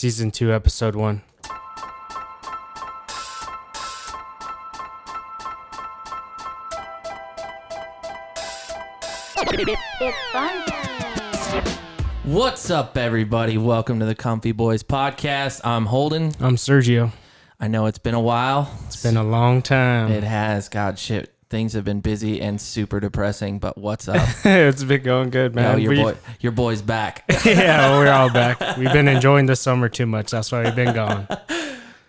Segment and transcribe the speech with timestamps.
[0.00, 1.20] Season two, episode one.
[9.36, 11.64] It's fun time.
[12.24, 13.58] What's up, everybody?
[13.58, 15.60] Welcome to the Comfy Boys podcast.
[15.64, 16.32] I'm Holden.
[16.40, 17.12] I'm Sergio.
[17.60, 18.74] I know it's been a while.
[18.86, 20.12] It's been a long time.
[20.12, 20.70] It has.
[20.70, 21.30] God, shit.
[21.50, 23.58] Things have been busy and super depressing.
[23.58, 24.16] But what's up?
[24.44, 25.80] it's been going good, Yo, man.
[25.80, 27.24] your We- boy, your boy's back.
[27.44, 28.76] yeah, we're all back.
[28.78, 30.30] We've been enjoying the summer too much.
[30.30, 31.26] That's why we've been gone.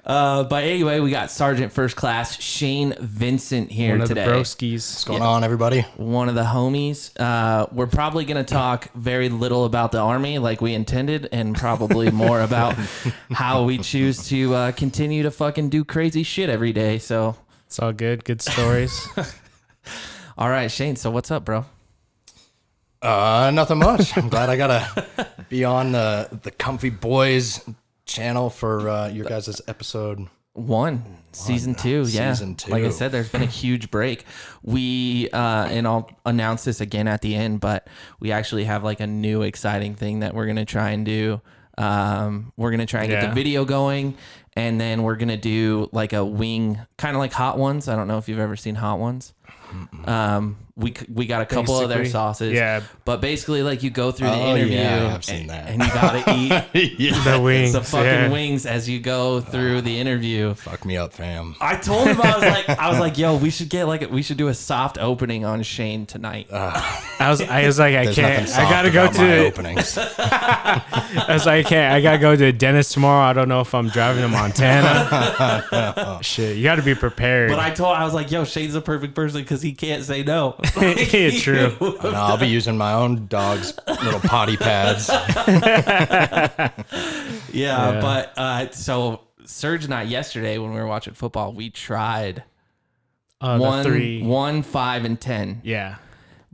[0.03, 4.25] Uh, but anyway, we got Sergeant First Class Shane Vincent here One of today.
[4.25, 4.73] the broskies.
[4.93, 5.81] What's going on, everybody?
[5.95, 7.11] one of the homies.
[7.19, 11.55] Uh, we're probably going to talk very little about the army, like we intended, and
[11.55, 12.73] probably more about
[13.31, 16.97] how we choose to uh, continue to fucking do crazy shit every day.
[16.97, 17.35] So,
[17.71, 18.25] It's all good.
[18.25, 19.07] Good stories.
[20.37, 20.97] all right, Shane.
[20.97, 21.63] So what's up, bro?
[23.01, 24.17] Uh, nothing much.
[24.17, 27.63] I'm glad I gotta be on the the Comfy Boys
[28.05, 30.27] channel for uh, your guys' episode.
[30.51, 32.33] One, season two, yeah.
[32.33, 32.71] Season two.
[32.71, 34.25] Like I said, there's been a huge break.
[34.63, 37.87] We uh, and I'll announce this again at the end, but
[38.19, 41.39] we actually have like a new exciting thing that we're gonna try and do.
[41.77, 44.17] Um, we're gonna try and get the video going,
[44.53, 47.87] and then we're gonna do like a wing, kind of like Hot Ones.
[47.87, 49.33] I don't know if you've ever seen Hot Ones.
[50.05, 52.53] Um, we we got a couple of their Basically, sauces.
[52.53, 52.81] yeah.
[53.05, 55.67] but basically, like you go through the Oh, interview, yeah, I've seen and, that.
[55.69, 57.23] and you gotta eat yeah.
[57.35, 57.73] The wings.
[57.73, 58.29] the fucking yeah.
[58.31, 60.53] wings as you go through the interview.
[60.55, 61.55] Fuck me up, fam.
[61.61, 64.21] I told him I was like, I was like, yo, we should get like, we
[64.23, 66.47] should do a soft opening on Shane tonight.
[66.51, 68.47] I was, I was like, I There's can't.
[68.49, 69.45] nothing I gotta go about my to.
[69.45, 69.97] openings.
[70.17, 71.93] I was like, I can't.
[71.93, 73.23] I gotta go to the dentist tomorrow.
[73.25, 76.19] I don't know if I'm driving to Montana.
[76.21, 77.49] Shit, you got to be prepared.
[77.49, 80.23] but I told, I was like, yo, Shane's the perfect person because he can't say
[80.23, 80.55] no.
[80.77, 81.75] Yeah, true.
[81.81, 85.09] Oh, no, I'll be using my own dog's little potty pads.
[85.09, 86.69] yeah,
[87.51, 88.01] Yeah.
[88.01, 92.43] but uh, so Serge and I yesterday when we were watching football, we tried
[93.39, 94.21] Uh, the one, three.
[94.23, 95.61] one, five, and ten.
[95.63, 95.95] Yeah,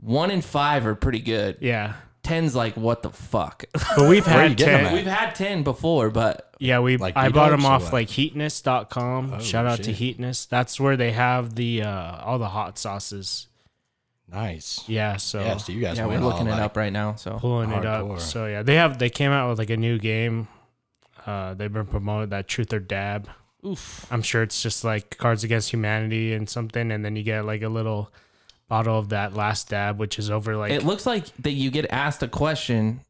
[0.00, 1.58] One and five are pretty good.
[1.60, 1.94] yeah.
[2.28, 3.64] Ten's like, what the fuck?
[3.72, 4.86] But we've Where you had getting them ten.
[4.86, 4.92] at?
[4.92, 7.84] We've had ten before, but Yeah, we Like I beat bought ups them or off
[7.84, 7.92] what?
[7.94, 9.40] like heatonist.com.
[9.40, 10.18] Shout out to shit.
[10.18, 10.48] Heatonist.
[10.48, 13.46] That's where they have the uh all the hot sauces.
[14.30, 14.84] Nice.
[14.86, 17.14] Yeah, so Yeah, so you guys yeah, we're went looking it like, up right now.
[17.14, 18.14] So pulling it hardcore.
[18.16, 18.20] up.
[18.20, 20.48] So yeah, they have they came out with like a new game.
[21.26, 23.28] Uh they've been promoting that Truth or Dab.
[23.64, 24.06] oof.
[24.10, 27.62] I'm sure it's just like Cards Against Humanity and something and then you get like
[27.62, 28.12] a little
[28.68, 31.86] bottle of that last dab which is over like It looks like that you get
[31.90, 33.00] asked a question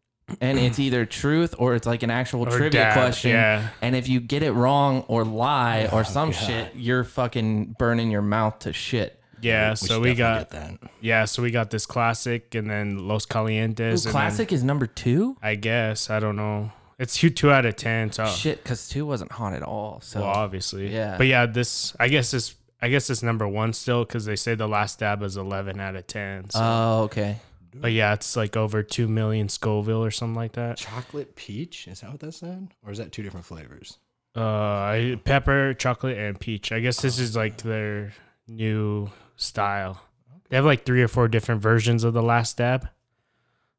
[0.41, 3.31] and it's either truth or it's like an actual Or trivia dab, question.
[3.33, 3.69] yeah.
[3.83, 8.11] And if you get it wrong or lie or oh, some shit, you're fucking burning
[8.11, 9.19] your mouth to shit.
[9.41, 10.91] yeah, should so we definitely got get that.
[11.01, 14.63] yeah, so we got this classic and then Los Calientes Ooh, and then- classic is
[14.63, 15.37] number two?
[15.43, 16.73] I guess I don't know.
[16.99, 18.11] It's two two out of ten.
[18.13, 20.01] So Shit, because two wasn't hot at all.
[20.03, 21.17] So well, obviously, yeah.
[21.17, 24.55] But yeah, this I guess this I guess it's number one still because they say
[24.55, 26.49] the last dab is eleven out of ten.
[26.51, 26.61] So.
[26.63, 27.39] Oh, okay.
[27.75, 30.77] but yeah, it's like over two million Scoville or something like that.
[30.79, 31.89] Chocolate peach?
[31.89, 32.69] Is that what that said?
[32.85, 33.99] Or is that two different flavors?
[34.35, 36.71] Uh, pepper, chocolate, and peach.
[36.71, 38.13] I guess this is like their
[38.47, 40.01] new style.
[40.49, 42.89] They have like three or four different versions of the last dab.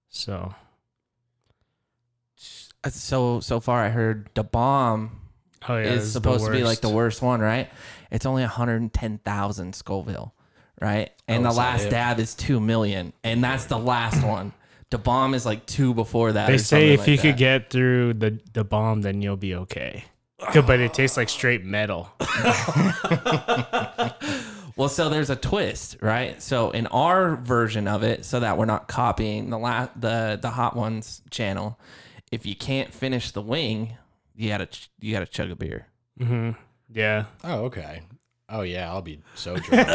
[0.09, 0.53] So
[2.83, 5.19] Uh, So so far, I heard Da Bomb
[5.67, 7.69] oh yeah, is supposed to be like the worst one, right?
[8.11, 10.33] It's only 110,000 Scoville,
[10.81, 11.11] right?
[11.27, 11.89] And Oh, the is that last it?
[11.91, 14.53] dab is 2 million, and that's the last one.
[14.89, 16.47] Da Bomb is like two before that.
[16.47, 17.21] They or say something if like you that.
[17.23, 20.03] could get through the Da Bomb, then you'll be okay.
[20.53, 22.09] Good, but it tastes like straight metal.
[24.75, 26.41] Well, so there's a twist, right?
[26.41, 30.51] So in our version of it, so that we're not copying the la- the the
[30.51, 31.77] Hot Ones channel,
[32.31, 33.97] if you can't finish the wing,
[34.37, 35.87] you gotta ch- you gotta chug a beer.
[36.17, 36.51] hmm
[36.91, 37.25] Yeah.
[37.43, 38.01] Oh, okay.
[38.51, 39.87] Oh, yeah, I'll be so drunk.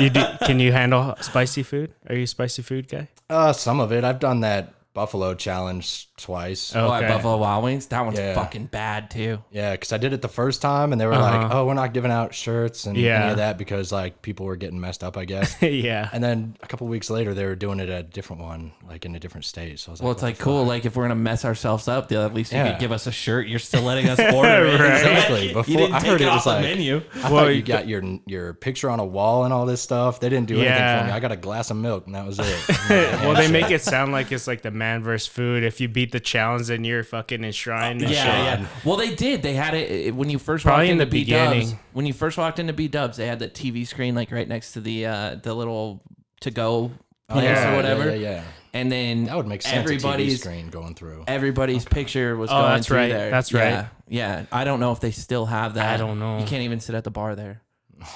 [0.00, 1.94] You do, can you handle spicy food?
[2.08, 3.08] Are you a spicy food guy?
[3.30, 4.04] uh, some of it.
[4.04, 6.74] I've done that Buffalo challenge twice.
[6.74, 6.92] Oh.
[6.92, 7.12] At Okay.
[7.12, 8.34] Buffalo Wild Wings, that one's Yeah.
[8.34, 9.38] fucking bad too.
[9.52, 11.38] Yeah, because I did it the first time, and they were Uh-huh.
[11.44, 13.30] like, "Oh, we're not giving out shirts and any Yeah.
[13.30, 16.08] of that because like people were getting messed up, I guess." yeah.
[16.12, 19.04] and then a couple weeks later, they were doing it at a different one, like
[19.04, 19.78] in a different state.
[19.78, 20.64] So I was like, Well, it's like the cool.
[20.64, 22.72] Like if we're gonna mess ourselves up, then at least you Yeah.
[22.72, 23.46] could give us a shirt.
[23.46, 24.80] You're still letting us order it.
[24.80, 24.90] Right.
[24.96, 25.48] Exactly.
[25.48, 27.02] You Before- didn't I take heard it it off was the like- menu.
[27.14, 29.80] I Well, thought you you- got your your picture on a wall and all this
[29.80, 30.18] stuff.
[30.20, 31.00] They didn't do anything Yeah.
[31.02, 31.12] for me.
[31.12, 32.56] I got a glass of milk, and that was it.
[33.22, 35.62] well, they make it sound like it's like the man versus food.
[35.62, 38.02] If you beat the challenge, then you're fucking enshrined.
[38.02, 38.24] and Yeah,
[38.56, 38.60] shit.
[38.60, 38.66] yeah.
[38.84, 39.42] Well, they did.
[39.42, 41.54] They had it it- when you first Probably walked in into the B Dubs.
[41.54, 41.78] beginning.
[41.92, 44.72] When you first walked into B Dubs, they had that TV screen like right next
[44.72, 46.02] to the uh, the little
[46.40, 46.90] to go
[47.28, 48.06] place Oh, yeah, or whatever.
[48.06, 48.42] Yeah, yeah, yeah.
[48.72, 49.74] and then That would make sense.
[49.76, 51.24] Everybody's Everybody's screen going through.
[51.28, 53.08] everybody's picture was Oh, going that's through right.
[53.12, 53.30] there.
[53.30, 53.86] That's yeah, right.
[54.08, 55.94] Yeah, I don't know if they still have that.
[55.94, 56.38] I don't know.
[56.40, 57.62] You can't even sit at the bar there.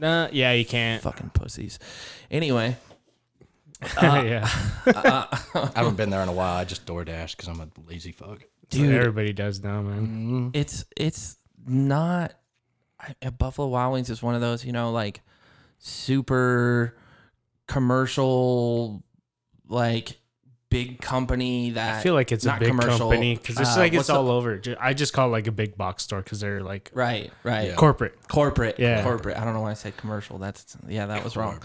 [0.00, 1.02] Nah, yeah, you can't.
[1.02, 1.78] Fucking pussies.
[2.30, 2.76] Anyway,
[4.02, 4.48] yeah,
[4.86, 6.56] I haven't been there in a while.
[6.56, 8.44] I just DoorDash because I'm a lazy fuck.
[8.68, 10.50] dude, everybody does now, man.
[10.54, 11.36] it's it's
[11.66, 12.34] not
[12.98, 15.22] I, uh, Buffalo Wild Wings is one of those, you know, like
[15.78, 16.96] super
[17.66, 19.02] commercial,
[19.68, 20.18] like
[20.68, 23.80] big company that I feel like it's a not big commercial, company because it's uh,
[23.80, 24.60] like it's all the- over.
[24.80, 27.74] I just call it like a big box store because they're like right, right, Yeah.
[27.74, 28.16] corporate.
[28.28, 29.02] corporate, Yeah.
[29.02, 29.36] corporate.
[29.36, 30.38] I don't know why I said commercial.
[30.38, 31.60] That's yeah, that was wrong.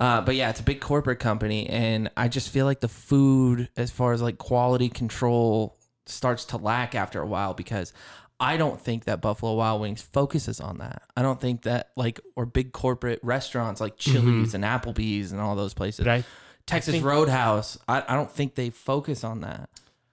[0.00, 3.68] Uh, but yeah, it's a big corporate company, and I just feel like the food,
[3.76, 7.92] as far as like quality control, starts to lack after a while because
[8.40, 11.02] I don't think that Buffalo Wild Wings focuses on that.
[11.16, 15.56] I don't think that like or big corporate restaurants like Chili's and Applebee's and all
[15.56, 16.04] those places.
[16.04, 16.24] But I,
[16.64, 19.68] Texas think- Roadhouse, I, I don't think they focus on that.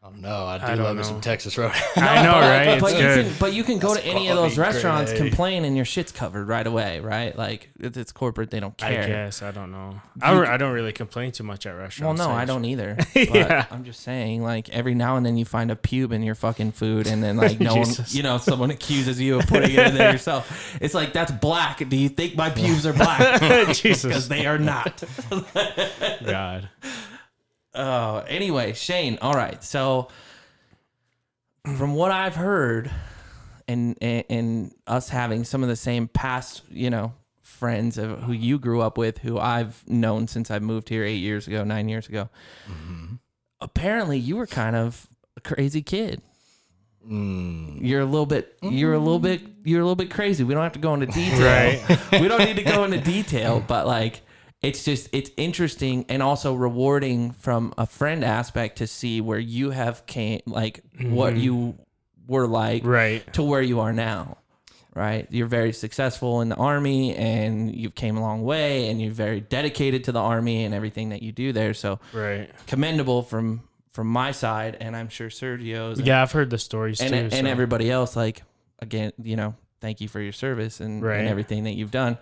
[0.05, 0.45] Oh, I don't know.
[0.45, 1.19] I do I love me some.
[1.19, 1.71] Texas Road.
[1.95, 2.67] I know, but, right?
[2.67, 3.25] It's but you good.
[3.25, 5.85] can, but you can go That's to any of those restaurants, grade complain, and your
[5.85, 7.35] shit's covered right away, right?
[7.35, 9.03] Like it's, it's corporate, they don't care.
[9.03, 9.99] I guess I don't know.
[10.21, 12.19] I, re- I don't really complain too much at restaurants.
[12.19, 12.97] Well, no, I don't either.
[13.15, 13.65] But Yeah.
[13.71, 16.73] I'm just saying, like every now and then you find a pube in your fucking
[16.73, 19.95] food, and then like no one, you know, someone accuses you of putting it in
[19.95, 20.77] there yourself.
[20.81, 21.87] It's like that's black.
[21.89, 23.41] Do you think my pubes are black?
[23.41, 25.03] Jesus, Because Jesus, they are not.
[26.23, 26.69] God.
[27.75, 29.17] Oh, anyway, Shane.
[29.21, 30.07] All right, so
[31.77, 32.89] from what I've heard,
[33.67, 38.31] and, and and us having some of the same past, you know, friends of who
[38.33, 41.89] you grew up with, who I've known since I moved here eight years ago, nine
[41.89, 42.29] years ago.
[43.61, 45.07] Apparently, you were kind of
[45.37, 46.21] a crazy kid.
[47.09, 48.57] Mm, You're a little bit.
[48.61, 49.41] You're a little bit.
[49.63, 50.43] You're a little bit crazy.
[50.43, 51.39] We don't have to go into detail.
[51.41, 52.11] Right.
[52.21, 54.21] we don't need to go into detail, but like
[54.65, 59.69] it's just it's interesting and also rewarding from a friend aspect to see where you
[59.69, 61.41] have came like what mm-hmm.
[61.41, 61.77] you
[62.27, 63.31] were like Right.
[63.33, 64.37] to where you are now.
[64.95, 65.27] Right?
[65.29, 69.41] You're very successful in the army and you've came a long way and you're very
[69.41, 71.73] dedicated to the army and everything that you do there.
[71.73, 72.49] So Right.
[72.65, 73.61] commendable from
[73.91, 77.15] from my side and I'm sure Sergio's and, Yeah, I've heard the stories and, too.
[77.17, 78.41] and so- everybody else like
[78.79, 81.19] again you know thank you for your service and, Right.
[81.19, 82.17] and everything that you've done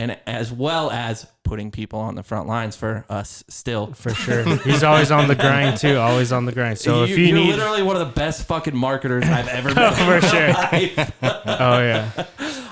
[0.00, 4.44] and as well as putting people on the front lines for us still for sure.
[4.58, 5.98] He's always on the grind too.
[5.98, 6.78] Always on the grind.
[6.78, 9.94] So if you you're need, literally one of the best fucking marketers I've ever met
[9.94, 10.48] for in sure.
[10.48, 11.12] life.
[11.22, 12.26] oh yeah,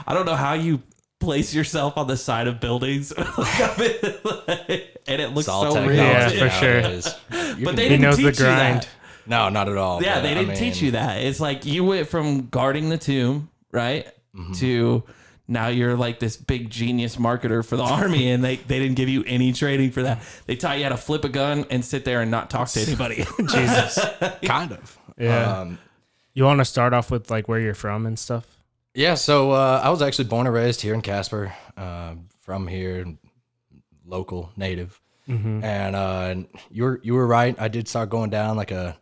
[0.07, 0.81] I don't know how you
[1.21, 3.27] place yourself on the side of buildings and
[5.21, 5.97] it looks so real.
[5.97, 6.83] Yeah, for sure.
[7.65, 8.89] But they he didn't knows teach the you that.
[9.27, 10.03] no, not at all.
[10.03, 11.21] Yeah, but, they didn't mean, teach you that.
[11.23, 14.53] It's like you went from guarding the tomb, right, Mm-hmm.
[14.55, 15.03] to
[15.49, 19.09] now you're like this big genius marketer for the army, and they, they didn't give
[19.09, 20.23] you any training for that.
[20.47, 22.81] They taught you how to flip a gun and sit there and not talk to
[22.81, 23.25] anybody.
[23.49, 23.99] Jesus.
[24.45, 24.99] Kind of.
[25.19, 25.61] Yeah.
[25.61, 25.79] Um,
[26.35, 28.47] You want to start off with like where you're from and stuff?
[28.95, 33.05] Yeah, so uh, I was actually born and raised here in Casper, uh, from here,
[34.05, 35.63] local native, Mm-hmm.
[35.63, 36.35] and uh,
[36.71, 37.55] you were you were right.
[37.61, 38.97] I did start going down like a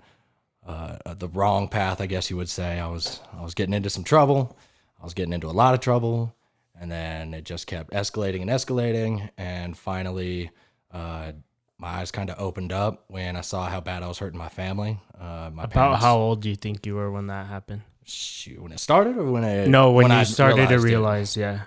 [0.66, 2.80] uh, the wrong path, I guess you would say.
[2.80, 4.58] I was I was getting into some trouble.
[5.06, 6.34] I was getting into a lot of trouble,
[6.80, 10.50] and then it just kept escalating and escalating, and finally,
[10.92, 11.30] uh,
[11.78, 14.48] my eyes kind of opened up when I saw how bad I was hurting my
[14.48, 14.98] family.
[15.16, 17.82] Uh, my About parents- how old do you think you were when that happened?
[18.02, 20.88] shoot when it started or when it No, when, you I started to realized it?
[20.88, 21.60] realize, yeah.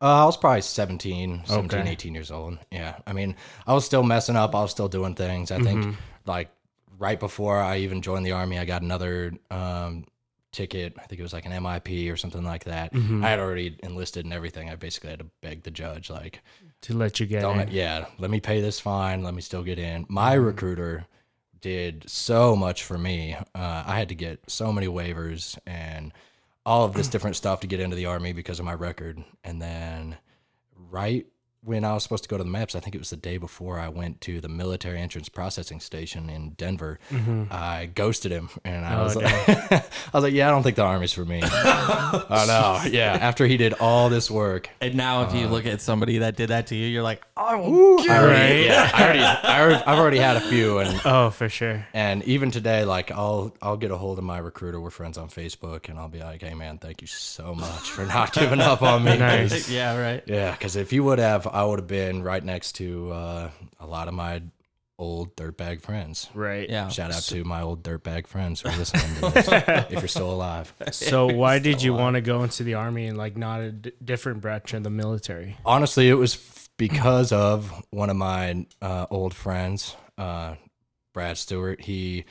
[0.00, 1.90] Uh, I was probably 17, 17, Okay.
[1.90, 2.56] 18 years old.
[2.70, 2.96] Yeah.
[3.06, 3.36] I mean,
[3.66, 4.54] I was still messing up.
[4.54, 5.50] I was still doing things.
[5.50, 6.48] I think like
[6.98, 10.04] right before I even joined the army, I got another um,
[10.52, 10.94] ticket.
[10.98, 12.90] I think it was like an MIP or something like that.
[12.94, 14.70] I had already enlisted and everything.
[14.70, 16.40] I basically had to beg the judge, like,
[16.82, 17.68] To let you get in.
[17.70, 19.22] yeah, let me pay this fine.
[19.22, 20.06] Let me still get in.
[20.08, 21.06] My recruiter
[21.60, 23.34] did so much for me.
[23.34, 26.12] Uh, I had to get so many waivers and
[26.64, 29.22] all of this different stuff to get into the army because of my record.
[29.44, 30.16] And then
[30.90, 31.26] right
[31.68, 33.36] when I was supposed to go to the MEPS, I think it was the day
[33.36, 36.98] before I went to the military entrance processing station in Denver.
[37.50, 39.00] I ghosted him, and I Mm-hmm.
[39.00, 39.84] Oh, was like, I
[40.14, 41.40] was like, yeah, I don't think the army's for me.
[41.44, 43.18] oh no, yeah.
[43.20, 46.48] After he did all this work, and now, if you look at somebody that did
[46.50, 48.64] that to you, you're like, I already, Right.
[48.66, 51.86] yeah, I already, I already, I've already had a few, and Oh, for sure.
[51.92, 54.80] and even today, like I'll I'll get a hold of my recruiter.
[54.80, 58.04] We're friends on Facebook, and I'll be like, hey man, thank you so much for
[58.06, 59.16] not giving up on me.
[59.18, 59.68] Nice.
[59.70, 60.22] yeah, right.
[60.26, 63.50] Yeah, because if you would have, I would have been right next to uh,
[63.80, 64.42] a lot of my
[64.96, 66.30] old dirtbag friends.
[66.32, 66.70] Right.
[66.70, 66.86] Yeah.
[66.88, 69.48] Shout out to my old dirtbag friends who are listening to this,
[69.90, 70.72] if you're still alive.
[70.92, 73.90] So why did you want to go into the army and like not a d-
[74.04, 75.56] different branch of the military?
[75.64, 79.96] Honestly, it was f- because of one of my uh, old friends.
[80.16, 80.54] Uh,
[81.12, 81.80] Brad Stewart.
[81.80, 82.24] He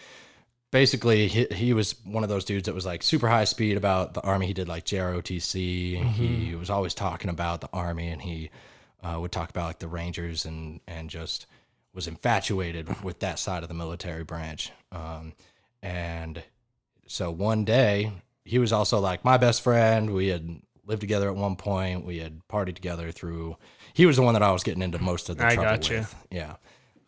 [0.71, 4.13] basically he, he was one of those dudes that was like super high speed about
[4.13, 4.47] the army.
[4.47, 6.13] He did like JROTC.
[6.13, 8.49] He was always talking about the army, and he
[9.03, 11.45] uh, would talk about like the Rangers and and just
[11.93, 14.71] was infatuated with that side of the military branch.
[14.91, 15.33] Um,
[15.81, 16.43] and
[17.07, 18.11] so one day
[18.45, 20.13] he was also like my best friend.
[20.13, 22.05] We had lived together at one point.
[22.05, 23.57] We had partied together through.
[23.93, 25.93] He was the one that I was getting into most of the I trouble gotcha.
[25.93, 26.15] with.
[26.31, 26.55] Yeah.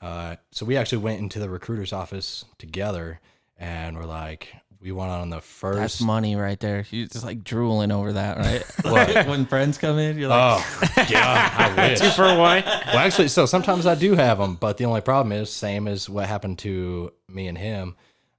[0.02, 3.20] Uh, so we actually went into the recruiter's office together,
[3.58, 4.50] and we're like,
[4.82, 5.80] we went on the first.
[5.80, 6.86] That's money right there.
[6.90, 8.64] You just like drooling over that, right?
[8.86, 12.00] like when friends come in, you're like, Oh, yeah, I wish.
[12.00, 12.64] Two for one.
[12.64, 16.10] Well, actually, so sometimes I do have them, but the only problem is, same as
[16.10, 17.96] what happened to me and him,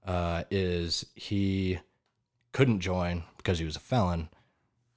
[0.06, 1.78] uh, is he
[2.52, 4.30] couldn't join because he was a felon,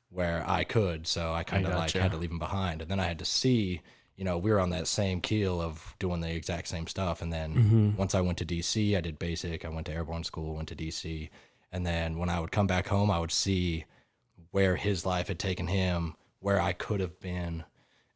[0.10, 1.08] where I could.
[1.08, 2.02] So I kind of like gotcha.
[2.02, 3.82] had to leave him behind, and then I had to see.
[4.16, 7.22] You know, we were on that same keel of doing the exact same stuff.
[7.22, 7.96] And then Mm-hmm.
[7.98, 9.66] once I went to DC, I did basic.
[9.66, 11.30] I went to airborne school, went to DC.
[11.72, 13.86] And then when I would come back home, I would see
[14.52, 17.64] where his life had taken him, where I could have been.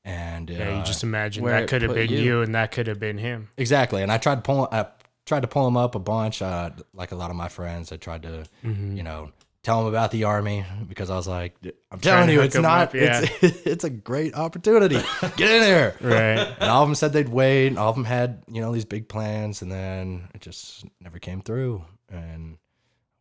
[0.06, 2.20] And Yeah, uh, you just imagine that could have been you.
[2.20, 2.42] you.
[2.42, 3.50] and that could have been him.
[3.58, 4.68] Exactly, and I tried to pull.
[4.72, 4.86] I
[5.25, 6.42] tried to pull him up a bunch.
[6.42, 8.96] Uh, like a lot of my friends, I tried to, Mm-hmm.
[8.96, 9.32] you know,
[9.67, 11.53] tell them about the army because I was like,
[11.91, 12.88] I'm telling you, it's not.
[12.88, 13.25] up, yeah.
[13.41, 14.95] It's it's a great opportunity.
[15.36, 15.93] Get in there.
[16.01, 16.39] Right.
[16.59, 17.67] And all of them said they'd wait.
[17.67, 21.19] And all of them had, you know, these big plans, and then it just never
[21.19, 21.83] came through.
[22.09, 22.57] And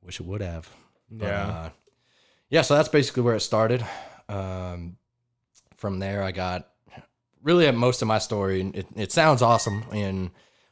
[0.00, 0.70] I wish it would have.
[1.10, 1.46] But, Yeah.
[1.48, 1.70] Uh,
[2.48, 2.62] yeah.
[2.62, 3.84] So that's basically where it started.
[4.28, 4.98] Um,
[5.78, 6.68] from there, I got
[7.42, 8.70] really at most of my story.
[8.72, 10.30] It, it sounds awesome in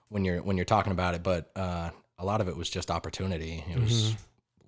[0.09, 2.93] when you're when you're talking about it, but uh, a lot of it was just
[2.93, 3.65] opportunity.
[3.69, 4.15] It was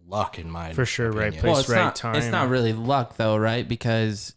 [0.08, 0.74] luck in my Mm-hmm.
[0.74, 1.42] For sure, right place.
[1.42, 3.66] well, it's right not, It's not really luck though, right?
[3.66, 4.34] Because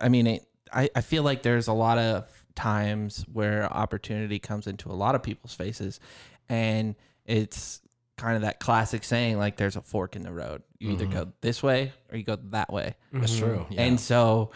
[0.00, 4.66] I mean, it, I I feel like there's a lot of times where opportunity comes
[4.66, 6.00] into a lot of people's faces,
[6.48, 7.80] and it's
[8.16, 10.62] kind of that classic saying like there's a fork in the road.
[10.80, 12.96] You either go this way or you go that way.
[13.12, 13.64] That's true.
[13.70, 13.82] Yeah.
[13.82, 14.50] And so,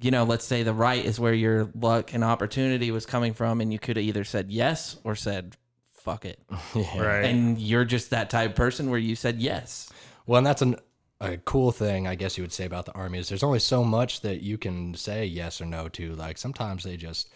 [0.00, 3.60] you know, let's say the right is where your luck and opportunity was coming from,
[3.62, 5.56] and you could have either said yes or said
[6.10, 6.38] fuck it.
[6.74, 7.00] Yeah.
[7.00, 7.24] Right.
[7.24, 9.90] And you're just that type of person where you said yes.
[10.26, 10.76] Well, and that's an,
[11.20, 13.82] a cool thing, I guess you would say about the army is there's only so
[13.84, 16.14] much that you can say yes or no to.
[16.14, 17.30] Like sometimes they just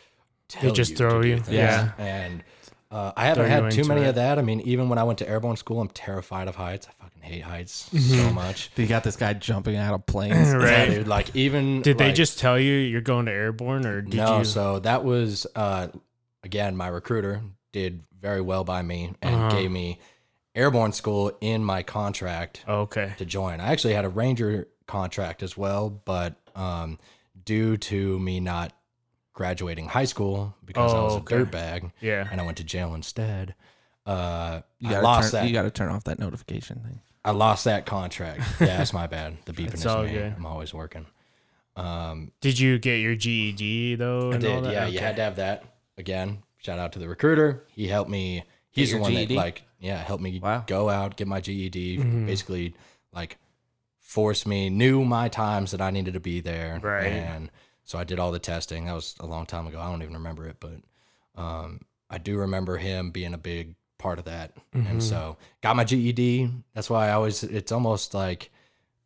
[0.49, 1.49] tell just you throw to you, things.
[1.57, 1.93] yeah.
[1.99, 2.43] And
[2.91, 4.09] uh, I haven't Throw had too many it.
[4.09, 4.39] of that.
[4.39, 6.87] I mean, even when I went to airborne school, I'm terrified of heights.
[6.89, 8.27] I fucking hate heights Mm-hmm.
[8.29, 8.71] so much.
[8.77, 10.37] You got this guy jumping out of planes.
[10.37, 10.91] Yeah, right.
[10.91, 11.09] dude.
[11.09, 14.39] Like even Did they just tell you you're going to airborne, or did no?
[14.41, 14.45] you?
[14.45, 15.89] So that was uh,
[16.45, 17.41] again my recruiter
[17.73, 19.51] did very well by me and Uh-huh.
[19.51, 19.99] gave me
[20.55, 22.65] airborne school in my contract.
[22.69, 23.15] Oh, okay.
[23.19, 23.61] to join.
[23.61, 26.99] I actually had a ranger contract as well, but um,
[27.45, 28.73] due to me not
[29.33, 31.37] graduating high school because I Oh, was okay.
[31.37, 32.29] a dirtbag Yeah.
[32.31, 33.55] and I went to jail instead,
[34.05, 35.49] uh, You I gotta lost turn, that.
[35.49, 37.01] You got to turn off that notification thing.
[37.25, 38.41] I lost that contract.
[38.61, 39.39] Yeah, that's my bad.
[39.47, 40.11] The beeping It's is all me.
[40.13, 40.35] good.
[40.37, 41.07] I'm always working.
[41.77, 44.33] Um, Did you get your GED though?
[44.33, 44.65] I and all did.
[44.65, 44.73] that?
[44.73, 45.65] Yeah, you had to have that.
[45.97, 47.65] Again, shout out to the recruiter.
[47.69, 48.45] He helped me.
[48.71, 49.35] He's the one GED?
[49.35, 50.65] that like, yeah, helped me Wow.
[50.67, 51.99] go out, get my GED.
[51.99, 52.27] Mm-hmm.
[52.27, 52.75] Basically,
[53.13, 53.37] like,
[54.01, 57.07] forced me, knew my times that I needed to be there, Right.
[57.07, 57.51] And
[57.85, 58.87] so I did all the testing.
[58.87, 59.81] That was a long time ago.
[59.81, 60.77] I don't even remember it, but
[61.35, 64.55] um, I do remember him being a big part of that.
[64.75, 64.87] Mm-hmm.
[64.87, 66.49] And so got my GED.
[66.75, 67.43] That's why I always.
[67.43, 68.51] It's almost like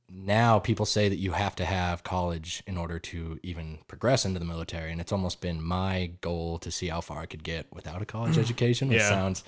[0.09, 4.39] now people say that you have to have college in order to even progress into
[4.39, 7.67] the military and it's almost been my goal to see how far i could get
[7.73, 9.09] without a college education which Yeah.
[9.09, 9.43] sounds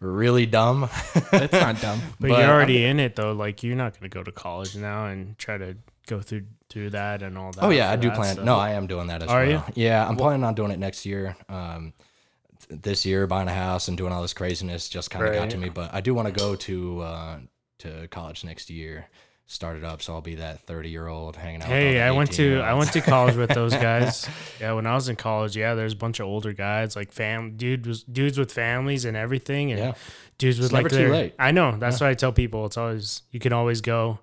[0.00, 0.88] really dumb
[1.30, 2.00] That's not dumb.
[2.20, 3.32] But, But you're I'm- already in it though.
[3.32, 5.76] Like you're not going to go to college now and try to
[6.08, 7.62] go through through that and all that.
[7.62, 8.44] oh yeah i do that plan stuff.
[8.44, 9.82] no i am doing that as Are well you?
[9.84, 11.92] yeah i'm planning on doing it next year um
[12.68, 15.56] this year buying a house and doing all this craziness just kind of got to
[15.56, 15.64] Right.
[15.64, 17.38] me but i do want to go to uh
[17.80, 19.06] to college next year
[19.46, 22.32] start it up so i'll be that 30 year old hanging out Hey, I went
[22.32, 24.26] to I went to college with those guys.
[24.60, 27.56] yeah, when I was in college, yeah, there's a bunch of older guys, like fam,
[27.56, 29.92] dude was dudes with families and everything, and Yeah.
[30.38, 31.34] dudes with It's like never too their- late.
[31.38, 34.20] I know that's why I tell people it's always you can always go,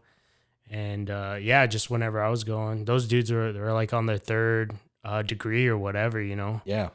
[0.70, 4.06] and uh, yeah, just whenever I was going, those dudes were they were like on
[4.08, 4.74] their third
[5.04, 6.90] uh, degree or whatever, you know, yeah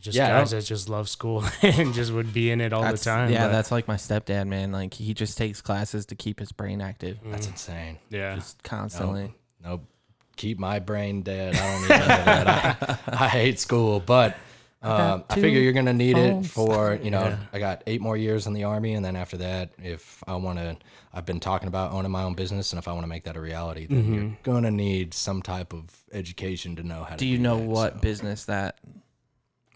[0.00, 3.04] just Yeah, guys that just love school and just would be in it all That's-
[3.04, 3.32] the time.
[3.32, 4.72] Yeah, but- that's like my stepdad, man.
[4.72, 8.36] Like he just takes classes to keep his brain active, that's insane yeah.
[8.36, 9.34] just constantly.
[9.62, 9.84] Nope.
[10.36, 11.56] Keep my brain dead.
[11.56, 13.00] I don't need any of that.
[13.08, 14.36] I, I hate school, but
[14.80, 16.46] um, I two figure you're gonna need phones.
[16.46, 17.22] it for you know.
[17.22, 17.38] Yeah.
[17.52, 20.60] I got eight more years in the army, and then after that, if I want
[20.60, 20.76] to,
[21.12, 23.36] I've been talking about owning my own business, and if I want to make that
[23.36, 27.16] a reality, then you're gonna need some type of education to know how to.
[27.16, 27.98] Do you know that, what so.
[27.98, 28.78] business that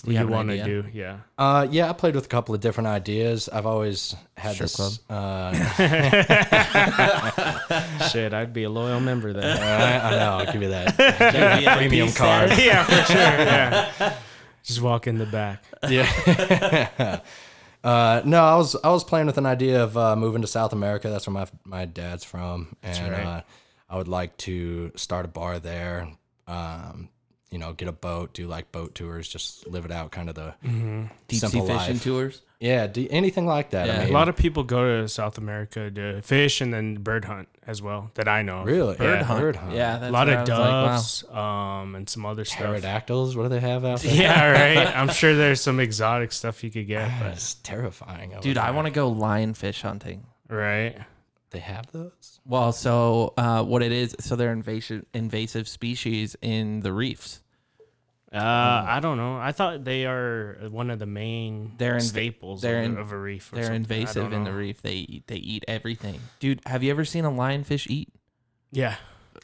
[0.05, 0.85] you you, want to do.
[0.93, 1.19] Yeah.
[1.39, 3.49] Uh, yeah, I played with a couple of different ideas.
[3.49, 4.99] I've always had Strip this.
[5.09, 5.53] Uh,
[8.11, 9.63] Shit, I'd be a loyal member then.
[9.63, 10.39] I, I know.
[10.39, 10.97] I'll give you that
[11.63, 12.51] VIP premium card.
[12.59, 13.17] yeah, for sure.
[13.17, 14.17] Yeah.
[14.65, 15.63] Just walk in the back.
[15.89, 17.21] Yeah.
[17.85, 20.73] uh, no, I was I was playing with an idea of uh, moving to South
[20.73, 21.11] America.
[21.11, 23.25] That's where my my dad's from, and right.
[23.25, 23.43] uh,
[23.89, 26.09] I would like to start a bar there.
[26.49, 27.09] Um,
[27.53, 30.35] you know, get a boat, do like boat tours, just live it out, kind of
[30.35, 30.55] the
[31.29, 32.03] Deep sea fishing life.
[32.03, 32.43] tours.
[32.59, 33.89] Yeah, do anything like that.
[33.89, 33.93] Yeah.
[33.93, 37.25] I A mean, lot of people go to South America to fish and then bird
[37.25, 38.13] hunt as well.
[38.15, 38.61] That I know.
[38.61, 38.67] of.
[38.67, 39.41] really Bird yeah, hunt.
[39.41, 39.75] Bird hunt.
[39.75, 41.81] Yeah, that's a lot of I was like, wow.
[41.83, 42.61] um, and some other stuff.
[42.61, 43.37] pterodactyls.
[43.37, 44.15] What do they have out there?
[44.15, 44.97] Yeah, right.
[44.97, 48.33] I'm sure there's some exotic stuff you could get, but It's terrifying.
[48.41, 50.25] Dude, I want to go lionfish hunting.
[50.49, 50.97] right.
[51.53, 52.41] They have those.
[52.47, 57.41] Well, so uh, what it is, so they're invasive invasive species in the reefs.
[58.33, 59.37] Uh, I don't know.
[59.37, 63.13] I thought they are one of the main They're inv- staples they're of, in- of
[63.13, 63.53] a reef.
[63.53, 63.75] Or They're something.
[63.75, 64.57] I invasive don't in the know.
[64.57, 64.81] reef.
[64.81, 66.19] They eat, they eat everything.
[66.41, 68.09] Dude, have you ever seen a lionfish eat?
[68.71, 68.97] Yeah.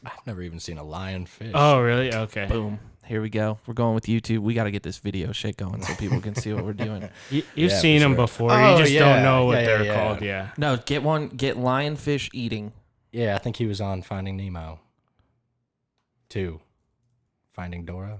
[0.05, 1.51] I've never even seen a lionfish.
[1.53, 2.15] Oh, really?
[2.15, 2.47] Okay.
[2.47, 2.79] Boom.
[3.09, 3.59] Here we go.
[3.67, 4.41] We're going with YouTube.
[4.41, 7.09] We got to get this video shit going so people can see what we're doing.
[7.31, 8.17] You, you've Yeah, seen them sure.
[8.27, 8.53] before.
[8.53, 9.01] Oh, you just yeah.
[9.15, 9.95] don't know what Yeah, yeah, they're yeah.
[9.95, 10.21] called.
[10.23, 10.49] Yeah.
[10.59, 11.29] No, get one.
[11.29, 12.73] Get lionfish eating.
[13.11, 14.81] Yeah, I think he was on Finding Nemo.
[16.29, 16.61] Two.
[17.55, 18.19] Finding Dora.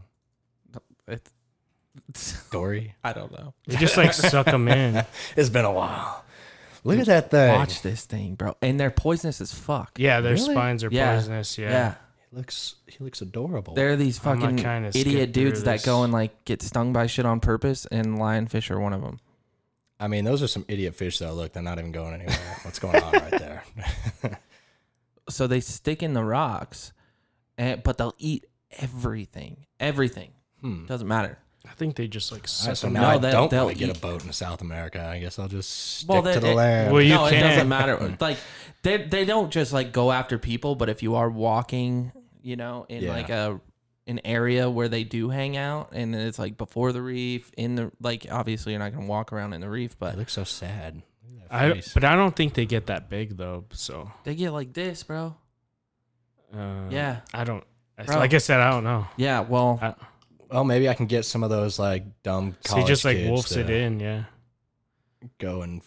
[1.07, 2.95] It's Dory.
[3.05, 3.53] I don't know.
[3.67, 5.05] They just like suck them in.
[5.37, 6.25] It's been a while.
[6.85, 7.55] Look at that thing.
[7.55, 8.57] Watch this thing, bro.
[8.63, 9.99] And they're poisonous as fuck.
[9.99, 10.55] Yeah, their Really?
[10.55, 11.15] spines are Yeah.
[11.15, 11.59] poisonous.
[11.59, 11.95] Yeah.
[12.31, 12.35] Yeah.
[12.35, 12.75] He looks.
[12.87, 13.75] He looks adorable.
[13.75, 15.85] There are these I'm gonna fucking kinda skip idiot through dudes that this.
[15.87, 19.21] go and like get stung by shit on purpose, and lionfish are one of them.
[20.01, 21.33] I mean, those are some idiot fish, though.
[21.35, 22.39] Look, they're not even going anywhere.
[22.63, 23.65] What's going on right there?
[25.31, 26.93] So they stick in the rocks,
[27.59, 28.47] and but they'll eat
[28.81, 29.67] everything.
[29.79, 30.31] Everything
[30.63, 30.87] hmm.
[30.87, 31.39] doesn't matter.
[31.69, 33.77] I think they just like suck so them now No, I they- don't they'll want
[33.77, 35.05] to get eat- a boat in South America.
[35.07, 35.69] I guess I'll just
[35.99, 36.93] stick Well, to they- the it- land.
[36.95, 37.43] Well, you no, it can't.
[37.47, 38.17] doesn't matter.
[38.21, 38.39] Like
[38.83, 42.11] they they don't just like go after people, but if you are walking,
[42.43, 43.13] you know, in Yeah.
[43.13, 43.61] like a
[44.07, 47.75] an area where they do hang out, and then it's like before the reef, in
[47.75, 50.45] the like obviously you're not gonna walk around in the reef, They but look so
[50.45, 51.03] sad.
[51.31, 53.65] Look at that I, but I don't think they get that big though.
[53.73, 55.35] So they get like this, bro.
[56.57, 57.21] uh, Yeah.
[57.35, 57.65] I don't.
[58.07, 58.17] Bro.
[58.17, 59.07] Like I said, I don't know.
[59.17, 59.95] Yeah, well, I,
[60.51, 63.17] well, maybe I can get some of those like dumb so he college just like
[63.17, 63.99] kids wolfs it in.
[64.01, 64.25] Yeah.
[65.39, 65.83] Go and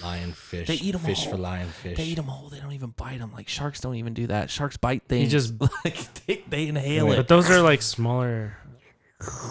[0.00, 0.66] lionfish.
[0.66, 1.32] They eat 'em Fish all.
[1.32, 1.96] for lionfish.
[1.96, 2.48] they eat them whole.
[2.48, 3.32] They don't even bite them.
[3.32, 4.50] Like sharks don't even do that.
[4.50, 5.30] Sharks bite things.
[5.30, 7.16] just- like they, they inhale But it.
[7.16, 8.56] But those are like smaller.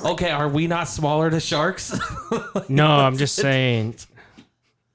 [0.03, 1.97] Okay, are we not smaller to sharks?
[2.69, 3.95] No, I'm just saying.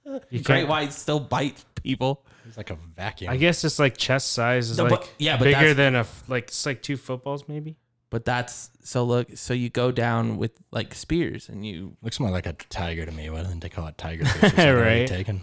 [0.05, 0.69] You Great can't.
[0.69, 2.25] whites still bite people.
[2.47, 3.31] It's like a vacuum.
[3.33, 5.95] I guess it's like chest size is No, like but- yeah, but bigger that's- than
[5.97, 7.77] a like it's like two footballs maybe.
[8.17, 9.37] But that's so look.
[9.37, 11.99] So you go down with like spears, and you.
[12.01, 13.29] Looks more like a tiger to me.
[13.29, 14.43] Why didn't they call it tiger fish?
[14.45, 15.07] Is that already Right.
[15.07, 15.43] Taken.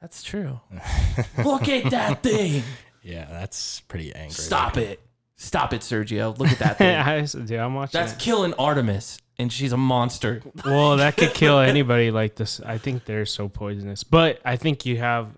[0.00, 0.58] That's true.
[1.44, 2.64] look at that thing.
[3.00, 4.32] Yeah, that's pretty angry.
[4.34, 4.98] Stop it.
[5.36, 6.36] Stop it, Sergio.
[6.36, 6.96] Look at that thing.
[6.96, 7.96] I, dude, I'm watching.
[7.96, 8.18] That's it.
[8.18, 10.42] killing Artemis, and she's a monster.
[10.64, 12.60] Well, that could kill anybody like this.
[12.60, 14.02] I think they're so poisonous.
[14.02, 15.28] But I think you have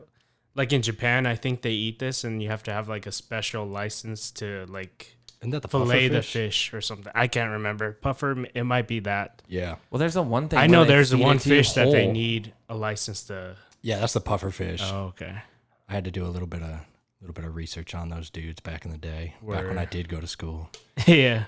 [0.54, 3.12] like in Japan, I think they eat this and you have to have like a
[3.12, 5.13] special license to like
[5.44, 6.32] Isn't that the fillet puffer the fish?
[6.32, 7.12] fish or something.
[7.14, 7.92] I can't remember.
[7.92, 9.42] Puffer it might be that.
[9.46, 10.58] Yeah, Well, there's a one thing.
[10.58, 13.56] I know there's the one it to you fish that they need a license to
[13.82, 14.80] yeah, that's the puffer fish.
[14.82, 15.36] Oh, okay.
[15.88, 16.80] I had to do a little bit of a
[17.20, 20.08] little bit of research on those dudes back in the day, back when I did
[20.08, 20.70] go to school.
[21.06, 21.44] yeah.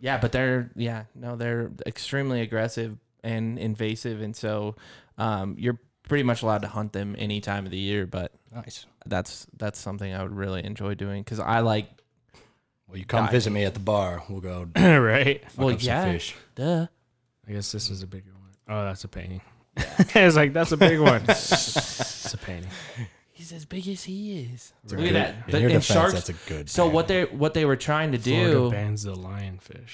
[0.00, 4.74] Yeah, but they're yeah no they're extremely aggressive and invasive, and so
[5.16, 8.06] um, you're pretty much allowed to hunt them any time of the year.
[8.06, 8.86] But Nice.
[9.06, 11.88] that's that's something I would really enjoy doing because I like
[12.88, 13.32] Well, you come God.
[13.32, 14.22] visit me at the bar.
[14.28, 15.42] We'll go right.
[15.50, 16.12] fuck Well, up some yeah.
[16.12, 16.34] fish.
[16.54, 16.86] duh.
[17.46, 18.50] I guess this is a bigger one.
[18.76, 19.40] Oh, that's a painting.
[19.76, 21.22] it's like that's a big one.
[21.28, 22.70] it's a painting.
[23.32, 24.72] He's as big as he is.
[24.90, 24.98] Right.
[25.00, 25.34] Look at that.
[25.46, 26.12] In The- your and defense, sharks.
[26.14, 26.68] that's a good.
[26.68, 27.30] So what painting.
[27.32, 29.90] they what they were trying to Florida do, bans the lionfish.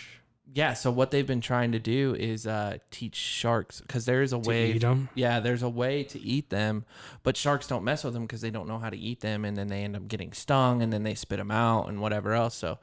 [0.54, 0.72] Yeah.
[0.72, 4.40] So what they've been trying to do is uh, teach sharks because there is a
[4.40, 4.72] To way.
[4.72, 5.08] eat 'em?
[5.14, 6.84] Yeah, there's a way to eat them,
[7.22, 9.56] but sharks don't mess with them because they don't know how to eat them, and
[9.56, 12.54] then they end up getting stung, and then they spit them out and whatever else.
[12.54, 12.78] So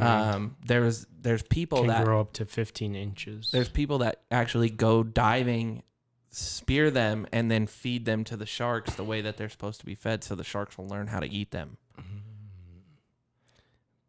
[0.00, 1.88] um, there's there's people Mm-hmm.
[1.90, 3.50] Can that grow up to 15 inches.
[3.52, 5.82] there's people that actually go diving,
[6.30, 9.86] spear them, and then feed them to the sharks the way that they're supposed to
[9.86, 11.76] be fed, so the sharks will learn how to eat them.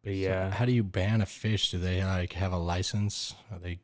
[0.02, 1.70] But So yeah, how do you ban a fish?
[1.70, 3.34] Do they like have a license?
[3.52, 3.78] Are they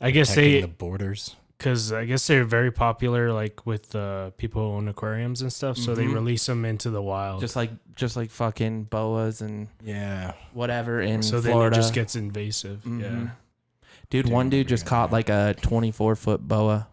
[0.00, 1.36] I guess they the borders?
[1.58, 5.76] because I guess they're very popular, like with uh, people who own aquariums and stuff.
[5.76, 6.14] So they Mhm.
[6.14, 7.40] release them into the wild.
[7.40, 10.34] Just like just like fucking boas and Yeah.
[10.52, 11.76] whatever in so then Florida.
[11.76, 12.86] it just gets invasive.
[12.86, 12.90] Yeah.
[12.92, 13.32] Mhm.
[14.08, 16.86] Dude, one dude just caught like a 24 foot boa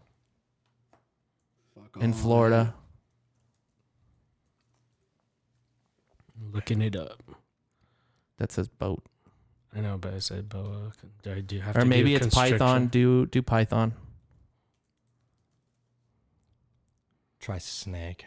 [2.01, 2.73] in Florida.
[6.51, 7.21] Looking it up.
[8.37, 9.03] That says boat.
[9.75, 10.91] I know, but I said boa.
[11.23, 12.87] Do I do have Or to maybe do it's Python.
[12.87, 13.93] Do do Python.
[17.39, 18.25] Try snake.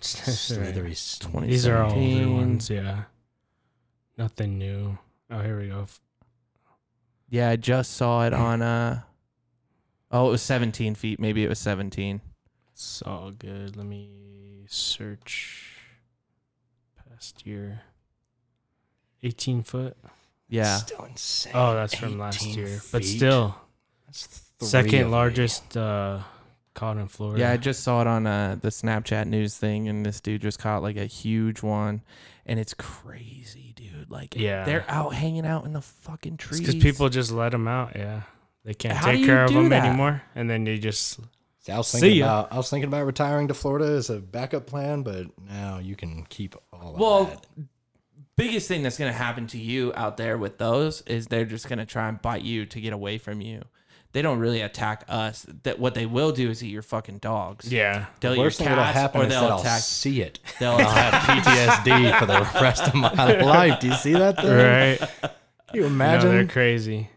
[0.00, 1.46] Slithery snake.
[1.48, 2.70] These are all older ones.
[2.70, 3.04] Yeah.
[4.16, 4.98] Nothing new.
[5.30, 5.86] Oh, here we go.
[7.28, 9.02] Yeah, I just saw it on uh
[10.10, 11.18] Oh, it was 17 feet.
[11.18, 12.20] Maybe it was 17.
[12.72, 13.76] It's all good.
[13.76, 15.72] Let me search
[17.10, 17.82] past year.
[19.22, 19.96] 18 foot.
[20.48, 20.76] Yeah.
[20.76, 21.52] Still insane.
[21.54, 22.80] Oh, that's from last 18 year.
[22.92, 23.16] But feet.
[23.16, 23.56] still,
[24.06, 26.20] That's three second largest uh,
[26.74, 27.40] caught in Florida.
[27.40, 30.58] Yeah, I just saw it on uh, the Snapchat news thing, and this dude just
[30.58, 32.02] caught like a huge one,
[32.46, 34.10] and it's crazy, dude.
[34.10, 34.64] Like, Yeah.
[34.64, 36.60] they're out hanging out in the fucking trees.
[36.60, 37.96] because people just let them out.
[37.96, 38.22] Yeah,
[38.64, 39.84] they can't How take care of them that?
[39.84, 41.18] anymore, and then they just
[41.60, 42.26] See, I was thinking ya.
[42.26, 45.96] about I was thinking about retiring to Florida as a backup plan, but now you
[45.96, 47.46] can keep all of Well, that.
[48.36, 51.86] Biggest thing that's gonna happen to you out there with those is they're just gonna
[51.86, 53.62] try and bite you to get away from you.
[54.12, 55.44] They don't really attack us.
[55.64, 57.70] That what they will do is eat your fucking dogs.
[57.70, 58.06] yeah.
[58.20, 59.80] They'll The eat your worst thing that'll cats, happen or is that they'll I'll attack.
[59.82, 60.38] see it.
[60.58, 61.12] They'll I'll attack.
[61.44, 61.44] have
[61.84, 63.80] PTSD for the rest of my life.
[63.80, 64.50] Do you see that thing?
[64.50, 64.98] Right.
[64.98, 65.30] Can
[65.74, 66.30] you No, imagine?
[66.30, 67.10] they're crazy.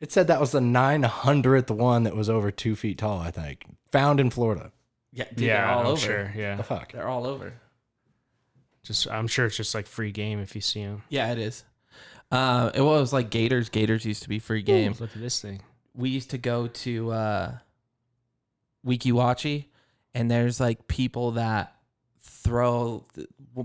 [0.00, 3.64] it said that was the 900th one that was over two feet tall, I think.
[3.90, 4.70] Found in Florida.
[5.12, 6.00] Yeah, dude, they're yeah, all I'm over.
[6.00, 6.32] sure.
[6.36, 6.92] Yeah, The fuck?
[6.92, 7.54] They're all over.
[8.86, 11.02] Just I'm sure it's just like free game if you see them.
[11.08, 11.64] Yeah, it is.
[12.30, 13.68] Uh, it was like Gators.
[13.68, 14.94] Gators used to be free game.
[14.98, 15.60] Look at this thing.
[15.94, 17.52] we used to go to uh
[18.86, 19.66] Weeki Wachee
[20.14, 21.74] and there's like people that
[22.20, 23.04] throw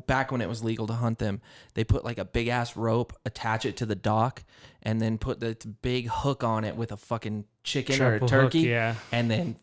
[0.07, 1.41] back when it was legal to hunt them
[1.75, 4.43] they put like a big ass rope attach it to the dock
[4.81, 8.27] and then put the big hook on it with a fucking chicken or a Triple
[8.27, 8.95] hook, turkey yeah.
[9.11, 9.55] and then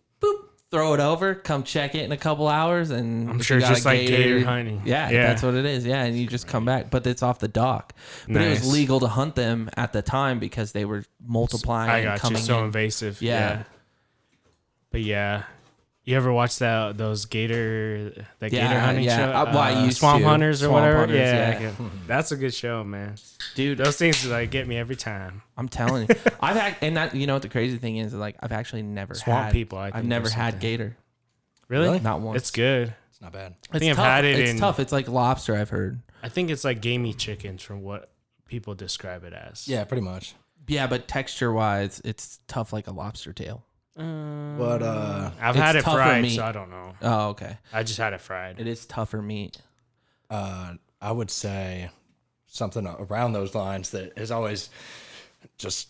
[0.70, 3.84] throw it over come check it in a couple hours and I'm sure it's just
[3.86, 4.82] like gator hunting.
[4.84, 5.26] yeah, Yeah.
[5.28, 5.86] that's what it is.
[5.86, 7.94] Yeah, and you just come back, but it's off the dock.
[8.28, 11.98] But it was legal to hunt them at the time because they were multiplying I
[11.98, 12.20] and got you.
[12.20, 12.64] coming So in.
[12.66, 13.22] invasive.
[13.22, 13.38] Yeah.
[13.38, 13.62] Yeah.
[14.90, 15.42] But yeah.
[16.08, 19.16] You ever watch that those gator that Yeah, gator hunting yeah.
[19.18, 19.24] show?
[19.30, 20.26] Uh, well, I used Swamp to.
[20.26, 20.98] Hunters or Swamp whatever.
[21.00, 21.70] Hunters, yeah, yeah.
[22.06, 23.16] that's a good show, man.
[23.54, 25.42] Dude, Those things like get me every time.
[25.58, 28.36] I'm telling you, I've had, and that you know what the crazy thing is, like
[28.40, 30.96] I've actually never Swamp had, people, I I've never had gator,
[31.68, 31.88] Really?
[31.88, 32.00] Really?
[32.00, 32.38] not once.
[32.38, 32.94] It's good.
[33.10, 33.56] It's not bad.
[33.68, 34.06] It's think I've tough.
[34.06, 34.80] had it it's in- tough.
[34.80, 35.54] It's like lobster.
[35.56, 36.00] I've heard.
[36.22, 38.10] I think it's like gamey chickens from what
[38.46, 39.68] people describe it as.
[39.68, 40.34] Yeah, pretty much.
[40.68, 43.62] Yeah, but texture wise, it's tough like a lobster tail.
[43.98, 46.36] But uh, I've had it fried, meat.
[46.36, 46.94] so I don't know.
[47.02, 47.58] Oh, okay.
[47.72, 48.60] I just had it fried.
[48.60, 49.58] It is tougher meat.
[50.30, 51.90] uh, I would say
[52.46, 54.70] something around those lines that has always
[55.58, 55.88] just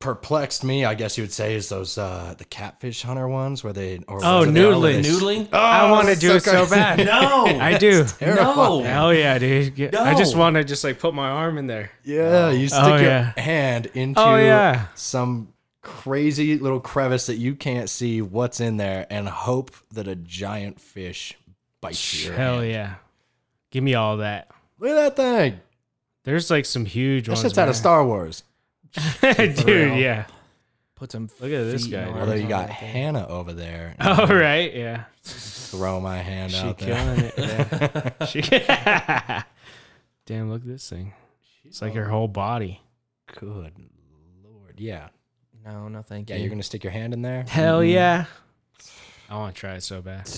[0.00, 0.84] perplexed me.
[0.84, 4.20] I guess you would say is those uh, the catfish hunter ones where they or
[4.24, 5.02] Oh, was it the other noodling.
[5.02, 5.48] they- Noodling?
[5.52, 6.98] Oh, I want to do it so bad.
[7.06, 8.04] No, I do.
[8.20, 8.82] no.
[8.82, 9.74] Hell yeah, dude.
[9.74, 11.90] Get- I just want to just like put my arm in there.
[12.04, 13.32] Yeah, you stick Oh, your yeah.
[13.40, 14.86] hand into Oh, yeah.
[14.94, 15.53] some
[15.84, 20.80] crazy little crevice that you can't see what's in there and hope that a giant
[20.80, 21.34] fish
[21.80, 22.32] bites you.
[22.32, 22.96] Hell yeah.
[23.70, 24.48] Give me all that.
[24.78, 25.60] Look at that thing.
[26.24, 27.42] There's like some huge That ones.
[27.42, 27.76] shit's out of.
[27.76, 28.42] Star Wars.
[29.20, 29.94] Dude, real.
[29.96, 30.26] yeah.
[30.94, 31.28] Put some.
[31.40, 32.16] Look at this guy, and dude.
[32.16, 32.70] arms Although you got.
[32.70, 33.94] Hannah over there.
[34.00, 35.04] Oh right, yeah.
[35.22, 36.94] Throw my hand She out there.
[36.96, 38.14] killing it.
[38.16, 38.26] Yeah.
[38.26, 38.40] she,
[40.26, 41.12] Damn, look at this thing.
[41.64, 42.80] It's like her whole body.
[43.38, 43.72] Good
[44.44, 44.78] lord.
[44.78, 45.08] Yeah.
[45.64, 46.42] No, no, thank Yeah, you.
[46.42, 47.44] you're gonna stick your hand in there.
[47.48, 48.26] Hell yeah.
[49.30, 50.28] I want to try it so bad.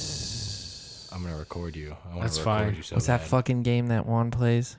[1.12, 1.96] I'm gonna record you.
[2.04, 2.74] I want That's record fine.
[2.76, 3.28] you so What's that bad.
[3.28, 4.76] fucking game that Juan plays?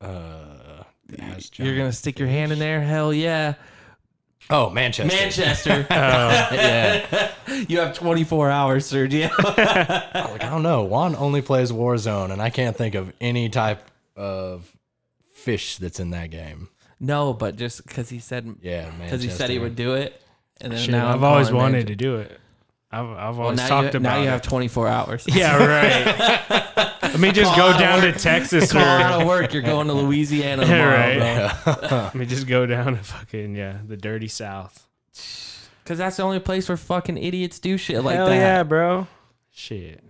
[0.00, 2.80] Uh, it has You're gonna giant stick your hand in there?
[2.80, 3.54] Hell yeah.
[4.50, 5.14] Oh, Manchester.
[5.16, 5.86] Manchester.
[5.90, 7.30] Oh, yeah.
[7.68, 9.30] you have 24 hours, Sergio.
[10.14, 10.84] Like I don't know.
[10.84, 13.82] Juan only plays Warzone, and I can't think of any type
[14.16, 14.70] of
[15.34, 16.68] fish that's in that game.
[17.00, 19.60] No, but just because he said Yeah, because he said he Manchester.
[19.62, 20.22] would do it,
[20.60, 22.40] and then shit, now I've I'm always calling wanted Manche- to do it.
[22.90, 24.30] I've, I've Well, always now talked you, about now you it.
[24.30, 25.26] have 24 hours.
[25.32, 26.94] Yeah, right.
[27.02, 28.16] Let me just Call go out of down to work.
[28.16, 29.52] Texas Call out or of work.
[29.52, 31.80] You're going to Louisiana Yeah, tomorrow, right.
[31.90, 31.98] bro.
[32.04, 34.86] let me just go down to fucking yeah, the dirty south.
[35.84, 38.34] Because that's the only place where fucking idiots do shit like Hell that.
[38.36, 39.06] yeah, bro.
[39.52, 40.02] Shit.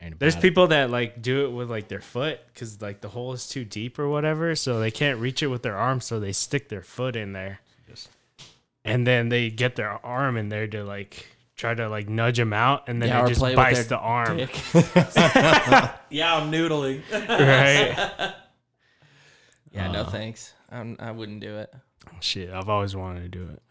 [0.00, 0.06] No.
[0.06, 0.42] Ain't There's bad.
[0.42, 3.64] people that like do it with like their foot because like the hole is too
[3.64, 6.82] deep or whatever, so they can't reach it with their arm, so they stick their
[6.82, 7.60] foot in there,
[8.84, 12.54] and then they get their arm in there to like try to like nudge them
[12.54, 14.50] out, and then Yeah, or just play bites the arm, Dick.
[16.08, 17.02] yeah, I'm noodling.
[17.12, 18.34] right?
[19.72, 20.10] Yeah, no Uh.
[20.10, 20.52] thanks.
[20.68, 21.72] I'm, I wouldn't do it.
[22.18, 23.62] Shit, I've always wanted to do it.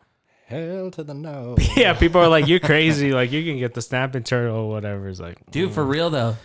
[0.50, 1.56] Hell to the no.
[1.76, 3.12] Yeah, people are like, "You're crazy!
[3.14, 5.90] Like you can get the snapping turtle or whatever." It's like, Dude, for mm.
[5.90, 6.36] real though.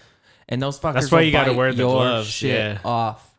[0.46, 0.94] And those fuckers.
[0.94, 2.78] That's why will you gotta wear the gloves, Shit yeah.
[2.84, 3.34] off.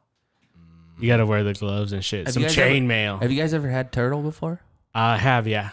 [0.99, 2.25] you got to wear the gloves and shit.
[2.25, 3.17] Have Some you guys ever- chain mail.
[3.19, 4.59] Have you guys ever had turtle before?
[4.95, 5.69] I have, yeah.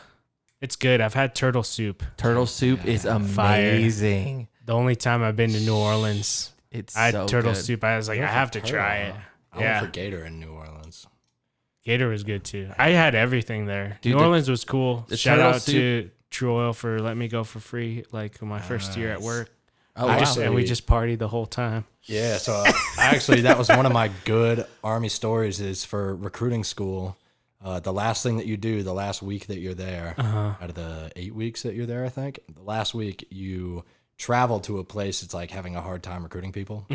[0.60, 1.00] It's good.
[1.00, 2.02] I've had turtle soup.
[2.18, 3.16] Turtle soup is Fire.
[3.22, 4.48] amazing.
[4.66, 7.62] The only time I've been to New Orleans, It's I had so turtle good.
[7.62, 7.82] soup.
[7.82, 9.14] I was like, I have to try it.
[9.52, 9.80] I went Yeah.
[9.80, 11.06] for Gator in New Orleans.
[11.84, 12.70] Gator was good too.
[12.78, 13.98] I had everything there.
[14.02, 15.04] Dude, New the- Orleans was cool.
[15.08, 18.60] the Shout turtle out to True Oil for letting me go for free, like my
[18.60, 19.50] first year at work.
[19.94, 20.18] Oh, I wow.
[20.20, 21.84] just, and we just partied the whole time.
[22.04, 25.60] Yeah, so uh, actually, that was one of my good Army stories.
[25.60, 27.16] Is for recruiting school.
[27.64, 30.54] Uh, the last thing that you do, the last week that you're there, Uh-huh.
[30.60, 33.84] out of the eight weeks that you're there, I think, the last week you
[34.18, 36.86] travel to a place it's like having a hard time recruiting people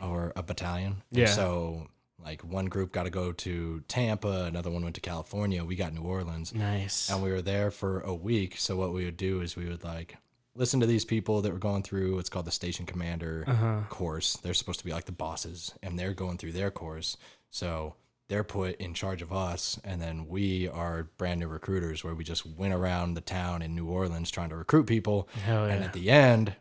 [0.00, 1.02] or a battalion.
[1.10, 1.26] And Yeah.
[1.26, 1.88] so,
[2.24, 5.64] like, one group got to go to Tampa, another one went to California.
[5.64, 6.54] We got New Orleans.
[6.54, 7.10] Nice.
[7.10, 8.56] and we were there for a week.
[8.58, 10.16] So what we would do is we would like
[10.56, 13.80] listen to these people that were going through what's called the station commander Uh-huh.
[13.90, 14.36] course.
[14.36, 17.16] They're supposed to be like the bosses, and they're going through their course.
[17.50, 17.96] So
[18.28, 22.22] they're put in charge of us, and then we are brand new recruiters, where we
[22.24, 25.28] just went around the town in New Orleans trying to recruit people.
[25.44, 25.86] Hell And yeah.
[25.86, 26.54] at the end,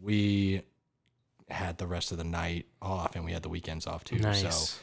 [0.00, 0.62] we
[1.48, 4.18] had the rest of the night off, and we had the weekends off too.
[4.18, 4.40] Nice.
[4.42, 4.76] So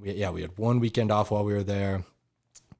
[0.00, 2.04] we, yeah, we had one weekend off while we were there.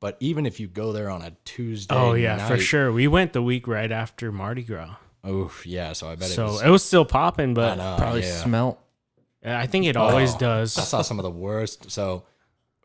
[0.01, 2.93] But even if you go there on a Tuesday, oh yeah, for sure.
[2.93, 6.51] We went the week right after Mardi Gras, Oh yeah, so I bet so it
[6.51, 6.63] was.
[6.63, 8.43] it was still popping, but know, Probably yeah.
[8.43, 8.79] smelt.
[9.45, 10.79] I think it always Oh, does.
[10.79, 11.91] I saw some of the worst.
[11.91, 12.25] So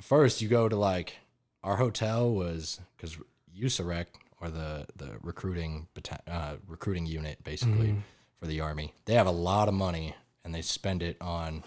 [0.01, 1.17] first, you go to like
[1.63, 3.17] our hotel was because
[3.59, 4.05] USAREC
[4.41, 5.87] or the the recruiting
[6.27, 7.99] uh, recruiting unit basically Mm-hmm.
[8.39, 8.93] for the army.
[9.05, 11.63] They have a lot of money and they spend it on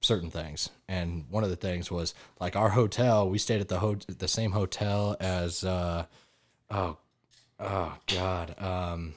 [0.00, 0.70] certain things.
[0.88, 3.28] And one of the things was like our hotel.
[3.28, 6.06] We stayed at the ho- the same hotel as uh,
[6.70, 6.96] oh
[7.58, 9.14] oh god um,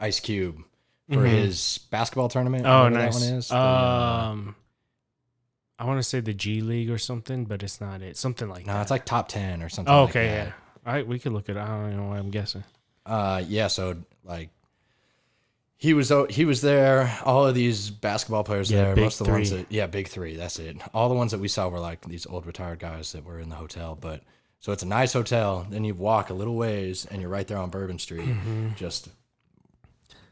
[0.00, 0.58] Ice Cube.
[1.12, 2.72] For his basketball tournament, Mm-hmm.
[2.72, 3.14] Oh, nice.
[3.20, 3.48] That one is.
[3.48, 4.56] The, uh, um,
[5.78, 8.16] I want to say the G League or something, but it's not it.
[8.16, 8.82] Something like No, that.
[8.82, 9.94] it's like top ten or something.
[9.94, 10.46] oh, like okay, that.
[10.48, 10.52] yeah.
[10.84, 11.60] All right, we could look at it.
[11.60, 12.64] I don't know why I'm guessing.
[13.04, 13.68] Uh, yeah.
[13.68, 14.48] So like,
[15.78, 17.18] he was he was there.
[17.24, 18.94] All of these basketball players Yeah, there.
[18.94, 20.36] big Most of the ones that yeah, big three.
[20.36, 20.76] That's it.
[20.94, 23.48] All the ones that we saw were like these old retired guys that were in
[23.50, 23.96] the hotel.
[24.00, 24.22] But
[24.60, 25.66] so it's a nice hotel.
[25.68, 28.26] Then you walk a little ways and you're right there on Bourbon Street.
[28.26, 28.68] Mm-hmm.
[28.76, 29.08] Just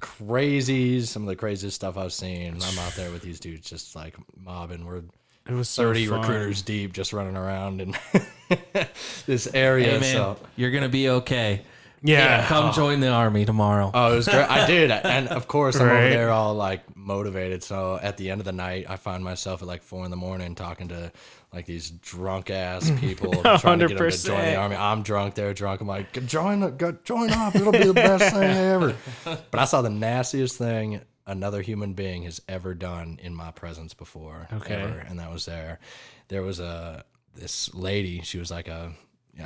[0.00, 1.04] crazies.
[1.06, 2.54] Some of the craziest stuff I've seen.
[2.62, 4.84] I'm out there with these dudes just like mobbing.
[4.84, 5.02] We're
[5.48, 6.20] It was so 30 fun.
[6.20, 7.94] recruiters deep just running around in
[9.26, 9.90] this area.
[9.92, 11.62] Hey man, So you're gonna be okay.
[12.06, 13.90] Yeah, Come join the army tomorrow.
[13.94, 14.44] Oh, it was great.
[14.48, 14.90] I did.
[14.90, 17.62] And of course, I'm over there all like motivated.
[17.62, 20.16] So at the end of the night, I find myself at like four in the
[20.16, 21.10] morning talking to
[21.50, 24.76] like these drunk ass people trying to get them to join the army.
[24.76, 25.34] I'm drunk.
[25.34, 25.80] They're drunk.
[25.80, 27.56] I'm like, join, go, join up.
[27.56, 28.94] It'll be the best thing ever.
[29.24, 33.94] But I saw the nastiest thing another human being has ever done in my presence
[33.94, 34.46] before.
[34.52, 34.74] Okay.
[34.74, 34.98] Ever.
[34.98, 35.78] And that was there.
[36.28, 37.02] There was a,
[37.34, 38.92] this lady, she was like a, yeah,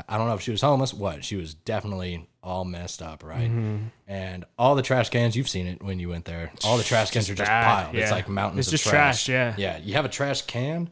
[0.08, 0.92] I don't know if she was homeless.
[0.92, 1.24] What?
[1.24, 3.50] She was definitely all messed up, right?
[3.50, 3.76] Mm-hmm.
[4.06, 6.50] And all the trash cans, you've seen it when you went there.
[6.64, 7.94] All the trash cans are just bad, piled.
[7.96, 9.24] It's like mountains It's of just trash.
[9.26, 9.54] trash, yeah.
[9.76, 9.78] Yeah.
[9.82, 10.90] You have a trash can,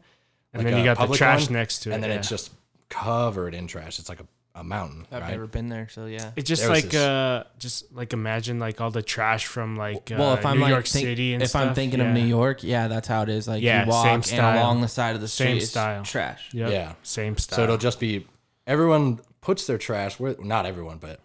[0.53, 2.17] and like then you got the trash one, next to it, and then yeah.
[2.17, 2.51] it's just
[2.89, 3.99] covered in trash.
[3.99, 5.31] It's like a, a mountain, I've right?
[5.31, 6.31] never been there, so yeah.
[6.35, 10.11] It's just There like this- uh, just like imagine like all the trash from like
[10.11, 12.07] uh, well, if I'm New like York think- City and if I'm thinking yeah.
[12.07, 13.47] of New York, yeah, that's how it is.
[13.47, 14.57] Like Yeah, you walk same and style.
[14.63, 16.03] along the side of the street, Same style.
[16.03, 16.49] trash.
[16.53, 16.71] Yep.
[16.71, 16.93] Yeah.
[17.03, 17.57] same style.
[17.57, 18.25] So it'll just be
[18.67, 21.19] everyone puts their trash where not everyone, but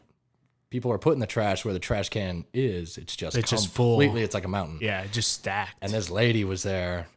[0.70, 2.96] people are putting the trash where the trash can is.
[2.96, 3.98] It's just It's just full.
[3.98, 4.22] completely.
[4.22, 4.78] It's like a mountain.
[4.80, 5.76] yeah, it just stacked.
[5.82, 7.08] And this lady was there,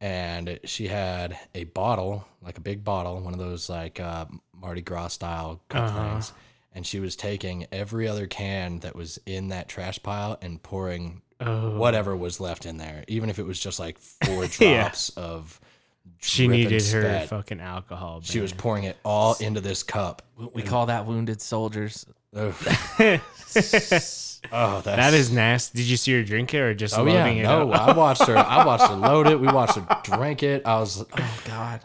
[0.00, 4.82] and she had a bottle, like a big bottle, one of those like uh, Mardi
[4.82, 6.10] Gras style cup Uh-huh.
[6.12, 6.32] things.
[6.74, 11.22] And she was taking every other can that was in that trash pile and pouring
[11.40, 14.82] oh, whatever was left in there, even if it was just like four Yeah.
[14.82, 15.58] drops of.
[16.18, 17.28] She dripping needed her spat.
[17.28, 18.20] fucking alcohol.
[18.22, 20.22] She was pouring it all into this cup.
[20.54, 22.06] We call that wounded soldiers.
[24.52, 25.78] Oh, that's, That is nasty.
[25.78, 27.72] Did you see her drink it or just Oh yeah, loading it no.
[27.72, 27.88] up?
[27.88, 28.36] I watched her.
[28.36, 29.40] I watched her load it.
[29.40, 30.62] We watched her drink it.
[30.64, 31.80] I was, Oh God.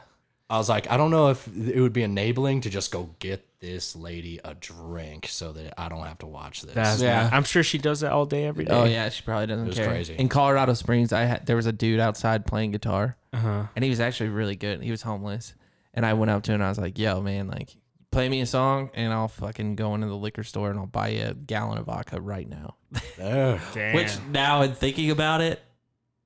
[0.49, 3.43] I was like, I don't know if it would be enabling to just go get
[3.61, 6.73] this lady a drink so that I don't have to watch this.
[6.73, 7.23] That's Yeah.
[7.25, 7.29] yeah.
[7.31, 8.73] I'm sure she does that all day, every day.
[8.73, 9.87] Oh yeah, she probably doesn't It was care.
[9.87, 10.15] crazy.
[10.15, 13.67] In Colorado Springs, I had there was a dude outside playing guitar, Uh-huh.
[13.75, 14.81] and he was actually really good.
[14.81, 15.53] He was homeless,
[15.93, 17.75] and I went up to him and I was like, "Yo, man, like,
[18.11, 21.09] play me a song, and I'll fucking go into the liquor store and I'll buy
[21.09, 22.75] you a gallon of vodka right now."
[23.21, 23.59] Ugh.
[23.73, 23.95] Damn.
[23.95, 25.61] Which now, in thinking about it,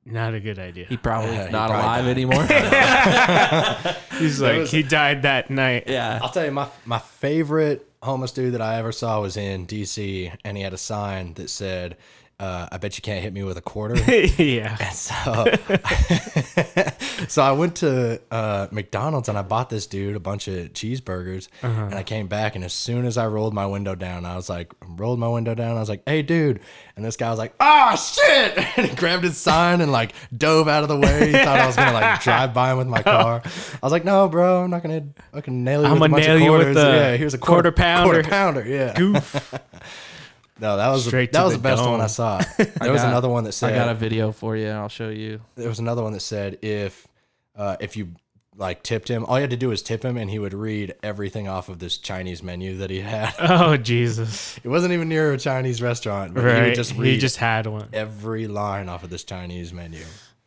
[0.05, 0.85] Not a good idea.
[0.85, 2.11] He probably Yeah, is he not probably alive died.
[2.11, 2.43] anymore.
[4.19, 5.85] He's like he died that night.
[5.87, 6.19] yeah.
[6.21, 10.31] I'll tell you, my my favorite homeless dude that I ever saw was in D.C.
[10.43, 11.97] and he had a sign that said,
[12.39, 13.95] uh, "I bet you can't hit me with a quarter."
[14.41, 14.76] yeah.
[14.89, 15.45] so,
[17.28, 21.48] so I went to uh, McDonald's and I bought this dude a bunch of cheeseburgers,
[21.62, 24.50] and I came back and as soon as I rolled my window down, I was
[24.50, 26.60] like, rolled my window down, I was like, "Hey, dude!"
[26.95, 30.67] And this guy was like, "Ah, shit!" And he grabbed his sign and like dove
[30.67, 31.28] out of the way.
[31.28, 33.41] He thought I was gonna like drive by him with my car.
[33.45, 36.28] I was like, "No, bro, I'm not gonna fucking nail you I'm with a bunch
[36.28, 38.13] of nail you with quarters." the yeah, here's a quarter pounder.
[38.13, 38.93] Quarter pounder, yeah.
[38.93, 39.54] Goof.
[40.59, 41.99] No, that was Straight that was the the best one.
[42.01, 42.37] I saw.
[42.57, 44.69] There was got- another one that said I got a video for you.
[44.69, 45.41] I'll show you.
[45.55, 47.07] there was another one that said if
[47.57, 48.11] uh, if you
[48.57, 50.95] like tipped him, all you had to do was tip him, and he would read
[51.03, 53.33] everything off of this Chinese menu that he had.
[53.39, 54.57] Oh Jesus.
[54.63, 56.63] It wasn't even near a Chinese restaurant, but he Right.
[56.67, 57.89] would just read he just had one.
[57.91, 59.99] every line off of this Chinese menu.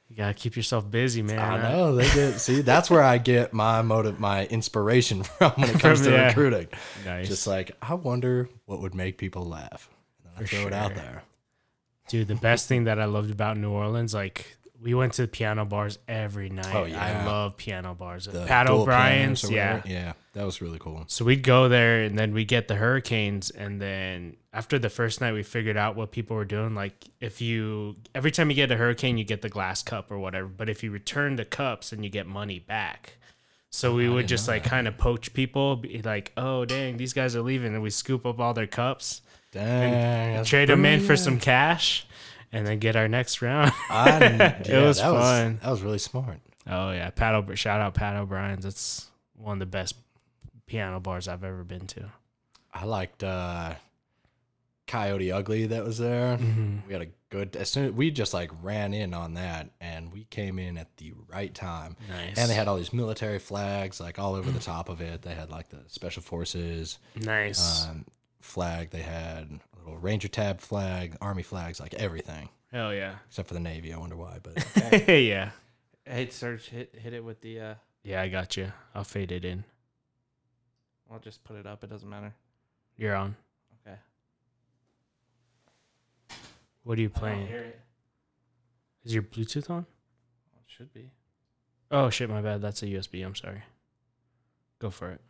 [0.09, 1.39] You gotta keep yourself busy, man.
[1.39, 5.69] I know they get see that's where I get my motive, my inspiration from when
[5.69, 6.27] it comes From- to yeah.
[6.29, 6.69] recruiting.
[7.05, 7.29] Nice.
[7.29, 9.91] Just like I wonder what would make people laugh.
[10.41, 11.23] I throw it out there.
[12.09, 15.65] Dude, the best thing that I loved about New Orleans, like we went to piano
[15.65, 16.75] bars every night.
[16.75, 17.05] Oh, yeah.
[17.05, 18.27] I love piano bars.
[18.27, 19.83] The Pat O'Brien's, yeah.
[19.85, 21.05] yeah, that was really cool.
[21.09, 25.21] So we'd go there and then we get the hurricanes and then after the first
[25.21, 26.75] night we figured out what people were doing.
[26.75, 30.19] Like if you every time you get a hurricane you get the glass cup or
[30.19, 30.47] whatever.
[30.47, 33.15] But if you return the cups and you get money back.
[33.71, 37.37] So we would just like kind of poach people, be like, oh dang, these guys
[37.37, 39.21] are leaving, and we scoop up all their cups,
[39.65, 42.07] Dang, trade them in for some cash,
[42.53, 43.73] and then get our next round.
[43.91, 45.59] Yeah, was that fun.
[45.63, 46.39] that was really smart.
[46.67, 48.65] oh yeah, Pat O- shout out Pat O'Brien's.
[48.65, 49.95] It's one of the best
[50.67, 52.11] piano bars I've ever been to.
[52.73, 53.75] I liked uh,
[54.87, 56.37] Coyote Ugly that was there.
[56.37, 56.87] Mm-hmm.
[56.87, 57.57] We had a good.
[57.57, 60.97] As soon as we just like ran in on that, and we came in at
[60.99, 61.97] the right time.
[62.09, 62.39] Nice.
[62.39, 65.23] And they had all these military flags like all over the top of it.
[65.23, 67.87] They had like the special forces nice.
[67.87, 68.05] um,
[68.41, 68.91] flag.
[68.91, 73.17] They had a little Ranger tab flag, Army flags, like everything Hell yeah.
[73.29, 73.93] except for the Navy.
[73.93, 74.65] I wonder why, but
[75.09, 75.51] yeah.
[76.05, 77.61] Hey, Serge, hit hit it with the.
[77.61, 78.73] uh Yeah, I got you.
[78.95, 79.65] I'll fade it in.
[81.11, 81.83] I'll just put it up.
[81.85, 82.35] It doesn't matter.
[82.97, 83.37] You're on.
[83.87, 83.97] Okay.
[86.83, 87.47] What are you I don't playing?
[87.47, 87.81] hear it.
[89.05, 89.87] Is your Bluetooth on?
[90.57, 91.11] It should be.
[91.91, 92.61] Oh shit, my bad.
[92.61, 93.25] That's a USB.
[93.25, 93.63] I'm sorry.
[94.79, 95.21] Go for it.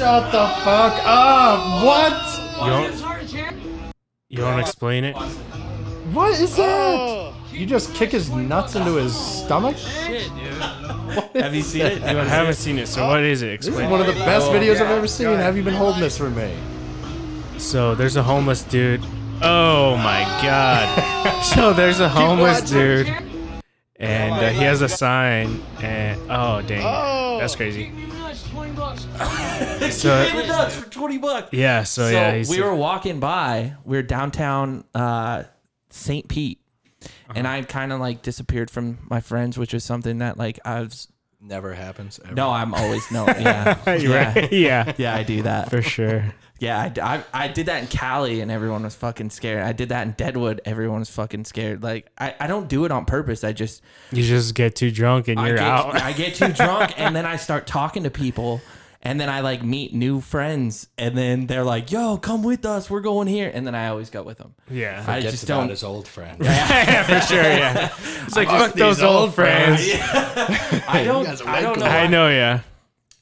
[0.00, 1.84] Shut the fuck up!
[1.84, 2.14] What?
[2.64, 3.94] You don't,
[4.30, 5.14] you want to explain it?
[6.14, 7.34] What is that?
[7.52, 9.76] You just kick his nuts into his stomach?
[11.34, 12.02] Have you seen it?
[12.02, 12.88] I haven't seen it.
[12.88, 13.60] So what is it?
[13.60, 13.90] This is Explain.
[13.90, 15.26] one of the best videos I've ever seen.
[15.26, 16.56] Have you been holding this for me?
[17.58, 19.04] So there's a homeless dude.
[19.42, 21.42] Oh my god.
[21.54, 23.06] so there's a homeless dude,
[24.00, 25.60] and uh, he has a sign.
[25.80, 27.92] And oh dang, that's crazy.
[29.90, 31.52] So the nuts for twenty bucks.
[31.52, 33.74] yeah, so, So yeah, he's, we were walking by.
[33.84, 35.44] We were downtown uh,
[35.90, 36.28] St.
[36.28, 36.60] Pete,
[37.34, 37.56] and Uh-huh.
[37.58, 41.08] I kind of like disappeared from my friends, which is something that like I was.
[41.40, 42.20] Never happens.
[42.24, 42.34] Ever.
[42.34, 43.26] No, I'm always no.
[43.38, 44.52] Yeah, You're yeah, right.
[44.52, 45.14] yeah, yeah.
[45.14, 45.70] I do that.
[45.70, 46.34] for sure.
[46.60, 49.62] Yeah, I I did that in Cali, and everyone was fucking scared.
[49.64, 50.60] I did that in Deadwood.
[50.66, 51.82] Everyone was fucking scared.
[51.82, 53.44] Like I, I don't do it on purpose.
[53.44, 56.00] I just You just get too drunk and you're get, out.
[56.00, 58.60] I get too drunk and then I start talking to people
[59.02, 62.90] and then I like meet new friends and then they're like, "Yo, come with us.
[62.90, 64.54] We're going here." And then I always go with them.
[64.70, 66.36] yeah, I just about don't his old friend.
[66.44, 67.42] yeah, for sure.
[67.42, 67.94] Yeah,
[68.26, 69.80] it's like fuck those old old friends.
[69.94, 71.86] I don't I don't know.
[71.86, 72.28] I know.
[72.28, 72.60] Yeah.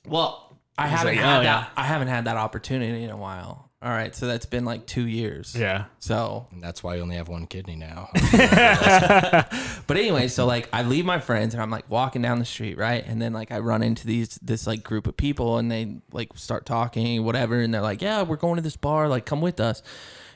[0.06, 0.47] Well,
[0.78, 3.68] I haven't like, had "Oh, that yeah." I haven't had that opportunity in a while.
[3.80, 5.54] All right, so that's been like 2 years.
[5.56, 5.84] Yeah.
[6.00, 8.08] So, And that's why you only have one kidney now.
[8.32, 12.76] but anyway, so like I leave my friends and I'm like walking down the street,
[12.76, 13.06] right?
[13.06, 16.36] And then like I run into these this like group of people and they like
[16.36, 19.60] start talking, whatever, and they're like, "Yeah, we're going to this bar, like come with
[19.60, 19.80] us."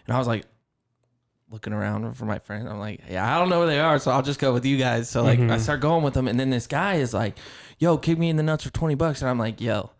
[0.06, 0.44] And I was like
[1.50, 2.68] looking around for my friends.
[2.70, 4.78] I'm like, "Yeah, I don't know where they are, so I'll just go with you
[4.78, 5.58] guys." So like I mm-hmm.
[5.58, 7.36] start going with them and then this guy is like,
[7.80, 9.90] "Yo, kick me in the nuts for 20 bucks." And I'm like, "Yo,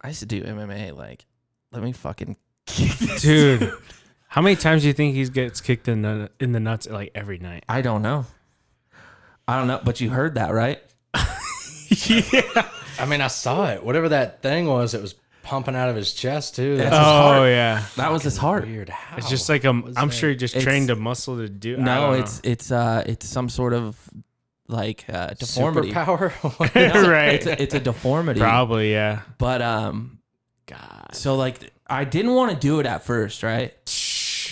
[0.00, 1.24] I used to do MMA, like
[1.72, 2.36] let me fucking
[2.66, 3.72] kick this Dude,
[4.28, 7.10] how many times do you think he gets kicked in the in the nuts like
[7.14, 7.64] every night?
[7.68, 8.26] I don't know.
[9.46, 10.80] I don't know, but you heard that, right?
[11.88, 12.68] yeah.
[12.98, 13.82] I mean, I saw it.
[13.84, 16.76] Whatever that thing was, it was pumping out of his chest too.
[16.76, 17.48] That's his Oh heart.
[17.48, 17.84] yeah.
[17.96, 18.66] That was his heart.
[18.66, 18.88] weird.
[18.90, 19.16] How?
[19.16, 19.72] It's just like a.
[19.72, 20.14] was I'm that?
[20.14, 21.76] sure he just It's- trained a muscle to do.
[21.76, 23.98] I No, it's it's uh it's some sort of
[24.68, 25.92] like uh deformity.
[25.92, 26.32] superpower.
[27.02, 27.34] No, Right.
[27.34, 28.40] It's a, it's a deformity.
[28.40, 29.22] probably yeah.
[29.38, 30.18] But um
[30.66, 31.10] god.
[31.14, 33.72] So like I didn't want to do it at first, right?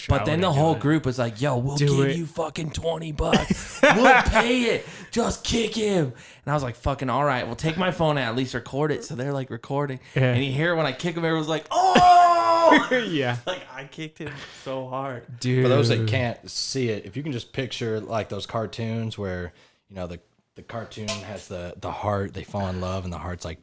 [0.08, 2.16] But then the whole group was like, "Yo, we'll Do give it.
[2.16, 3.80] you fucking twenty bucks.
[3.82, 4.86] we'll pay it.
[5.10, 7.44] Just kick him." And I was like, "Fucking all right.
[7.44, 10.32] Well, take my phone and at least record it." So they're like recording, Yeah.
[10.32, 14.32] and you hear when I kick him, everyone's like, "Oh!" yeah, like I kicked him
[14.64, 15.24] so hard.
[15.40, 15.64] dude.
[15.64, 19.52] For those that can't see it, if you can just picture like those cartoons where
[19.88, 20.20] you know the
[20.54, 23.58] the cartoon has the the heart, they fall in love, and the heart's like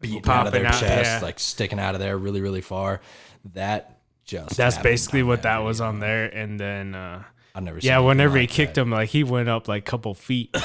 [0.00, 1.20] beating out of their out, chest, yeah.
[1.22, 3.00] like sticking out of there really really far.
[3.54, 7.22] That just that's basically what that that was on there, and then uh,
[7.54, 7.80] I've never.
[7.80, 8.82] Seen yeah, anything whenever he kicked that.
[8.82, 10.50] him, like he went up like a couple feet.
[10.54, 10.62] I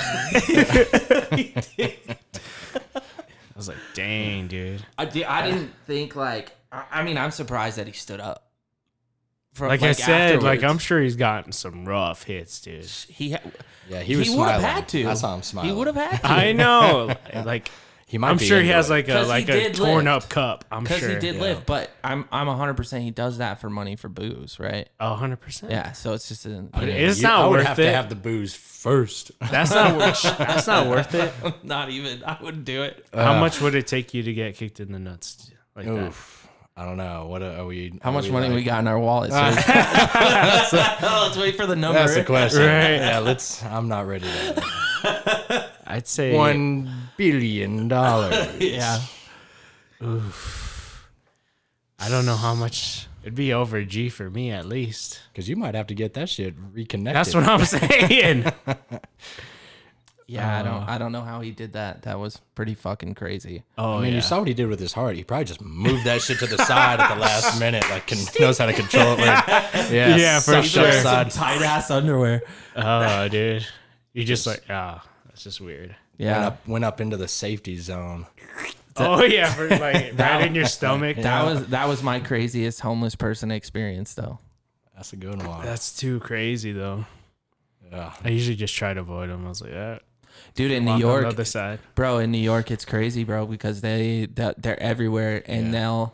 [3.56, 4.86] was like, dang, dude.
[4.98, 6.56] I, di- I didn't think like.
[6.72, 8.49] I, I mean, I'm surprised that he stood up.
[9.60, 12.86] For, Like, I said, like I'm sure he's gotten some rough hits, dude.
[12.86, 13.40] he ha-
[13.88, 15.06] Yeah, he was he would have had to.
[15.06, 15.70] I saw him smiling.
[15.70, 16.28] He would have had to.
[16.28, 17.14] I know,
[17.46, 17.70] like
[18.08, 18.94] He might I'm be sure he has it.
[18.94, 20.26] like a like a torn lift.
[20.26, 20.66] up cup.
[20.72, 21.10] I'm because sure.
[21.10, 21.42] he did yeah.
[21.42, 24.90] live, but I'm I'm 100 percent he does that for money for booze, right?
[25.00, 25.72] Oh, 100 percent.
[25.72, 27.84] Yeah, so it's just a But you it's You- I not would worth have it.
[27.84, 29.32] to have the booze first.
[29.52, 30.00] That's not wor-
[30.38, 31.34] that's not worth it.
[31.64, 33.06] not even I wouldn't do it.
[33.14, 36.14] How uh, much would it take you to get kicked in the nuts like that?
[36.80, 36.82] Oof.
[36.82, 37.28] I don't know.
[37.28, 38.00] What are we?
[38.02, 39.32] How are much we money like- we got in our wallet?
[39.32, 39.38] sir?
[41.02, 42.00] Let's wait for the number.
[42.00, 42.62] That's the question.
[42.62, 42.96] Right.
[42.96, 43.64] Yeah, let's.
[43.64, 45.70] I'm not ready to.
[45.88, 48.60] I'd say One billion dollars.
[48.60, 49.00] Yeah,
[50.04, 51.10] Oof.
[52.00, 53.08] I don't know how much.
[53.24, 55.20] It'd be over G for me at least.
[55.32, 57.16] Because you might have to get that shit reconnected.
[57.18, 58.46] That's what I'm saying.
[60.30, 60.58] Yeah.
[60.58, 60.64] I Uh.
[60.64, 62.04] don't I don't know how he did that.
[62.04, 63.64] That was pretty fucking crazy.
[63.78, 64.16] Oh I mean, yeah.
[64.18, 65.16] you saw what he did with his heart.
[65.16, 67.84] He probably just moved that shit to the side at the last minute.
[67.90, 69.20] Like, can, knows how to control it.
[69.20, 69.48] Like,
[69.92, 70.84] yeah, Yeah, for sure.
[70.84, 71.32] that side.
[71.32, 72.44] Tight ass underwear.
[72.76, 73.66] oh, dude.
[74.14, 75.90] You just like ah, that's just weird.
[75.90, 78.26] Went Yeah, up, went up into the safety zone.
[79.02, 81.16] Oh yeah, for like right in your stomach.
[81.18, 84.40] that was that was my craziest homeless person experience though.
[84.94, 85.64] That's a good one.
[85.64, 87.06] That's too crazy though.
[87.90, 88.12] yeah.
[88.22, 89.46] I usually just try to avoid them.
[89.46, 90.00] I was like, yeah.
[90.56, 91.80] Dude, in New York, the other side.
[91.96, 95.72] bro in new york it's crazy bro because they they're, everywhere and Yeah.
[95.72, 96.14] they'll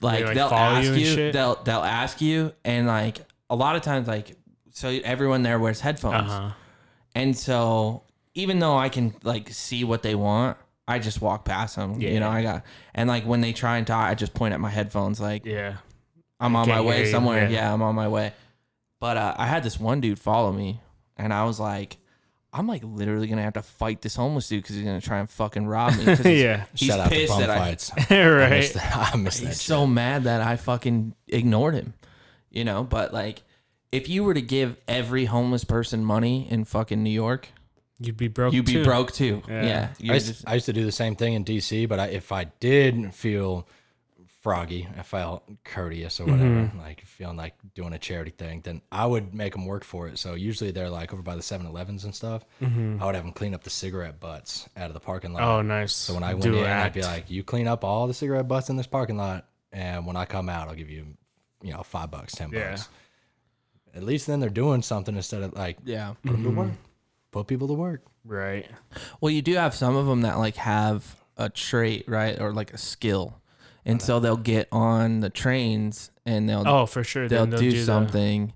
[0.00, 3.18] like, like, they'll ask you you, and they'll they'll ask you and like
[3.48, 4.36] a lot of times like
[4.72, 6.50] so everyone there wears headphones Uh huh.
[7.14, 8.02] and so
[8.34, 10.56] even though i can like see what they want
[10.88, 12.64] i just walk past them you know i got
[12.94, 15.76] and like when they try and talk i just point at my headphones like Yeah.
[16.40, 17.50] i'm on my way somewhere yeah.
[17.60, 18.32] yeah i'm on my way
[19.00, 20.80] but uh, i had this one dude follow me
[21.16, 21.96] and i was like
[22.56, 25.28] I'm like literally gonna have to fight this homeless dude because he's gonna try and
[25.28, 26.04] fucking rob me.
[26.04, 26.64] 'cause he's- Yeah.
[26.74, 27.90] he's Shout out to pissed bum that I, fights.
[28.10, 28.82] I miss right.
[28.84, 29.10] that.
[29.12, 29.66] I miss that he's shit.
[29.66, 31.94] so mad that I fucking ignored him.
[32.50, 33.42] You know, but like,
[33.90, 37.48] if you were to give every homeless person money in fucking New York,
[37.98, 38.52] You'd be broke.
[38.54, 38.84] you'd be too.
[38.84, 39.42] broke too.
[39.48, 39.64] Yeah.
[39.66, 41.98] Yeah, I you're used, just, I used to do the same thing in DC, but
[42.00, 43.66] I, if I did feel
[44.44, 46.78] froggy, I felt courteous or whatever, Mm-hmm.
[46.78, 50.18] like feeling like doing a charity thing, then I would make them work for it.
[50.18, 52.44] So usually they're like over by the 7 Elevens and stuff.
[52.60, 52.66] I
[53.06, 55.40] would have them clean up the cigarette butts out of the parking lot.
[55.42, 55.50] Mm-hmm.
[55.50, 55.94] Oh, nice.
[55.94, 58.46] So when I went Do in, I'd be like, "You clean up all the cigarette
[58.46, 61.06] butts in this parking lot, and when I come out, I'll give you,
[61.62, 62.72] you know, five bucks, ten Yeah.
[62.72, 62.88] bucks."
[63.94, 66.14] At least then they're doing something instead of like yeah.
[66.22, 66.70] put them to work,
[67.30, 68.02] put people to work.
[68.24, 68.66] right.
[69.22, 72.72] Well, you do have some of them that like have a trait, right, or like
[72.74, 73.40] a skill,
[73.86, 77.28] and so they'll get on the trains and they'll Oh, for sure.
[77.28, 78.52] they'll, Then do, the- something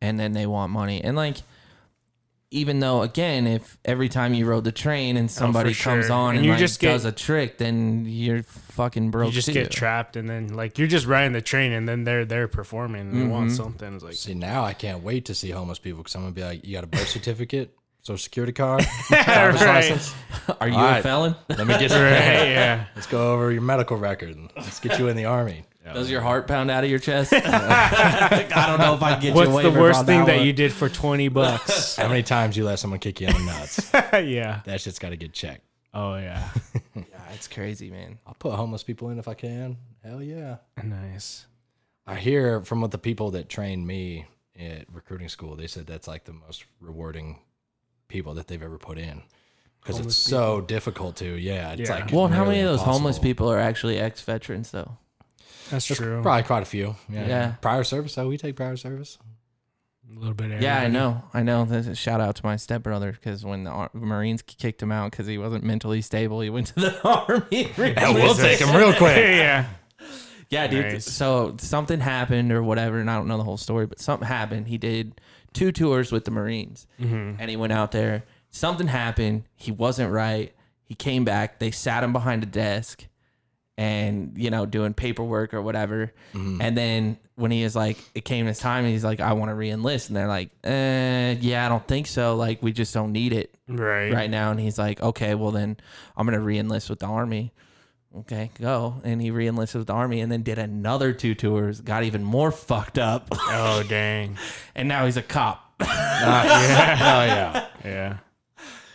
[0.00, 1.36] and then they want money and like
[2.50, 6.16] even though again if every time you rode the train and somebody comes Oh, sure.
[6.16, 9.32] on And and, you like, just get- does a trick then you're fucking broke you
[9.32, 9.54] just too.
[9.54, 13.02] get trapped, and then like you're just riding the train, and then they're they're performing,
[13.10, 13.56] and they want Mm-hmm.
[13.56, 13.94] something.
[13.94, 16.42] It's like See, now I can't wait to see homeless people because I'm gonna be
[16.42, 19.74] like, "You got a birth certificate, social security card, driver's Right.
[19.90, 20.14] license?
[20.60, 21.02] are you All a right.
[21.02, 22.84] felon Let me get right, yeah.
[22.94, 24.36] Let's go over your medical record.
[24.36, 27.30] and Let's get you in the army." does your heart pound out of your chest
[27.34, 30.38] i don't know if i get What's you a the waiver worst on thing that
[30.38, 30.46] one.
[30.46, 31.96] you did for twenty bucks?
[31.96, 33.90] How many times you let someone kick you in the nuts?
[34.26, 34.60] yeah.
[34.64, 35.60] that shit's got to get checked.
[35.92, 36.48] Oh yeah.
[36.96, 37.02] yeah,
[37.34, 39.76] it's crazy man I'll put homeless people in if I can.
[40.02, 40.56] Hell yeah.
[40.82, 41.44] nice.
[42.06, 44.24] I hear from what the people that trained me
[44.58, 47.40] at recruiting school, they said that's like the most rewarding
[48.08, 49.22] people that they've ever put in
[49.80, 51.38] because it's Homeless so difficult to.
[51.38, 51.96] Yeah, it's Yeah.
[51.96, 53.22] like well and how many nearly of those homeless impossible.
[53.24, 54.96] people are actually ex-veterans though
[55.70, 56.20] That's true.
[56.22, 56.96] Probably quite a few.
[57.08, 57.26] Yeah.
[57.26, 57.52] Yeah.
[57.60, 58.16] Prior service.
[58.18, 59.18] Oh, we take prior service.
[60.14, 60.50] A little bit.
[60.52, 60.92] Of Yeah, I everybody.
[60.92, 61.24] know.
[61.32, 61.64] I know.
[61.64, 65.10] There's a shout out to my stepbrother because when the Ar- Marines kicked him out
[65.10, 67.72] because he wasn't mentally stable, he went to the army.
[67.78, 69.16] we'll take them real quick.
[69.16, 69.66] yeah.
[70.50, 70.84] yeah, dude.
[70.84, 71.10] Nice.
[71.10, 74.68] So something happened or whatever, and I don't know the whole story, but something happened.
[74.68, 75.20] He did
[75.54, 77.36] two tours with the Marines, Mm-hmm.
[77.40, 78.24] and he went out there.
[78.50, 79.44] Something happened.
[79.56, 80.52] He wasn't right.
[80.84, 81.58] He came back.
[81.58, 83.06] They sat him behind a desk,
[83.76, 86.12] and you know doing paperwork or whatever.
[86.34, 86.60] Mm-hmm.
[86.60, 89.48] And then when he is like, it came his time, and he's like, I want
[89.50, 92.36] to re-enlist, and they're like, eh, yeah, I don't think so.
[92.36, 94.12] Like we just don't need it Right.
[94.12, 94.50] right now.
[94.52, 95.76] And he's like, okay, well then
[96.16, 97.52] I'm gonna re-enlist with the army.
[98.16, 99.00] Okay, go.
[99.02, 101.80] And he re-enlisted with the army, and then did another two tours.
[101.80, 104.38] Got even more fucked up, Oh dang.
[104.74, 105.74] and now he's a cop.
[105.80, 106.98] Ah, yeah.
[107.00, 107.66] Oh yeah.
[107.84, 108.16] Yeah.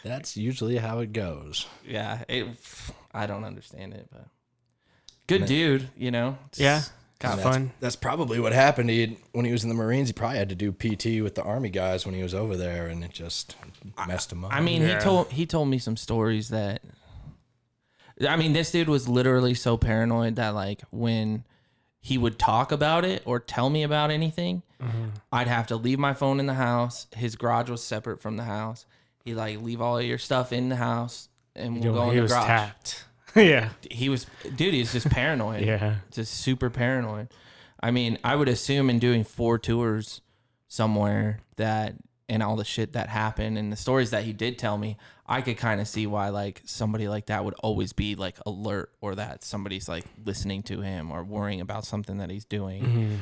[0.04, 1.68] That's usually how it goes.
[1.86, 2.48] yeah, it,
[3.14, 4.28] I don't understand it, but
[5.28, 6.38] good dude, you know.
[6.48, 6.84] It's Yeah.
[7.20, 7.72] kind of It's fun.
[7.82, 8.90] That's probably what happened.
[8.90, 10.08] He when he was in the Marines.
[10.08, 12.88] He probably had to do PT with the Army guys when he was over there,
[12.88, 13.58] and it just
[14.08, 14.54] messed him up.
[14.54, 14.96] I mean, Yeah.
[14.98, 16.82] he told he told me some stories that.
[18.28, 21.46] I mean, this dude was literally so paranoid that like when
[22.02, 25.10] he would talk about it or tell me about anything, mm-hmm.
[25.32, 27.08] I'd have to leave my phone in the house.
[27.16, 28.86] His garage was separate from the house.
[29.24, 32.16] He like leave all of your stuff in the house, and we'll go in he
[32.18, 32.46] the was garage.
[32.46, 33.06] tapped.
[33.36, 33.70] yeah.
[33.90, 34.74] He was, dude.
[34.74, 35.64] He's just paranoid.
[35.64, 35.96] Yeah.
[36.12, 37.28] just super paranoid.
[37.82, 40.22] I mean, I would assume in doing four tours
[40.68, 41.96] somewhere that
[42.28, 44.98] and all the shit that happened and the stories that he did tell me,
[45.32, 48.92] I could kind of see why like somebody like that would always be like alert
[49.00, 52.84] or that somebody's like listening to him or worrying about something that he's doing.
[52.84, 53.16] Mm-hmm.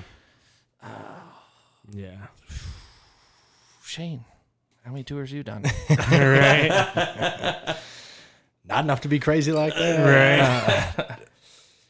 [0.83, 1.43] Ah.
[1.91, 2.27] Yeah.
[3.83, 4.23] Shane,
[4.85, 5.63] how many tours you done?
[5.89, 7.75] right.
[8.65, 9.99] not enough to be crazy like that.
[10.97, 11.09] Right.
[11.09, 11.15] Uh,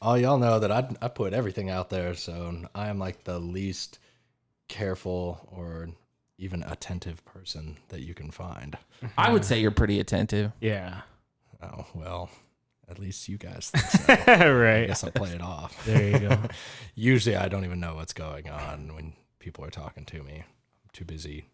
[0.01, 3.37] all y'all know that I I put everything out there, so I am like the
[3.39, 3.99] least
[4.67, 5.89] careful or
[6.37, 8.77] even attentive person that you can find.
[9.17, 10.51] I would say you're pretty attentive.
[10.61, 11.01] Yeah.
[11.61, 12.29] Oh well,
[12.89, 14.31] at least you guys think so.
[14.31, 14.87] I right.
[14.87, 15.81] guess I'll play it off.
[15.85, 16.37] There you go.
[16.95, 20.35] Usually, I don't even know what's going on when people are talking to me.
[20.43, 21.45] I'm too busy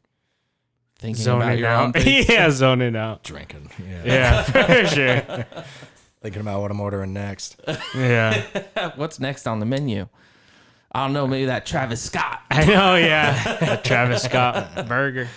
[1.00, 1.94] Thinking about zoning your out.
[1.94, 2.30] things.
[2.30, 3.24] yeah, zoning out.
[3.24, 3.70] drinking.
[3.84, 4.04] Yeah.
[4.06, 5.46] Yeah, for sure.
[6.22, 7.60] Thinking about what I'm ordering next.
[7.96, 8.92] Yeah.
[8.96, 10.08] What's next on the menu?
[10.94, 12.42] I don't know, maybe that Travis Scott.
[12.52, 13.76] I know, yeah.
[13.84, 15.28] Travis Scott burger.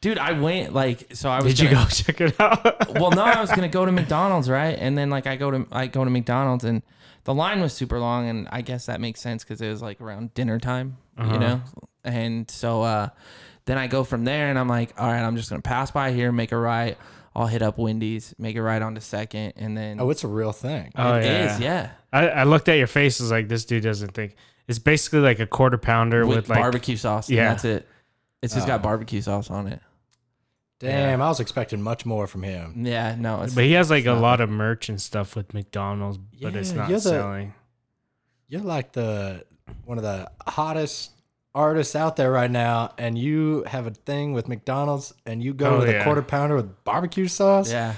[0.00, 2.98] Dude, I went like so I was Did you gonna- go check it out?
[2.98, 4.76] well, no, I was gonna go to McDonald's, right?
[4.78, 6.82] And then like I go to I go to McDonald's and
[7.24, 10.00] the line was super long, and I guess that makes sense because it was like
[10.00, 11.60] around dinner time, you know.
[12.04, 13.08] And so uh,
[13.64, 16.12] then I go from there, and I'm like, all right, I'm just gonna pass by
[16.12, 16.96] here, make a right.
[17.36, 20.52] I'll hit up Wendy's, make a right onto second, and then Oh, it's a real
[20.52, 20.90] thing.
[20.96, 21.54] Oh, it yeah.
[21.54, 23.20] is, yeah, I, I looked at your face.
[23.20, 24.36] Was like, this dude doesn't think.
[24.66, 26.58] It's basically like a quarter pounder with, with, like.
[26.58, 27.28] barbecue sauce.
[27.28, 27.48] Yeah, Yeah.
[27.50, 27.88] that's it.
[28.42, 28.84] It's just got oh.
[28.84, 29.80] barbecue sauce on it.
[30.78, 32.84] Damn, I was expecting much more from him.
[32.86, 35.52] Yeah, no, it's But he has like a not lot of merch and stuff with
[35.54, 37.54] McDonald's, but it's Yeah, not you're the- selling.
[38.48, 39.44] You're like the
[39.84, 41.10] one of the hottest
[41.56, 45.76] artists out there right now, and you have a thing with McDonald's, and you go
[45.76, 47.70] Oh, with a quarter pounder with barbecue sauce.
[47.72, 47.94] yeah.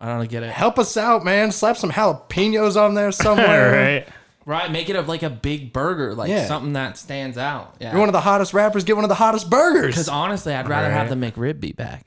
[0.00, 0.50] I don't get it.
[0.50, 1.52] Help us out, man.
[1.52, 3.72] Slap some jalapenos on there somewhere.
[4.06, 4.08] right?
[4.46, 6.46] Right, make it a, like a big burger, like Yeah.
[6.46, 7.74] something that stands out.
[7.78, 7.90] Yeah.
[7.90, 8.84] You're one of the hottest rappers.
[8.84, 9.94] Get one of the hottest burgers.
[9.94, 12.06] Because honestly, I'd rather have the McRib be back.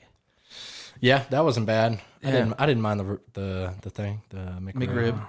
[1.00, 1.92] Yeah, that wasn't bad.
[1.92, 2.30] I Yeah.
[2.32, 2.54] didn't.
[2.58, 4.72] I didn't mind the the the thing, the McRib.
[4.88, 5.26] McRib.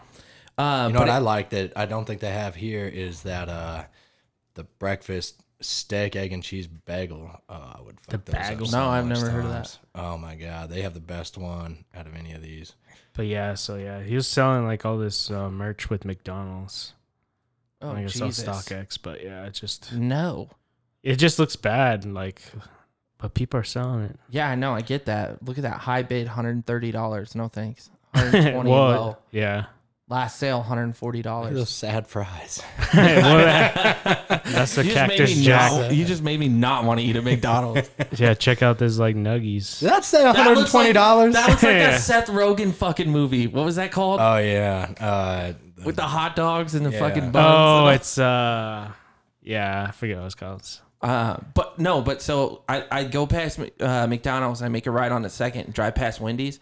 [0.57, 3.21] Uh, You know but what I like that I don't think they have here is
[3.23, 3.83] that uh
[4.55, 7.29] the breakfast steak, egg, and cheese bagel.
[7.49, 8.65] Oh, I would fuck The those up bagel?
[8.67, 9.77] so No, I've much never heard of that.
[9.95, 12.73] Oh my god, they have the best one out of any of these.
[13.13, 16.93] But yeah, so yeah, he was selling like all this uh, merch with McDonald's.
[17.81, 18.45] oh, I guess on Jesus.
[18.47, 20.49] StockX, but yeah, it just No.
[21.03, 22.03] it just looks bad.
[22.05, 22.41] Like,
[23.17, 24.19] but people are selling it.
[24.29, 24.73] Yeah, I know.
[24.73, 25.41] I get that.
[25.43, 27.35] Look at that high bid, hundred and thirty dollars.
[27.35, 27.89] No thanks.
[28.11, 29.65] One hundred twenty well, yeah.
[30.07, 31.55] Last sale, one hundred and forty Look at dollars.
[31.55, 32.61] those sad fries.
[32.93, 35.71] that's the You just, made Cactus me Jack.
[35.71, 37.89] not, you just made me not want to eat at McDonald's.
[38.17, 39.79] Yeah, check out those like nuggies.
[39.79, 41.33] Did that say one That hundred and looks twenty like- dollars?
[41.33, 41.95] That looks like Yeah.
[41.95, 43.47] a Seth Rogen fucking movie.
[43.47, 44.19] What was that called?
[44.21, 44.91] oh yeah.
[44.99, 45.53] Uh,
[45.83, 46.99] With the hot dogs and the Yeah.
[46.99, 47.45] fucking buns.
[47.47, 48.91] Oh, it's uh,
[49.41, 50.81] yeah, I forget what it's called.
[51.01, 55.11] Uh, but no, but so I, I go past uh, McDonald's, I make a right
[55.11, 56.59] on the second, drive past Wendy's.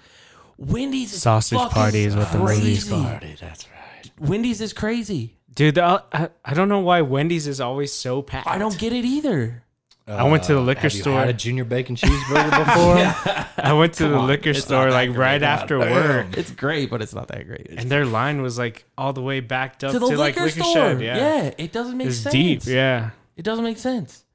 [0.57, 3.03] Wendy's is Sausage fucking party is what the movie's crazy.
[3.03, 3.35] party.
[3.39, 4.11] That's right.
[4.29, 5.37] Wendy's is crazy.
[5.53, 8.47] Dude, the, I, I don't know why Wendy's is always so packed.
[8.47, 9.63] I don't get it either.
[10.05, 11.19] I went to the Uh, liquor have you store.
[11.19, 13.53] had a junior bacon cheeseburger before?
[13.63, 15.43] I went to the on, liquor it's store not that like right great.
[15.47, 17.67] after God work, It's great, but it's not that great.
[17.69, 20.45] and their line was like all the way backed up to to, the like liquor,
[20.47, 20.73] liquor store.
[20.73, 21.01] shed.
[21.01, 21.15] Yeah.
[21.17, 22.33] Yeah, it doesn't make it's sense.
[22.33, 22.65] deep.
[22.65, 24.25] Yeah, It doesn't make sense.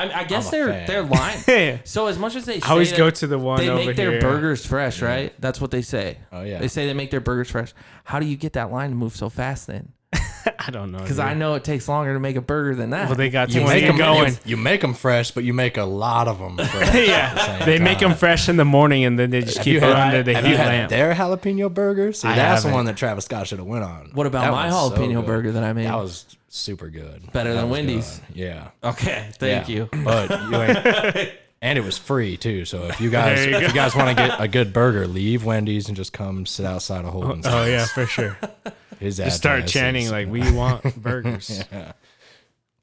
[0.00, 1.08] I, I guess they're fan.
[1.08, 1.38] line.
[1.46, 1.78] Yeah.
[1.84, 3.96] so as much as they say I always go to the one they over make
[3.96, 4.20] their here.
[4.20, 5.34] burgers fresh, right?
[5.40, 6.18] That's what they say.
[6.32, 6.58] Oh, yeah.
[6.58, 7.74] They say they make their burgers fresh.
[8.04, 9.92] How do you get that line to move so fast then?
[10.58, 10.98] I don't know.
[10.98, 11.18] Because.
[11.18, 13.06] I know it takes longer to make a burger than that.
[13.08, 14.32] Well, they got You too make them going.
[14.32, 16.56] You, you make them fresh, but you make a lot of them.
[16.56, 19.74] Fresh yeah, they make them fresh in the morning and then they just Have keep
[19.74, 20.90] you it under the have heat you had lamp.
[20.90, 22.12] their jalapeno burger?
[22.12, 22.74] See, I that's the haven't.
[22.78, 24.10] one that Travis Scott should have went on.
[24.14, 25.86] what about That my one's so jalapeno burger that I made?
[25.86, 27.30] That was super good.
[27.32, 28.20] Better That than Wendy's.
[28.28, 28.36] good.
[28.36, 28.68] Yeah.
[28.82, 29.74] okay, thank Yeah.
[29.74, 29.88] you.
[30.04, 31.32] But you ain't,
[31.62, 32.64] and it was free too.
[32.64, 33.66] So if you guys you if go.
[33.68, 37.04] you guys want to get a good burger, leave Wendy's and just come sit outside
[37.04, 37.46] of Holden's.
[37.46, 38.38] Oh, oh yeah, for sure.
[39.00, 41.64] His Just start chanting like we want burgers.
[41.72, 41.92] Yeah.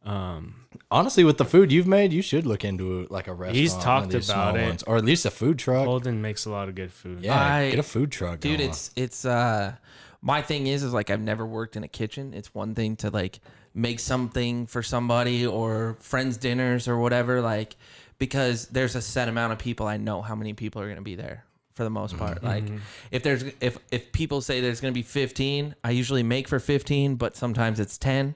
[0.03, 0.55] Um,
[0.89, 3.55] Honestly, with the food you've made, you should look into like a restaurant.
[3.57, 4.67] He's one of talked these about small it.
[4.67, 5.85] ones, or at least a food truck.
[5.85, 7.23] Holden makes a lot of good food.
[7.23, 8.69] yeah, I- get a food truck, dude going.
[8.69, 9.75] it's it's uh
[10.21, 13.09] my thing is is like i've never worked in a kitchen it's one thing to
[13.11, 13.39] like
[13.75, 17.75] make something for somebody or friends dinners or whatever like
[18.17, 21.03] because there's a set amount of people i know how many people are going to
[21.03, 21.45] be there
[21.77, 22.47] for the most part mm-hmm.
[22.47, 22.63] like
[23.11, 26.59] if there's if if people say there's going to be 15 i usually make for
[26.59, 28.35] 15 but sometimes it's 10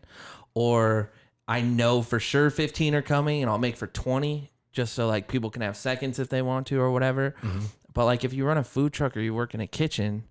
[0.53, 1.11] or
[1.47, 5.27] i know for sure 15 are coming and i'll make for 20 just so like
[5.27, 7.59] people can have seconds if they want to or whatever mm-hmm.
[7.93, 10.23] but like if you run a food truck or you work in a kitchen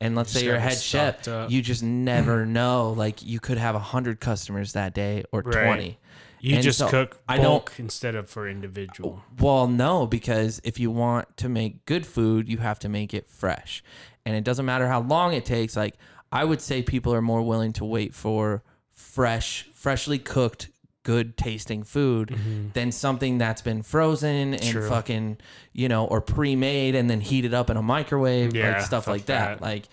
[0.00, 1.50] and let's just say you're a head chef, up.
[1.50, 2.92] you just never know.
[2.92, 5.64] Like you could have hundred customers that day or Right.
[5.64, 5.98] twenty.
[6.46, 9.20] You And just so cook I don't- bulk instead of for individual.
[9.40, 13.28] Well, no, because if you want to make good food, you have to make it
[13.28, 13.82] fresh.
[14.24, 15.76] And it doesn't matter how long it takes.
[15.76, 15.96] Like
[16.30, 20.70] I would say people are more willing to wait for fresh, freshly cooked,
[21.02, 22.36] good tasting food
[22.74, 24.70] than something that's been frozen and Mm-hmm.
[24.72, 24.88] True.
[24.88, 25.38] fucking,
[25.72, 29.12] you know, or pre-made and then heated up in a microwave, Yeah, like stuff fuck
[29.12, 29.58] like that.
[29.58, 29.62] that.
[29.62, 29.88] Like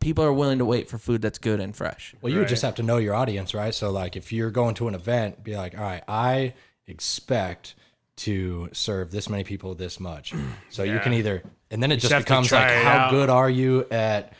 [0.00, 2.14] people are willing to wait for food that's good and fresh.
[2.20, 2.48] Well, you would Right.
[2.50, 3.74] just have to know your audience, right?
[3.74, 6.54] So, like, if you're going to an event, be like, all right, I
[6.86, 7.74] expect
[8.16, 10.32] to serve this many people this much.
[10.70, 13.10] So you can either, and then it just just becomes like, how out.
[13.10, 14.32] good are you at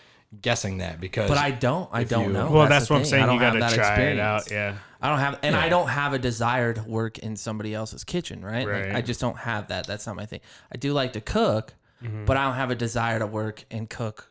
[0.42, 1.00] guessing that?
[1.00, 1.88] Because But I don't.
[1.92, 2.50] I don't you- know.
[2.50, 3.24] well, that's, the what I'm saying.
[3.24, 4.20] I You don't have got to that try it experience.
[4.20, 4.50] out.
[4.50, 4.74] Yeah.
[5.00, 8.44] I don't have, and I don't have a desire to work in somebody else's kitchen,
[8.44, 8.66] right?
[8.66, 8.94] Like, Right.
[8.96, 9.86] I just don't have that.
[9.86, 10.40] That's not my thing.
[10.72, 12.26] I do like to cook, Mm-hmm.
[12.26, 14.30] but I don't have a desire to work and cook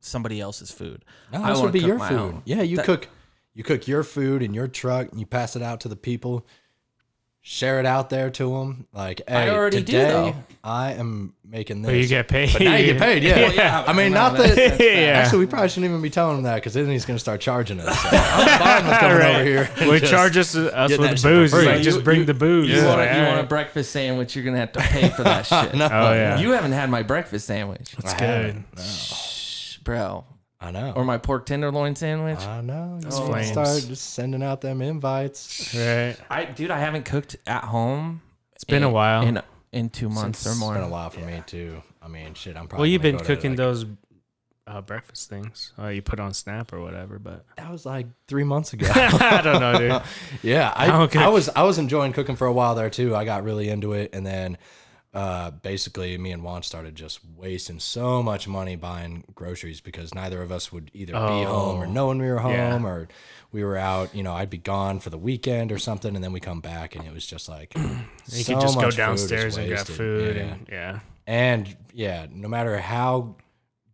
[0.00, 1.04] somebody else's food.
[1.32, 2.18] no, I this wanna would be cook your food.
[2.18, 2.42] own.
[2.44, 3.08] Yeah, you That- cook,
[3.54, 6.46] you cook your food in your truck, and you pass it out to the people.
[7.40, 8.86] Share it out there to them.
[8.92, 10.34] Like, hey, already do, today though.
[10.62, 11.90] I am making this.
[11.92, 12.52] But you get paid.
[12.52, 13.22] But now you get paid.
[13.28, 13.36] Yeah.
[13.36, 14.64] Well, yeah, I mean, not that's- that.
[14.66, 15.00] that's fair.
[15.12, 15.18] Yeah.
[15.20, 17.40] Actually, we probably shouldn't even be telling him that because then he's going to start
[17.40, 17.98] charging us.
[18.02, 19.34] So I'm fine with coming Right.
[19.36, 19.70] over here.
[19.78, 21.54] and Well, just- charge us, us with booze.
[21.54, 22.68] It's like, You- just bring you- the booze.
[22.68, 24.36] You, It's want, a, you want a breakfast sandwich?
[24.36, 25.74] You're gonna have to pay for that shit.
[25.74, 25.86] No.
[25.90, 26.38] Oh, yeah.
[26.38, 28.64] You haven't had my breakfast sandwich, It's I good.
[29.94, 30.06] Haven't.
[30.06, 30.10] No.
[30.20, 30.24] Shh, bro,
[30.60, 30.92] I know.
[30.96, 32.40] or my pork tenderloin sandwich.
[32.40, 32.98] I know.
[33.02, 33.48] You flames.
[33.48, 35.74] start just sending out them invites.
[35.74, 36.16] Right.
[36.30, 38.22] I, dude, I haven't cooked at home.
[38.54, 39.22] It's been a while.
[39.22, 39.40] in
[39.72, 40.72] in two months It's or more.
[40.74, 41.82] It's been a while for me too.
[42.02, 42.56] I mean, shit.
[42.56, 42.82] I'm probably.
[42.82, 43.86] well, you've gonna been go to, cooking like- those
[44.66, 45.72] uh, breakfast things.
[45.78, 48.86] Uh, you put on Snap or whatever, but That was like three months ago.
[48.94, 50.02] I don't know, dude.
[50.42, 51.16] Yeah, I, I don't.
[51.16, 53.14] I was I was enjoying cooking for a while there too.
[53.14, 54.58] I got really into it, and then
[55.14, 60.42] uh, basically me and Juan started just wasting so much money buying groceries because neither
[60.42, 62.82] of us would either be home or Oh, know when we were home yeah.
[62.84, 63.08] or
[63.50, 64.14] we were out.
[64.14, 66.94] You know, I'd be gone for the weekend or something, and then we come back,
[66.94, 67.82] and it was just like You
[68.24, 70.36] so could just go downstairs and grab food.
[70.36, 70.42] Yeah.
[70.42, 71.00] And, yeah.
[71.26, 73.36] And yeah, no matter how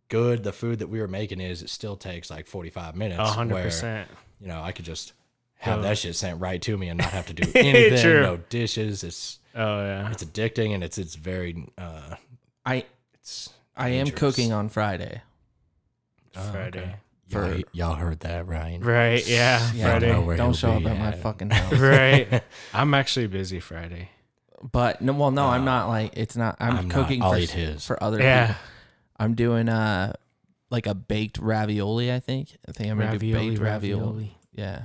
[0.09, 3.19] good the food that we were making is, it still takes like forty five minutes.
[3.19, 4.09] A hundred where, percent.
[4.39, 5.13] you know, I could just
[5.65, 7.99] have that shit sent right to me and not have to do anything.
[8.01, 8.21] True.
[8.21, 9.03] no dishes.
[9.03, 10.11] It's Oh yeah.
[10.11, 12.15] it's addicting and it's it's very uh
[12.65, 14.19] I it's I am dangerous.
[14.19, 15.21] cooking on Friday.
[16.35, 16.79] Oh, Friday.
[16.79, 16.95] okay.
[17.29, 18.81] For- Y'all, y'all heard that, Ryan?
[18.83, 19.25] Right.
[19.27, 19.71] Yeah.
[19.73, 20.11] Yeah, Friday.
[20.11, 21.21] know where Don't he'll show up be at my at.
[21.21, 21.73] fucking house.
[21.79, 22.43] right.
[22.73, 24.09] I'm actually busy Friday.
[24.71, 26.57] But no, well, no, I'm not like it's not.
[26.59, 26.93] I'm, I'm not.
[26.95, 27.85] cooking I'll for eat his.
[27.85, 28.47] for other Yeah.
[28.47, 28.61] people.
[29.17, 30.13] I'm doing uh
[30.69, 32.11] like a baked ravioli.
[32.11, 32.55] I think.
[32.67, 34.35] I think I'm gonna do baked ravioli.
[34.53, 34.83] Yeah.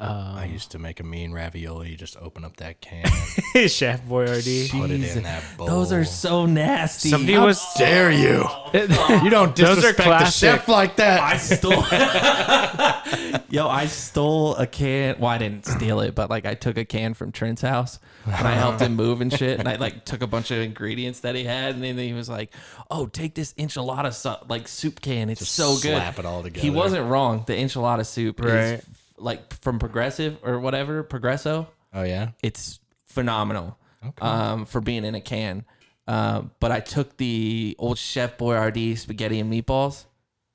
[0.00, 1.90] I Um, used to make a mean ravioli.
[1.90, 3.04] You just open up that can,
[3.68, 4.70] Chef Boyardee.
[4.70, 5.66] put it in that bowl.
[5.66, 7.10] Those are so nasty.
[7.10, 8.46] Somebody How was dare you?
[8.72, 10.48] You don't Those are disrespect the classic.
[10.48, 11.20] chef like that.
[11.20, 11.82] I stole.
[13.50, 15.16] Yo, I stole a can.
[15.18, 18.46] Well, I didn't steal it, but like I took a can from Trent's house and
[18.46, 19.58] I helped him move and shit.
[19.58, 22.28] And I like took a bunch of ingredients that he had, and then he was
[22.28, 22.52] like,
[22.90, 25.28] "Oh, take this enchilada su- like soup can.
[25.30, 26.62] It's Just so good." slap it all together.
[26.62, 27.42] He wasn't wrong.
[27.46, 28.54] The enchilada soup Right.
[28.54, 28.84] is
[29.20, 31.68] like from Progressive or whatever Progresso.
[31.92, 32.30] Oh yeah.
[32.42, 34.26] It's phenomenal Okay.
[34.26, 35.64] um, for being in a can.
[36.08, 40.04] Uh, but I took the old Chef Boyardee spaghetti and meatballs.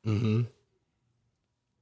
[0.06, 0.42] mm-hmm.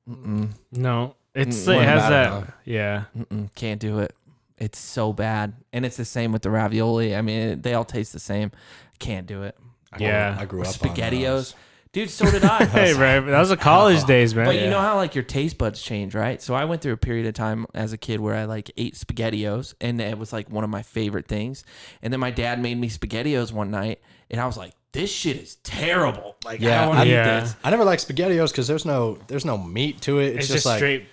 [0.10, 0.50] Mm-mm.
[0.72, 1.16] no.
[1.34, 2.30] It's Mm, it has about that.
[2.48, 2.54] though?
[2.66, 3.04] Yeah.
[3.18, 4.16] Mm-mm, can't do it.
[4.58, 7.16] It's so bad, and it's the same with the ravioli.
[7.16, 8.52] I mean, they all taste the same.
[9.00, 9.58] Can't do it.
[9.92, 10.38] I grew- Yeah.
[10.40, 11.56] I grew Or up on SpaghettiOs, those.
[11.94, 12.10] Dude.
[12.10, 12.66] So did I.
[12.74, 13.20] Hey, right.
[13.22, 14.46] That was the college days, man.
[14.46, 16.41] But you know how like your taste buds change, right?
[16.41, 18.96] So I went through a period of time as a kid where I like ate
[18.96, 21.64] spaghettios and it was like one of my favorite things.
[22.02, 25.38] And then my dad made me spaghettios one night and I was like, this shit
[25.38, 26.36] is terrible.
[26.46, 27.38] Like I Yeah, don't want to yeah.
[27.38, 27.56] eat this.
[27.64, 30.36] I never liked SpaghettiOs because there's no there's no meat to it.
[30.36, 31.06] It's, it's just, just like straight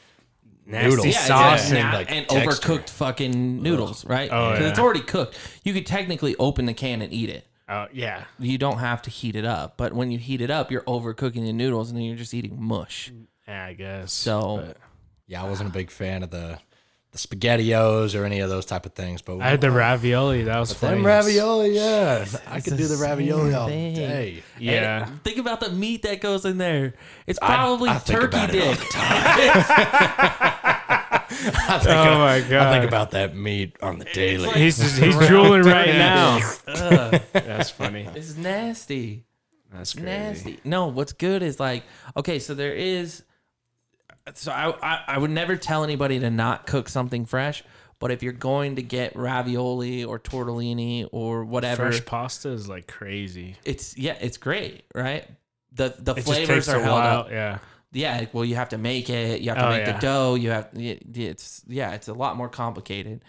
[0.67, 1.07] nasty noodles.
[1.07, 2.73] Yeah, sauce yeah, and and, like, and texture.
[2.75, 4.29] overcooked fucking noodles, right?
[4.33, 5.39] Oh, Because it's already cooked.
[5.65, 7.47] You could technically open the can and eat it.
[7.71, 8.25] Oh yeah.
[8.41, 9.77] You don't have to heat it up.
[9.77, 12.61] But when you heat it up, you're overcooking the noodles and then you're just eating
[12.61, 13.13] mush.
[13.47, 14.13] Yeah, I guess.
[14.13, 14.77] So But
[15.29, 16.59] yeah, I wasn't a big fan of the
[17.13, 19.21] the SpaghettiOs or any of those type of things.
[19.23, 20.45] But I had the ravioli.
[20.45, 21.03] That was fun.
[21.03, 21.75] ravioli.
[21.75, 24.43] Yeah, I could do the ravioli all day.
[24.59, 25.07] Yeah.
[25.07, 26.95] And think about the meat that goes in there.
[27.27, 30.55] It's probably I think turkey about it all dick.
[31.47, 32.73] I think, Oh my I god.
[32.73, 34.51] think about that meat on the daily.
[34.51, 36.39] He's just, he's drooling right now.
[37.33, 38.09] That's funny.
[38.15, 39.25] It's nasty.
[39.73, 40.07] That's crazy.
[40.07, 40.61] Nasty.
[40.65, 41.85] No, what's good is like,
[42.17, 43.23] okay, so there is.
[44.35, 47.65] So I, I I would never tell anybody to not cook something fresh,
[47.99, 52.87] but if you're going to get ravioli or tortellini or whatever, Fresh pasta is like
[52.87, 53.57] crazy.
[53.65, 55.27] it's yeah, it's great, right?
[55.73, 57.19] The the It just flavors takes are a held while.
[57.21, 57.31] up.
[57.31, 57.59] Yeah.
[57.93, 59.41] Yeah, well, you have to make it.
[59.41, 59.93] You have to Oh, make yeah.
[59.93, 60.35] the dough.
[60.37, 63.23] You have it- it's yeah, it's a lot more complicated.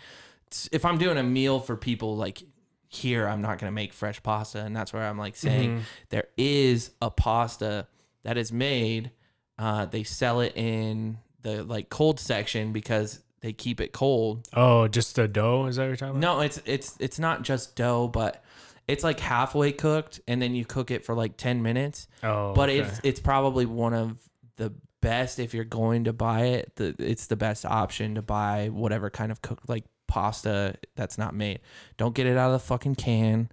[0.48, 2.44] It's- if I'm doing a meal for people like
[2.88, 5.84] here, I'm not gonna make fresh pasta, and that's where I'm like saying Mm-hmm.
[6.10, 7.88] there is a pasta
[8.24, 9.12] that is made.
[9.58, 14.48] Uh, they sell it in the like cold section because they keep it cold.
[14.54, 15.66] Oh, just the dough?
[15.66, 16.38] Is that what you're talking about?
[16.38, 18.44] No, it's it's it's not just dough, but
[18.88, 22.70] it's like halfway cooked, and then you cook it for like ten minutes Oh, but
[22.70, 22.80] okay.
[22.80, 24.18] it's it's probably one of
[24.62, 26.76] the best if you're going to buy it.
[26.76, 31.34] The, it's the best option to buy whatever kind of cooked like pasta that's not
[31.34, 31.60] made.
[31.98, 33.50] Don't get it out of the fucking can.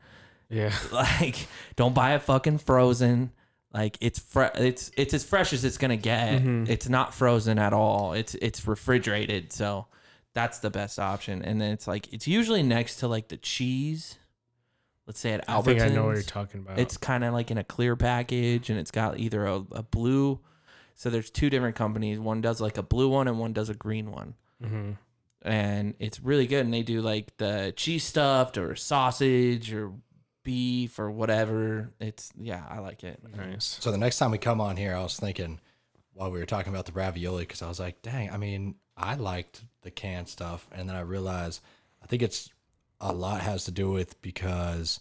[0.50, 0.72] yeah.
[0.92, 3.32] Like, don't buy it fucking frozen.
[3.72, 6.40] Like it's fre- it's it's as fresh as it's gonna get.
[6.40, 6.70] Mm-hmm.
[6.70, 8.14] It's not frozen at all.
[8.14, 9.86] It's it's refrigerated, so
[10.34, 11.42] that's the best option.
[11.42, 14.18] And then it's like it's usually next to like the cheese.
[15.06, 15.58] Let's say at Albertsons.
[15.58, 16.78] I think I know what you're talking about.
[16.78, 20.40] It's kind of like in a clear package and it's got either a, a blue.
[20.98, 22.18] So there's two different companies.
[22.18, 24.34] One does like a blue one and one does a green one.
[24.60, 24.90] hmm
[25.42, 26.64] And it's really good.
[26.64, 29.92] And they do like the cheese stuffed or sausage or
[30.42, 31.92] beef or whatever.
[32.00, 33.20] It's, yeah, I like it.
[33.36, 33.78] nice.
[33.80, 35.60] So the next time we come on here, I was thinking
[36.14, 39.14] while we were talking about the ravioli, because I was like, dang, I mean, I
[39.14, 40.66] liked the canned stuff.
[40.72, 41.60] And then I realized
[42.02, 42.50] I think it's
[43.00, 44.98] a lot has to do with because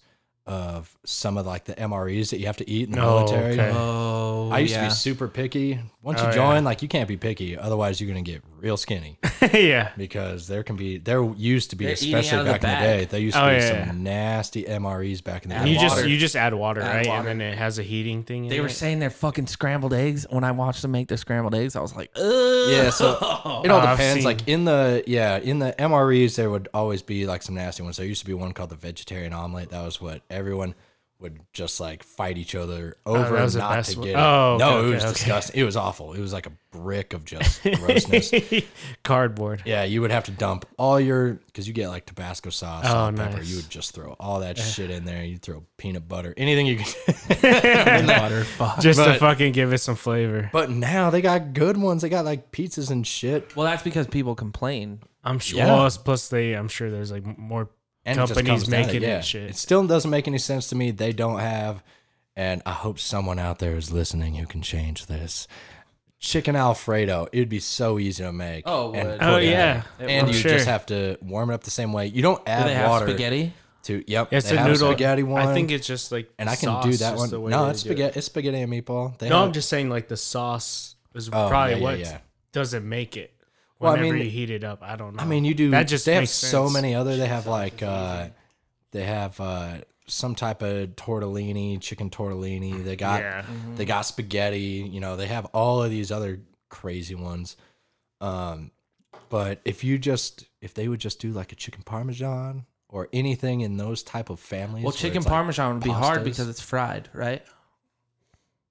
[0.48, 3.54] of some of like the MREs that you have to eat in the Oh, military.
[3.54, 3.72] okay.
[3.76, 4.88] Oh, I used to yeah.
[4.88, 5.80] be super picky.
[6.08, 6.60] Once you Oh, join, yeah.
[6.62, 9.20] like you can't be picky, otherwise you're gonna get real skinny.
[9.54, 9.92] yeah.
[9.98, 12.64] because there can be there used to be They're eating especially out of the back
[12.64, 13.00] in the bag.
[13.00, 15.72] day there used to Oh, be yeah, some nasty MREs back in the Add day.
[15.72, 16.08] You just water.
[16.08, 17.08] you just add water, Add right?
[17.08, 17.30] water.
[17.30, 18.46] And then it has a heating thing.
[18.46, 18.72] In They were it.
[18.72, 20.26] saying they're fucking scrambled eggs.
[20.30, 22.24] When I watched them make their scrambled eggs, I was like, Ugh.
[22.70, 24.16] Yeah, so it all Oh, I've depends.
[24.16, 27.84] seen- Like in the yeah, in the MREs there would always be like some nasty
[27.84, 27.98] ones.
[27.98, 29.72] There used to be one called the vegetarian omelet.
[29.72, 30.74] That was what everyone
[31.20, 34.00] would just like fight each other oh, over Oh, that was the not best to
[34.00, 34.08] one.
[34.08, 34.16] get.
[34.16, 34.20] it.
[34.20, 35.14] Oh, okay, no, okay, it was okay.
[35.14, 35.62] disgusting.
[35.62, 36.14] It was awful.
[36.14, 38.32] It was like a brick of just grossness.
[39.04, 39.64] Cardboard.
[39.66, 42.90] Yeah, you would have to dump all your because you get like Tabasco sauce, Oh,
[42.90, 43.42] salt, pepper.
[43.42, 45.24] You would just throw all that shit in there.
[45.24, 47.42] You'd throw peanut butter, anything you could.
[47.42, 48.44] butter.
[48.44, 48.80] Fuck.
[48.80, 50.50] Just to fucking give it some flavor.
[50.54, 52.02] but now they got good ones.
[52.02, 53.56] They got like pizzas and shit.
[53.56, 55.00] Well, that's because people complain.
[55.24, 55.58] I'm sure.
[55.60, 55.74] Yeah.
[55.74, 57.70] Well, plus they, I'm sure there's like more
[58.08, 59.50] and it companies comes down to- making yeah, it shit.
[59.52, 60.92] It still doesn't make any sense to me.
[60.92, 61.84] They don't have,
[62.36, 65.48] and I hope someone out there is listening who can change this.
[66.20, 68.64] Chicken Alfredo, it'd be so easy to make.
[68.66, 69.52] Oh, and Oh, in.
[69.52, 69.84] yeah.
[70.00, 70.50] and you sure.
[70.52, 72.08] just have to warm it up the same way.
[72.08, 73.54] You don't Do add they have water spaghetti?
[73.84, 74.04] to.
[74.08, 75.48] Yep, It's they a have noodle spaghetti one.
[75.48, 77.42] I think it's just like and I can sauce do is that the one.
[77.44, 77.92] way No, it's do it.
[77.92, 78.18] spaghetti.
[78.18, 79.16] It's spaghetti and meatball.
[79.20, 82.00] They No, have- I'm just saying like the sauce is Oh, probably yeah, yeah, what
[82.00, 82.18] yeah.
[82.52, 83.32] doesn't make it.
[83.80, 85.22] Well, I mean- you heat it up, I don't know.
[85.22, 85.70] I mean, you do.
[85.72, 87.16] That just they have makes so many other.
[87.16, 88.30] They have like uh,
[88.92, 92.84] they have uh, some type of tortellini, chicken tortellini.
[92.84, 93.46] They got Yeah.
[93.76, 94.88] they got spaghetti.
[94.92, 97.56] You know, they have all of these other crazy ones.
[98.20, 98.72] Um,
[99.30, 103.62] but if you just if they would just do like a chicken parmesan or anything
[103.62, 106.62] in those type of families, Well, chicken it's like parmesan would be hard because it's
[106.62, 107.44] fried, right?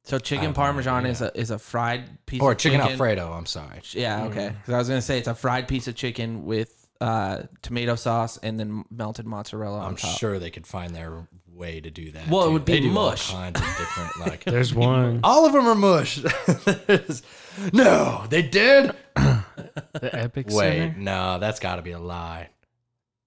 [0.06, 3.32] So chicken have no parmesan is a is a fried piece or of chicken alfredo.
[3.32, 3.80] I'm sorry.
[3.92, 4.54] Yeah, okay.
[4.60, 8.38] Because I was gonna say it's a fried piece of chicken with uh, tomato sauce
[8.38, 10.16] and then melted mozzarella on I'm top.
[10.18, 12.28] sure they could find their way to do that.
[12.28, 12.52] Well, it too.
[12.52, 13.30] would be They do all mush.
[13.32, 14.44] kinds of different like.
[14.44, 15.20] There's one.
[15.24, 16.20] All of them are mush.
[17.72, 18.92] no, they did.
[19.14, 20.94] The Epic Wait, Center.
[20.98, 22.48] no, that's got to be a lie.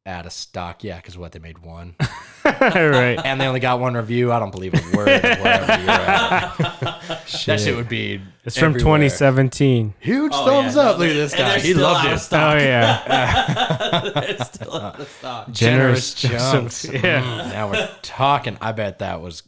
[0.06, 0.84] Out of stock.
[0.84, 1.96] Yeah, because what they made one,
[2.46, 3.20] right.
[3.24, 4.32] and they only got one review.
[4.32, 6.96] I don't believe a word of wherever you're at.
[7.46, 8.22] That shit would be.
[8.44, 8.98] It's from everywhere.
[9.00, 9.94] 2017.
[10.00, 10.98] Huge Oh, thumbs yeah, up.
[10.98, 11.50] no, Look at this and guy.
[11.50, 12.20] they're He still loved out of it.
[12.22, 12.54] stock.
[12.56, 14.12] Oh yeah.
[14.30, 15.52] it's still out of stock.
[15.52, 16.84] Generous Generous chunks.
[16.84, 17.22] Joseph, yeah.
[17.22, 18.58] Mm, now we're talking.
[18.62, 19.44] I bet that was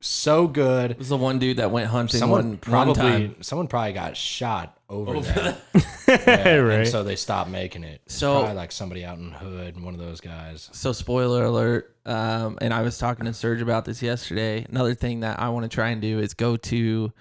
[0.00, 0.92] so good.
[0.92, 3.36] It was the one dude that went hunting Someone one, one probably, time.
[3.42, 5.60] someone probably got shot over, Over that.
[6.08, 8.00] Yeah, and so they stopped making it.
[8.06, 10.68] It's So- probably like somebody out in Hood, one of those guys.
[10.72, 11.94] So spoiler alert.
[12.04, 14.66] Um, and I was talking to Serge about this yesterday.
[14.68, 17.12] Another thing that I want to try and do is go to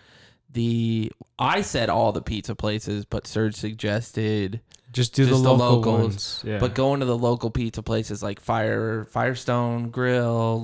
[0.52, 1.12] the.
[1.38, 4.62] I said all the pizza places, but Serge suggested,
[4.92, 6.02] Just do Just the the local locals.
[6.02, 6.44] ones.
[6.46, 6.58] Yeah.
[6.60, 10.62] but going to the local pizza places like Fire Firestone Grill,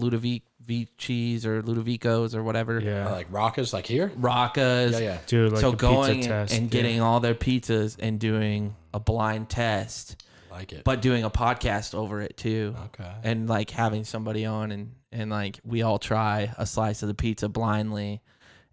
[0.67, 2.79] Ludovici's or Ludovicos or whatever.
[2.79, 3.07] yeah.
[3.07, 4.09] Uh, Like Rockas, like here?
[4.19, 4.91] Rockas.
[4.93, 5.17] Yeah, yeah.
[5.27, 6.53] do like so a going pizza test.
[6.53, 6.69] and yeah.
[6.81, 10.83] getting all their pizzas and doing a blind test, Like it.
[10.83, 12.75] but doing a podcast over it too.
[12.85, 13.11] okay.
[13.23, 17.13] and like having somebody on and and like we all try a slice of the
[17.15, 18.21] pizza blindly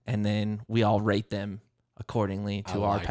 [0.07, 1.61] and then we all rate them
[1.99, 3.09] accordingly to I our like it.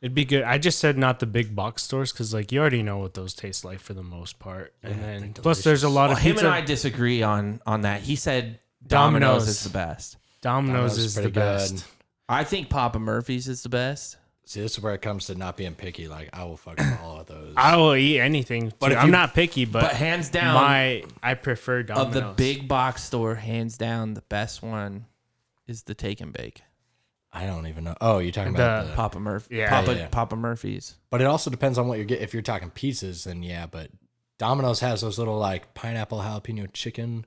[0.00, 0.42] Palate It'd be good.
[0.44, 3.34] I just said not the big box stores because like you already know what those
[3.34, 4.74] taste like for the most part.
[4.82, 6.46] And Yeah, then they're plus there's a lot well, of him pizza.
[6.46, 8.00] and I disagree on on that.
[8.02, 9.48] He said Domino's, Domino's.
[9.48, 10.16] is the best.
[10.42, 11.74] Domino's, Domino's is is the pretty best.
[11.74, 11.82] good.
[12.28, 14.16] I think Papa Murphy's is the best.
[14.46, 16.08] See, this is where it comes to not being picky.
[16.08, 17.54] Like, I will fucking of those.
[17.56, 18.72] I will eat anything.
[18.80, 22.16] But Dude, if I'm you- not picky, but, But, hands down my I prefer Domino's.
[22.16, 25.04] of the big box store, hands down the best one
[25.68, 26.62] is the Take and Bake.
[27.32, 27.94] I don't even know.
[28.00, 28.96] Oh, you're talking about The- the.
[28.96, 29.56] Papa Murphy.
[29.56, 29.68] Yeah.
[29.70, 30.08] Papa Yeah.
[30.08, 30.96] Papa Murphy's.
[31.10, 32.24] But it also depends on what you're getting.
[32.24, 33.66] If you're talking pizzas, then yeah.
[33.66, 33.90] But
[34.38, 37.24] Domino's has those little like pineapple jalapeno chicken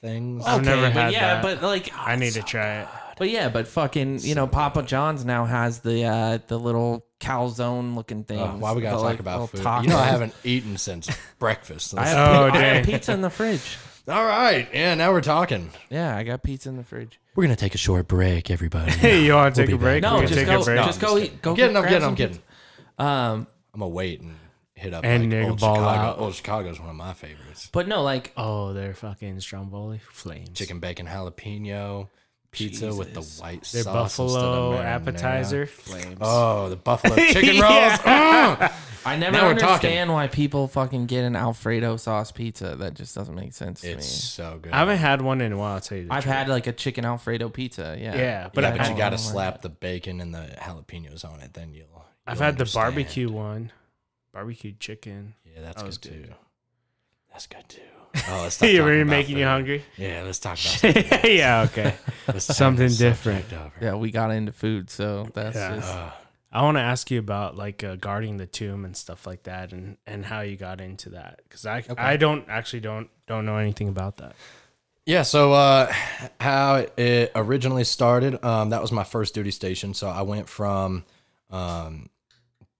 [0.00, 0.44] things.
[0.44, 1.42] I've never but had yeah, that.
[1.42, 2.88] but like I need to try it.
[3.18, 7.94] But yeah, but fucking, you know, Papa John's now has the uh the little calzone
[7.94, 8.40] looking things.
[8.42, 9.82] Uh, why we gotta talk like, about little food?
[9.84, 11.96] You know, I haven't eaten since breakfast.
[11.96, 12.94] I have, Oh, pi- I have dang.
[12.94, 13.78] pizza in the fridge.
[14.08, 14.94] All right, yeah.
[14.94, 15.70] Now we're talking.
[15.90, 17.18] Yeah, I got pizza in the fridge.
[17.34, 18.92] We're gonna take a short break, everybody.
[18.92, 20.02] Hey, you want to We'll take a break?
[20.02, 20.84] No, just take go, a break.
[20.84, 21.42] just go I'm eat.
[21.42, 21.72] Go I'm kidding.
[21.72, 22.08] get- I'm grab kidding.
[22.08, 22.32] I'm kidding.
[22.36, 23.02] pizza.
[23.02, 24.36] Um, I'm gonna wait and
[24.74, 25.98] hit up And like then old ball Chicago.
[26.00, 26.18] out.
[26.18, 27.68] Old Chicago's one of my favorites.
[27.72, 30.50] but no, like Oh, they're fucking stromboli flames.
[30.50, 32.08] Chicken bacon jalapeno
[32.50, 33.40] pizza with the Jesus.
[33.40, 35.66] white Their sauce buffalo appetizer.
[35.66, 36.18] Flames.
[36.20, 37.72] Oh, the buffalo chicken rolls.
[38.04, 38.72] Yeah.
[39.06, 39.10] Mm.
[39.12, 42.74] I never Now understand why people fucking get an Alfredo sauce pizza.
[42.74, 44.02] That just doesn't make sense to It's me.
[44.02, 44.72] so good.
[44.72, 45.74] I haven't had one in a while.
[45.74, 46.08] I'll tell you.
[46.10, 46.34] I've truth.
[46.34, 47.96] had like a chicken Alfredo pizza.
[48.00, 48.16] Yeah.
[48.16, 50.52] Yeah, but yeah, I- but I- you got to don't slap the bacon and the
[50.60, 51.54] jalapenos on it.
[51.54, 52.04] Then you'll.
[52.26, 53.70] I've you'll had the barbecue one,
[54.32, 55.34] barbecue chicken.
[55.44, 56.24] Yeah, that's That good was too.
[57.44, 57.58] Good.
[57.58, 57.82] That's good too.
[58.30, 59.84] Oh, let's stop You're were about making you hungry.
[59.98, 61.66] Yeah, let's talk about yeah.
[61.70, 61.94] Okay.
[62.28, 63.52] let's Something different.
[63.52, 63.72] over.
[63.80, 65.76] Yeah, we got into food, so that's Yeah.
[65.76, 66.10] just Uh,
[66.52, 69.72] I want to ask you about like uh, guarding the tomb and stuff like that,
[69.72, 73.58] and and how you got into that because I I don't actually don't don't know
[73.58, 74.34] anything about that.
[75.04, 75.92] Yeah, so uh,
[76.40, 79.92] how it originally started, um, that was my first duty station.
[79.94, 81.04] So I went from
[81.50, 82.08] um,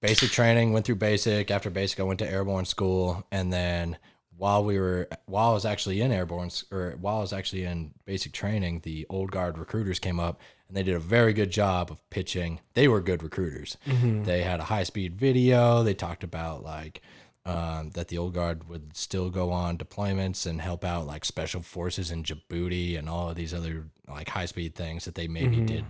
[0.00, 1.52] basic training, went through basic.
[1.52, 3.96] After basic, I went to airborne school, and then
[4.36, 7.92] while we were while I was actually in airborne or while I was actually in
[8.04, 11.90] basic training, the old guard recruiters came up and they did a very good job
[11.90, 12.60] of pitching.
[12.74, 13.76] They were good recruiters.
[14.24, 15.82] They had a high speed video.
[15.82, 17.00] They talked about like
[17.44, 21.62] um, that the old guard would still go on deployments and help out like special
[21.62, 25.60] forces in Djibouti and all of these other like high speed things that they maybe
[25.60, 25.84] did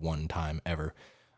[0.00, 0.94] one time ever.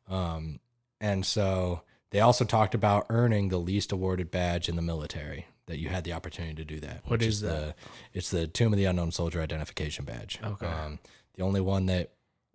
[0.09, 0.61] Um,
[1.01, 5.79] and so they also talked about earning the least awarded badge in the military that
[5.79, 7.03] you had the opportunity to do that.
[7.07, 7.41] What is, is?
[7.43, 7.75] The,
[8.13, 10.39] it's the Tomb of the Unknown Soldier Identification Badge.
[10.45, 10.67] Okay.
[10.67, 10.99] Um,
[11.35, 12.11] the only one that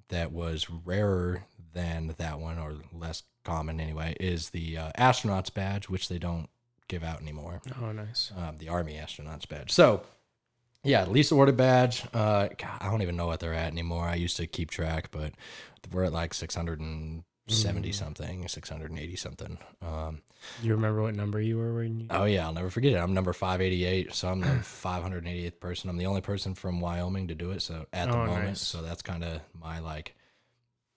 [0.09, 5.87] that was rarer than that one, or less common anyway, is the uh, astronaut's badge,
[5.87, 6.49] which they don't
[6.87, 7.61] give out anymore.
[7.81, 8.31] Oh, nice.
[8.35, 9.71] Um, the Army astronaut's badge.
[9.71, 10.01] So,
[10.83, 12.03] yeah, least ordered badge.
[12.13, 14.05] Uh, God, I don't even know what they're at anymore.
[14.05, 15.33] I used to keep track, but
[15.91, 17.93] we're at like 600 and 70 mm.
[17.93, 19.57] something, 680 something.
[19.81, 20.21] Um,
[20.61, 22.07] you remember what number you were when you?
[22.09, 22.97] Oh, yeah, I'll never forget it.
[22.97, 25.89] I'm number 588, so I'm the 588th person.
[25.89, 28.61] I'm the only person from Wyoming to do it, so at the oh, moment, nice.
[28.61, 30.15] so that's kind of my like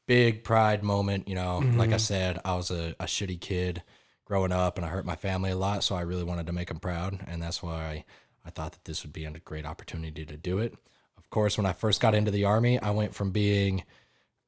[0.07, 1.29] big pride moment.
[1.29, 1.79] You know, mm-hmm.
[1.79, 1.99] like I mm-hmm.
[1.99, 3.83] said, I was a, a shitty kid
[4.25, 6.69] growing up and I hurt my family a lot, so I really wanted to make
[6.69, 8.05] them proud, and that's why I,
[8.47, 10.75] I thought that this would be a great opportunity to do it.
[11.19, 13.85] Of course, when I first got into the army, I went from being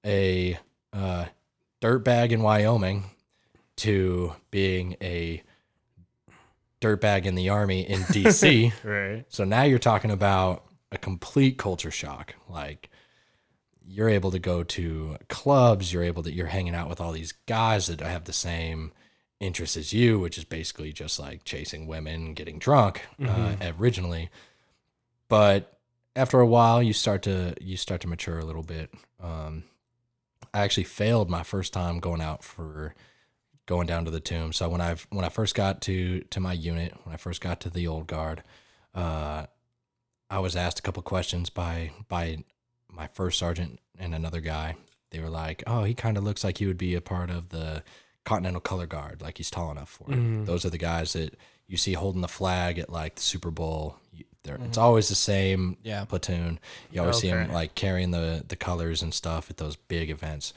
[0.05, 0.59] a
[0.93, 1.27] uh,
[1.85, 3.05] dirtbag in Wyoming
[3.77, 5.43] to being a
[6.81, 8.73] dirtbag in the army in DC.
[8.83, 9.25] Right.
[9.29, 12.35] So now you're talking about a complete culture shock.
[12.49, 12.89] Like
[13.87, 17.33] you're able to go to clubs, you're able to you're hanging out with all these
[17.47, 18.93] guys that have the same
[19.41, 24.31] interest as you, which is basically just like chasing women, getting drunk uh, originally.
[25.29, 25.79] But
[26.17, 28.91] after a while, you start to you start to mature a little bit.
[29.23, 29.65] Um,
[30.55, 32.95] I actually failed my first time going out for
[33.67, 34.53] going down to the tomb.
[34.53, 37.61] So when I when I first got to to my unit, when I first got
[37.63, 38.43] to the old guard,
[38.95, 39.47] uh,
[40.31, 42.45] I was asked a couple questions by by
[42.91, 44.77] my first sergeant and another guy.
[45.11, 47.49] They were like, "Oh, he kind of looks like he would be a part of
[47.49, 47.83] the
[48.25, 49.23] Continental Color Guard.
[49.23, 51.35] Like he's tall enough for it." Those are the guys that
[51.67, 53.97] you see holding the flag at like the Super Bowl.
[54.45, 54.85] You- they're- It's mm-hmm.
[54.85, 56.05] always the same Yeah.
[56.05, 56.59] platoon.
[56.91, 60.53] You always see him like carrying the the colors and stuff at those big events.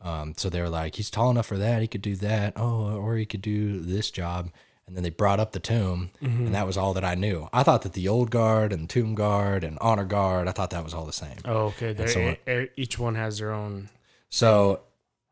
[0.00, 1.80] Um, so they were like, he's tall enough for that.
[1.80, 2.54] He could do that.
[2.56, 4.50] Oh, or he could do this job.
[4.86, 6.46] And then they brought up the tomb, mm-hmm.
[6.46, 7.48] and that was all that I knew.
[7.52, 10.82] I thought that the old guard and tomb guard and honor guard, I thought that
[10.82, 11.36] was all the same.
[11.44, 11.94] Oh, okay.
[12.08, 13.90] So what- e- each one has their own.
[14.28, 14.80] So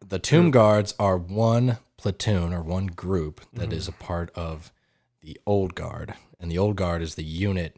[0.06, 3.72] the tomb guards are one platoon or one group that mm-hmm.
[3.78, 4.70] is a part of
[5.20, 7.76] the old guard, and the old guard is the unit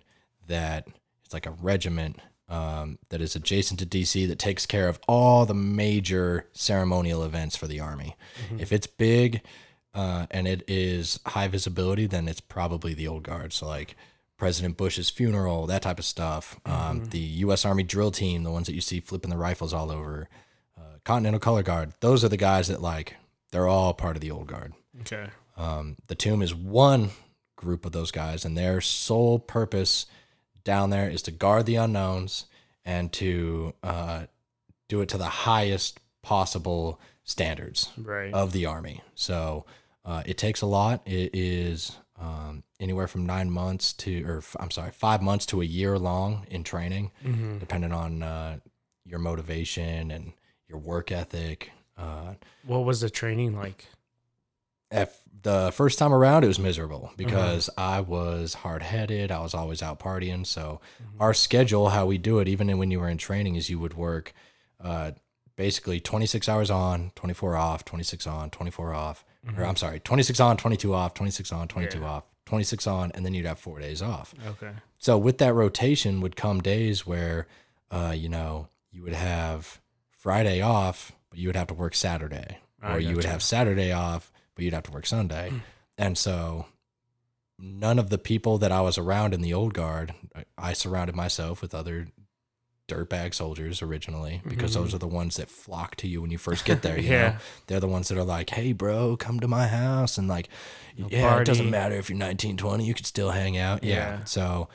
[0.52, 0.86] that
[1.24, 5.46] it's like a regiment um, that is adjacent to DC that takes care of all
[5.46, 8.14] the major ceremonial events for the army.
[8.58, 9.40] If it's big
[9.94, 13.52] uh, and it is high visibility, then it's probably the old guard.
[13.52, 13.96] So like.
[14.38, 16.58] President Bush's funeral, that type of stuff.
[16.66, 17.64] Um, the U.S.
[17.64, 20.28] Army drill team, the ones that you see flipping the rifles all over.
[20.76, 21.92] Uh, Continental Color Guard.
[22.00, 23.14] Those are the guys that like
[23.52, 24.72] they're all part of the old guard.
[25.02, 25.28] Okay.
[25.56, 27.10] Um, the tomb is one
[27.54, 30.06] group of those guys, and their sole purpose
[30.64, 32.46] down there is to guard the unknowns
[32.84, 34.24] and to uh,
[34.88, 38.32] do it to the highest possible standards Right.
[38.34, 39.02] of the army.
[39.14, 39.64] So
[40.04, 41.02] uh, it takes a lot.
[41.06, 45.60] It is um, anywhere from nine months to, or f- I'm sorry, five months to
[45.62, 47.58] a year long in training, Mm-hmm.
[47.58, 48.58] depending on uh,
[49.04, 50.32] your motivation and
[50.68, 51.70] your work ethic.
[51.96, 52.34] Uh,
[52.66, 53.86] What was the training like?
[54.90, 59.30] at the first time around, it was miserable because I was hard headed.
[59.32, 60.46] I was always out partying.
[60.46, 60.80] So
[61.18, 63.94] our schedule, how we do it, even when you were in training, is you would
[63.94, 64.32] work
[64.80, 65.12] uh,
[65.56, 69.24] basically 26 hours on, 24 off, 26 on, 24 off.
[69.56, 72.06] Or I'm sorry, 26 on, 22 off, 26 on, 22 Yeah.
[72.06, 74.32] off, 26 on, and then you'd have four days off.
[74.46, 74.70] Okay.
[74.98, 77.48] So with that rotation would come days where,
[77.90, 79.80] uh, you know, you would have
[80.16, 83.28] Friday off, but you would have to work Saturday, or you would gotcha.
[83.30, 84.31] have Saturday off,
[84.62, 85.52] but you'd have to work Sunday.
[85.98, 86.66] and so
[87.58, 91.14] none of the people that I was around in the old guard, I, I surrounded
[91.16, 92.08] myself with other
[92.88, 96.64] dirtbag soldiers originally because those are the ones that flock to you when you first
[96.64, 96.98] get there.
[97.00, 97.28] You Yeah.
[97.30, 97.36] know,
[97.66, 100.48] they're the ones that are like, "Hey, bro, come to my house," and like,
[100.96, 103.82] yeah, it doesn't matter if you're 19, 20, you could still hang out.
[103.84, 103.94] Yeah.
[104.18, 104.24] Yeah.
[104.24, 104.68] So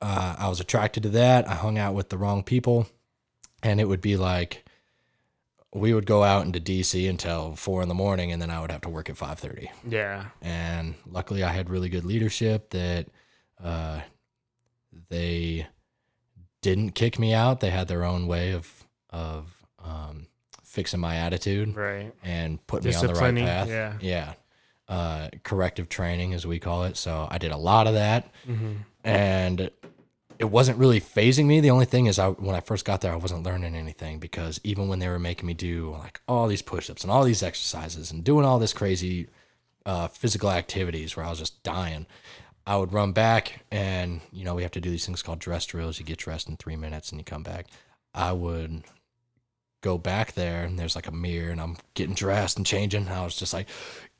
[0.00, 1.48] uh, I was attracted to that.
[1.48, 2.86] I hung out with the wrong people,
[3.62, 4.64] and it would be like
[5.74, 8.70] we would go out into DC until four in the morning, and then I would
[8.70, 9.70] have to work at five thirty.
[9.88, 10.26] Yeah.
[10.42, 13.06] And luckily, I had really good leadership that
[13.62, 14.00] uh,
[15.08, 15.66] they
[16.60, 17.60] didn't kick me out.
[17.60, 19.46] They had their own way of of
[19.82, 20.26] um,
[20.64, 22.12] fixing my attitude Right.
[22.22, 23.68] and put me on the right path.
[23.68, 23.94] yeah.
[24.00, 24.32] Yeah.
[24.88, 26.96] Uh, corrective training, as we call it.
[26.96, 28.72] So I did a lot of that, Mm-hmm.
[29.04, 29.70] and
[30.42, 31.60] it wasn't really phasing me.
[31.60, 34.60] The only thing is, I when I first got there, I wasn't learning anything because
[34.64, 38.10] even when they were making me do like all these push-ups and all these exercises
[38.10, 39.28] and doing all this crazy
[39.86, 42.06] uh, physical activities where I was just dying,
[42.66, 45.64] I would run back and you know we have to do these things called dress
[45.64, 46.00] drills.
[46.00, 47.68] You get dressed in three minutes and you come back.
[48.12, 48.82] I would
[49.80, 53.06] go back there and there's like a mirror and I'm getting dressed and changing.
[53.06, 53.68] And I was just like,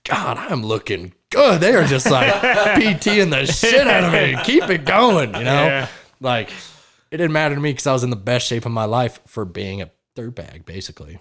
[0.04, 1.60] God, I'm looking good.
[1.60, 4.36] They are just like PTing the shit out of me.
[4.44, 5.66] Keep it going, you know?
[5.66, 5.88] Yeah.
[6.22, 6.50] Like,
[7.10, 9.20] it didn't matter to me because I was in the best shape of my life
[9.26, 11.18] for being a third bag, basically.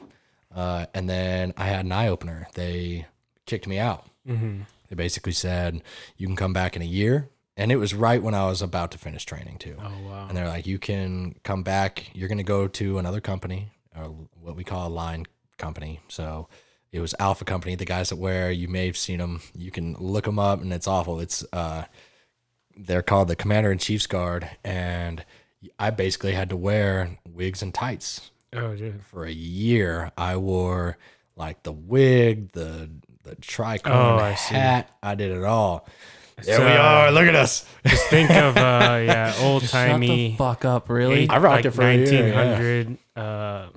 [0.54, 2.48] Uh, and then I had an eye opener.
[2.54, 3.08] They
[3.46, 4.08] kicked me out.
[4.28, 4.62] Mm-hmm.
[4.90, 5.82] They basically said,
[6.18, 7.30] you can come back in a year.
[7.58, 9.76] And it was right when I was about to finish training, too.
[9.78, 10.28] Oh wow.
[10.28, 12.10] And they're like, you can come back.
[12.14, 14.06] You're going to go to another company, or
[14.40, 15.26] what we call a line
[15.58, 16.00] company.
[16.08, 16.48] So
[16.92, 18.52] it was Alpha Company, the guys that wear.
[18.52, 19.42] You may have seen them.
[19.54, 21.20] You can look them up, and it's awful.
[21.20, 21.84] It's uh,
[22.78, 25.24] they're called the Commander in Chief's Guard, and
[25.80, 29.02] I basically had to wear wigs and tights Oh dude.
[29.04, 30.12] for a year.
[30.18, 30.98] I wore
[31.36, 32.90] like the wig, the
[33.24, 34.56] the tricorn Oh, I see.
[34.56, 34.90] hat.
[35.04, 35.88] I did it all.
[36.44, 37.12] There So, we are.
[37.12, 37.66] Look at us.
[37.86, 41.30] Just think of uh yeah, old Shut the timey fuck up, really?
[41.30, 42.12] I rocked it for a year, yeah.
[42.12, 43.68] nineteen hundred uh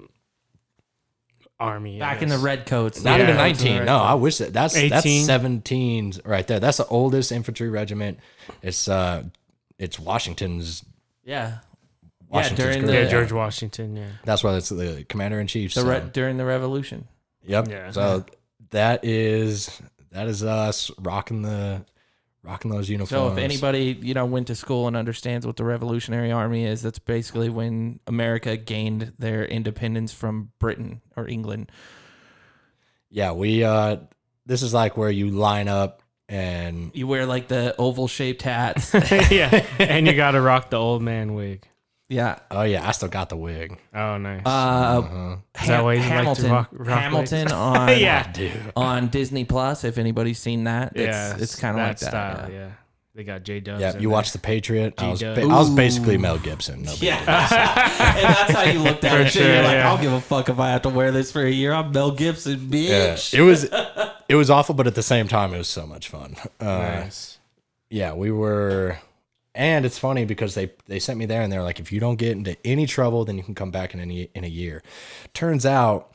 [1.61, 1.99] army.
[1.99, 2.43] Back in the guess.
[2.45, 3.03] red coats.
[3.05, 3.77] Not Yeah, even that's 19.
[3.79, 3.85] right.
[3.87, 5.25] No, I wish that that's that's 18.
[5.25, 6.61] 17 right there.
[6.61, 8.19] That's the oldest infantry regiment.
[8.63, 9.25] It's uh
[9.79, 10.85] it's Washington's
[11.25, 11.59] Yeah.
[12.29, 14.07] Washington's during the- Yeah, George Washington, yeah.
[14.25, 15.75] That's why it's the commander in chief.
[15.75, 17.07] The So, re- during the revolution.
[17.47, 17.69] yep.
[17.69, 17.93] Yeah.
[17.93, 18.25] So
[18.71, 19.81] that is
[20.11, 21.85] that is us rocking the
[22.45, 23.11] rocking those uniforms.
[23.11, 26.83] So if anybody you know went to school and understands what the Revolutionary Army is,
[26.83, 31.73] that's basically when America gained their independence from Britain or England.
[33.11, 33.97] yeah, we uh,
[34.47, 38.95] this is like where you line up and You wear like the oval shaped hats.
[39.31, 41.67] yeah, and you got to rock the old man wig.
[42.15, 42.39] Yeah.
[42.51, 43.77] oh yeah, I still got the wig.
[43.95, 44.43] Oh, nice.
[44.47, 45.37] Uh, Uh-huh.
[45.63, 49.45] Is that why you like to Hamilton, rock- rock Hamilton on yeah, Dude, on Disney
[49.45, 49.85] Plus.
[49.85, 52.09] If anybody's seen that, it's, yeah, it's kind of that like that.
[52.11, 52.51] style.
[52.51, 52.59] yeah.
[52.59, 52.71] Yeah.
[53.15, 53.81] they got J Dubs.
[53.81, 54.95] yeah, you watched The Patriot.
[54.99, 56.83] I was, ba- I was basically Mel Gibson.
[56.83, 57.19] No big Yeah,
[58.17, 59.31] and that's how you looked at For it.
[59.31, 59.87] sure, You're like, yeah.
[59.89, 61.73] I don't give a fuck if I have to wear this for a year.
[61.73, 63.33] I'm Mel Gibson, Yeah, bitch.
[63.35, 63.65] it was
[64.29, 66.35] it was awful, but at the same time, it was so much fun.
[66.61, 66.65] Uh,
[67.05, 67.39] Nice.
[67.91, 68.99] Yeah, we were,
[69.55, 72.17] and it's funny because they they sent me there and they're like, if you don't
[72.17, 74.83] get into any trouble, then you can come back in any in a year.
[75.33, 76.15] Turns out,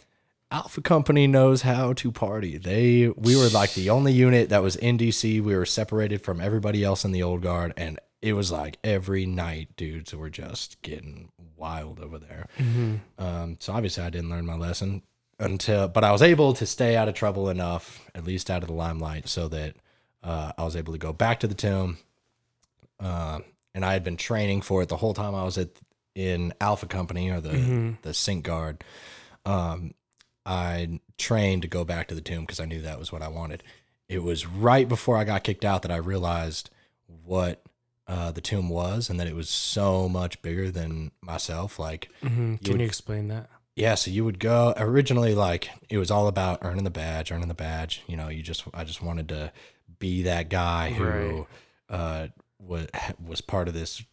[0.52, 2.58] Alpha Company knows how to party.
[2.58, 5.42] They we were like the only unit that was in DC.
[5.42, 9.26] We were separated from everybody else in the old guard, and it was like every
[9.26, 12.48] night, dudes were just getting wild over there.
[13.18, 15.04] Um, so obviously, I didn't learn my lesson
[15.40, 18.68] until, but I was able to stay out of trouble enough, at least out of
[18.68, 19.76] the limelight, so that
[20.24, 21.98] uh, I was able to go back to the tomb.
[23.00, 23.44] Um,
[23.76, 25.70] and I had been training for it the whole time I was at
[26.16, 28.84] in Alpha Company or the the CinC Guard.
[29.46, 29.94] Um,
[30.46, 33.28] I trained to go back to the tomb because I knew that was what I
[33.28, 33.64] wanted.
[34.08, 36.70] It was right before I got kicked out that I realized
[37.24, 37.62] what
[38.08, 41.78] uh, the tomb was and that it was so much bigger than myself.
[41.78, 43.50] Like, hmm Can would- you explain that?
[43.76, 47.48] yeah, so you would go originally like it was all about earning the badge, earning
[47.48, 48.02] the badge.
[48.08, 49.54] You know, you just I just wanted to
[50.00, 51.46] be that guy who Right.
[51.90, 52.28] uh
[52.60, 52.88] was
[53.26, 54.04] was part of this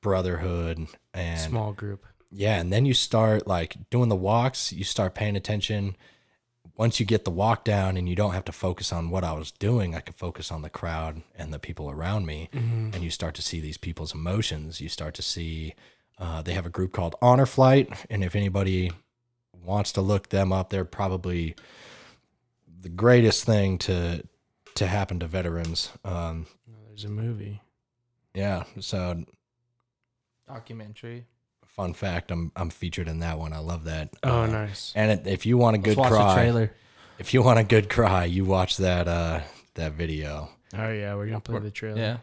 [0.00, 2.06] brotherhood and Small group.
[2.30, 5.96] yeah, and then you start like doing the walks, you start paying attention.
[6.76, 9.32] Once you get the walk down and you don't have to focus on what I
[9.34, 12.48] was doing, I could focus on the crowd and the people around me.
[12.54, 12.90] Mm-hmm.
[12.94, 14.80] And you start to see these people's emotions.
[14.80, 15.74] You start to see
[16.18, 17.92] uh, they have a group called Honor Flight.
[18.08, 18.92] And if anybody
[19.62, 21.54] wants to look them up, they're probably
[22.80, 24.24] the greatest thing to
[24.76, 25.90] to happen to veterans.
[26.02, 26.46] Um,
[26.88, 27.60] There's a movie.
[28.34, 28.64] Yeah.
[28.80, 29.24] So
[30.48, 31.26] Documentary.
[31.66, 33.52] fun fact, I'm I'm featured in that one.
[33.52, 34.10] I love that.
[34.22, 34.92] Oh, Uh, nice.
[34.96, 36.74] And it, if you want a good Let's watch the cry, trailer.
[37.18, 39.40] if you want a good cry, you watch that uh
[39.74, 40.50] that video.
[40.76, 41.98] Oh yeah, we're gonna play the trailer.
[41.98, 42.16] Yeah.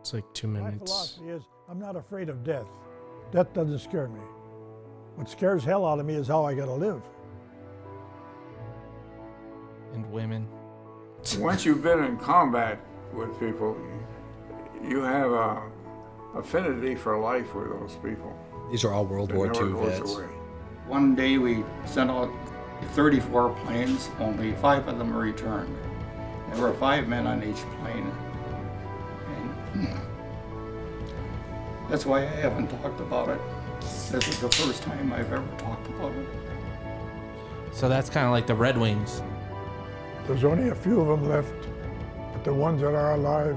[0.00, 0.64] It's like two minutes.
[0.64, 0.90] My minutes.
[0.90, 2.66] philosophy is I'm not afraid of death.
[3.32, 4.20] Death doesn't scare me.
[5.16, 7.02] What scares hell out of me is how I gotta live.
[9.94, 10.48] And women.
[11.38, 12.78] Once you've been in combat
[13.12, 13.76] with people,
[14.82, 15.62] you have a
[16.34, 18.36] affinity for life with those people.
[18.70, 20.14] These are all World War II goes vets.
[20.14, 20.26] away.
[20.86, 22.30] One day we sent out
[22.92, 25.74] 34 planes, only five of them returned.
[26.52, 28.12] There were five men on each plane.
[29.74, 29.88] And
[31.90, 33.40] that's why I haven't talked about it.
[33.80, 36.26] This is the first time I've ever talked about it.
[37.72, 39.22] So that's kind of like the Red Wings.
[40.26, 41.54] There's only a few of them left,
[42.32, 43.56] but the ones that are alive,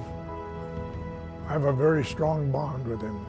[1.47, 3.25] I have a very strong bond with them.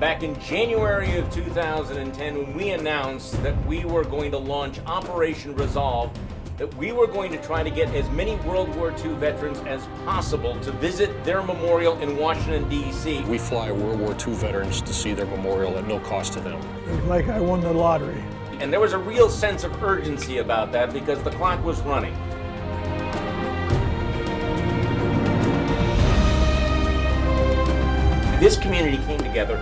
[0.00, 5.54] Back in January of 2010, when we announced that we were going to launch Operation
[5.54, 6.10] Resolve,
[6.56, 9.84] that we were going to try to get as many World War II veterans as
[10.04, 13.22] possible to visit their memorial in Washington, D.C.
[13.22, 16.60] We fly World War II veterans to see their memorial at no cost to them.
[16.86, 18.22] It's like I won the lottery.
[18.60, 22.14] And there was a real sense of urgency about that because the clock was running.
[28.38, 29.56] This community came together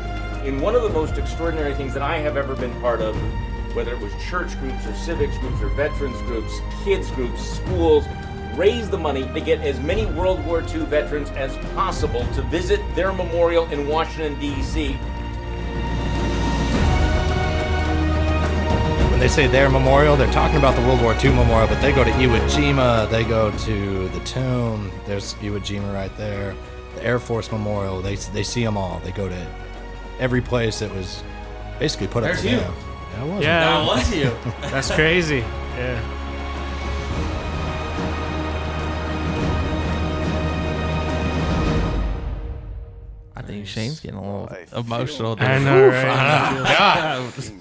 [0.45, 3.17] in one of the most extraordinary things that I have ever been part of,
[3.75, 8.05] whether it was church groups or civics groups or veterans groups, kids groups, schools,
[8.55, 12.81] raise the money to get as many World War II veterans as possible to visit
[12.95, 14.93] their memorial in Washington, D.C.
[19.11, 21.93] When they say their memorial, they're talking about the World War II memorial, but they
[21.93, 24.91] go to Iwo Jima, they go to the tomb.
[25.07, 26.55] There's Iwo Jima right there.
[26.97, 29.01] The Air Force Memorial, they they see them all.
[29.01, 29.47] They go to
[30.19, 31.23] every place that was
[31.79, 32.92] basically put There's up to them.
[33.13, 33.45] Yeah, it was.
[33.45, 34.37] Yeah, That was you.
[34.71, 35.39] that's crazy.
[35.77, 36.19] Yeah.
[43.35, 45.37] I think Shane's getting a little emotional.
[45.41, 47.33] I know, right?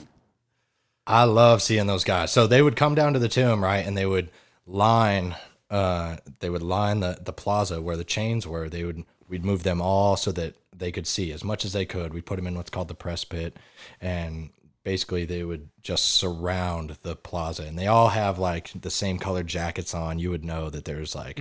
[1.07, 2.31] I love seeing those guys.
[2.31, 4.29] So they would come down to the tomb, right, and they would
[4.67, 5.35] line
[5.69, 8.69] uh, they would line the the plaza where the chains were.
[8.69, 11.85] They would we'd move them all so that they could see as much as they
[11.85, 12.13] could.
[12.13, 13.57] We'd put them in what's called the press pit,
[13.99, 14.49] and
[14.83, 17.63] basically they would just surround the plaza.
[17.63, 20.19] And they all have like the same colored jackets on.
[20.19, 21.39] You would know that there's like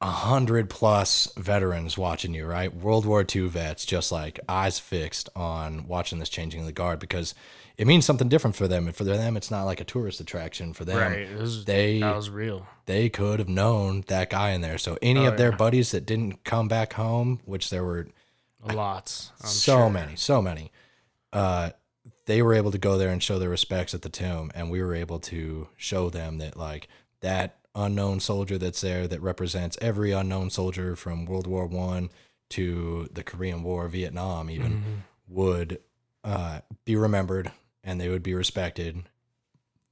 [0.00, 2.72] a hundred plus veterans watching you, right?
[2.74, 7.00] World War II vets, just like eyes fixed on watching this changing of the guard
[7.00, 7.34] because
[7.76, 8.86] it means something different for them.
[8.86, 10.72] And for them, it's not like a tourist attraction.
[10.72, 11.36] For them, Right.
[11.36, 12.66] Was, they that was real.
[12.86, 14.78] they could have known that guy in there.
[14.78, 15.56] So any Oh, of their yeah.
[15.56, 18.06] buddies that didn't come back home, which there were
[18.64, 19.30] Lots.
[19.40, 19.90] I'm so sure.
[19.90, 20.72] many, so many,
[21.32, 21.70] uh,
[22.28, 24.82] they were able to go there and show their respects at the tomb, and we
[24.82, 26.86] were able to show them that like
[27.20, 32.10] that unknown soldier that's there that represents every unknown soldier from World War One
[32.50, 34.94] to the Korean War, Vietnam, even Mm-hmm.
[35.28, 35.80] would
[36.22, 37.50] uh, be remembered
[37.82, 39.04] and they would be respected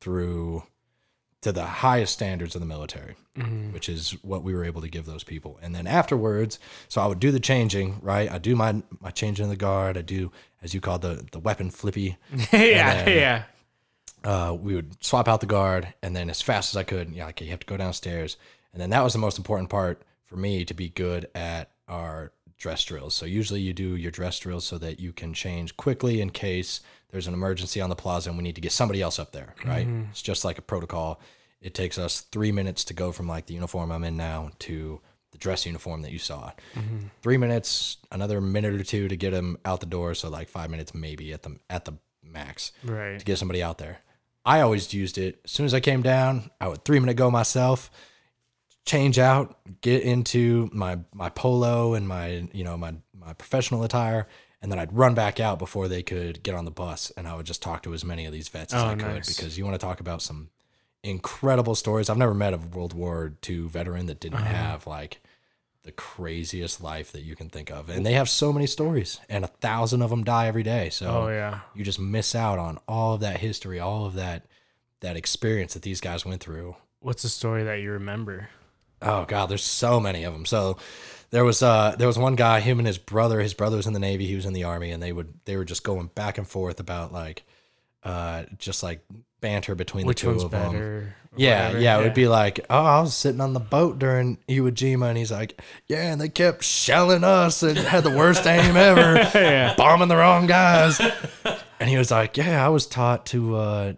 [0.01, 0.63] through
[1.47, 3.73] to the highest standards of the military, Mm-hmm.
[3.73, 5.59] which is what we were able to give those people.
[5.62, 6.59] And then afterwards,
[6.89, 8.31] so I would do the changing, right?
[8.31, 9.98] I do my my changing of the guard.
[9.98, 10.32] I do,
[10.62, 12.16] as you call the the weapon flippy.
[12.52, 13.43] yeah, then- yeah.
[14.24, 17.28] Uh, we would swap out the guard, and then as fast as I could, yeah,
[17.28, 18.36] okay, you have to go downstairs.
[18.73, 22.32] And then that was the most important part for me to be good at our
[22.59, 23.14] dress drills.
[23.14, 26.81] So usually you do your dress drills so that you can change quickly in case
[27.11, 29.55] there's an emergency on the plaza and we need to get somebody else up there,
[29.65, 29.87] right?
[29.87, 30.11] Mm-hmm.
[30.11, 31.20] It's just like a protocol.
[31.61, 35.01] It takes us three minutes to go from like the uniform I'm in now to
[35.33, 36.53] the dress uniform that you saw.
[36.74, 37.07] Mm-hmm.
[37.23, 40.15] Three minutes, another minute or two to get them out the door.
[40.15, 43.19] So like five minutes maybe at the at the max Right.
[43.19, 43.99] to get somebody out there.
[44.45, 45.41] I always used it.
[45.45, 47.91] As soon as I came down, I would three minute go myself,
[48.85, 54.28] change out, get into my my polo and my you know my my professional attire,
[54.62, 57.35] and then I'd run back out before they could get on the bus, and I
[57.37, 59.35] would just talk to as many of these vets as Oh, I could nice.
[59.37, 60.51] because you want to talk about some
[61.03, 62.09] incredible stories.
[62.11, 64.37] I've never met a World War II veteran that Uh-huh.
[64.37, 65.20] didn't have like
[65.85, 69.45] the craziest life that you can think of, and they have so many stories, and
[69.45, 70.91] a thousand of them die every day.
[70.91, 71.61] So Oh yeah.
[71.77, 74.47] you just miss out on all of that history, all of that
[75.01, 76.74] that experience that these guys went through.
[77.01, 78.49] What's a story that you remember?
[79.03, 80.45] Oh god, there's so many of them.
[80.47, 80.77] So
[81.37, 83.41] there was uh there was one guy, him and his brother.
[83.41, 85.59] His brother was in the navy, he was in the army, and they would they
[85.59, 87.45] were just going back and forth about like
[88.03, 89.05] uh just like
[89.43, 90.73] banter between Which the two one's of them.
[90.73, 91.15] better?
[91.33, 94.39] or Yeah, yeah, it would be like, oh, I was sitting on the boat during
[94.49, 98.47] Iwo Jima, and he's like, yeah, and they kept shelling us and had the worst
[98.47, 99.75] aim ever, Yeah.
[99.77, 100.99] bombing the wrong guys.
[101.79, 103.93] And he was like, yeah, I was taught to, uh,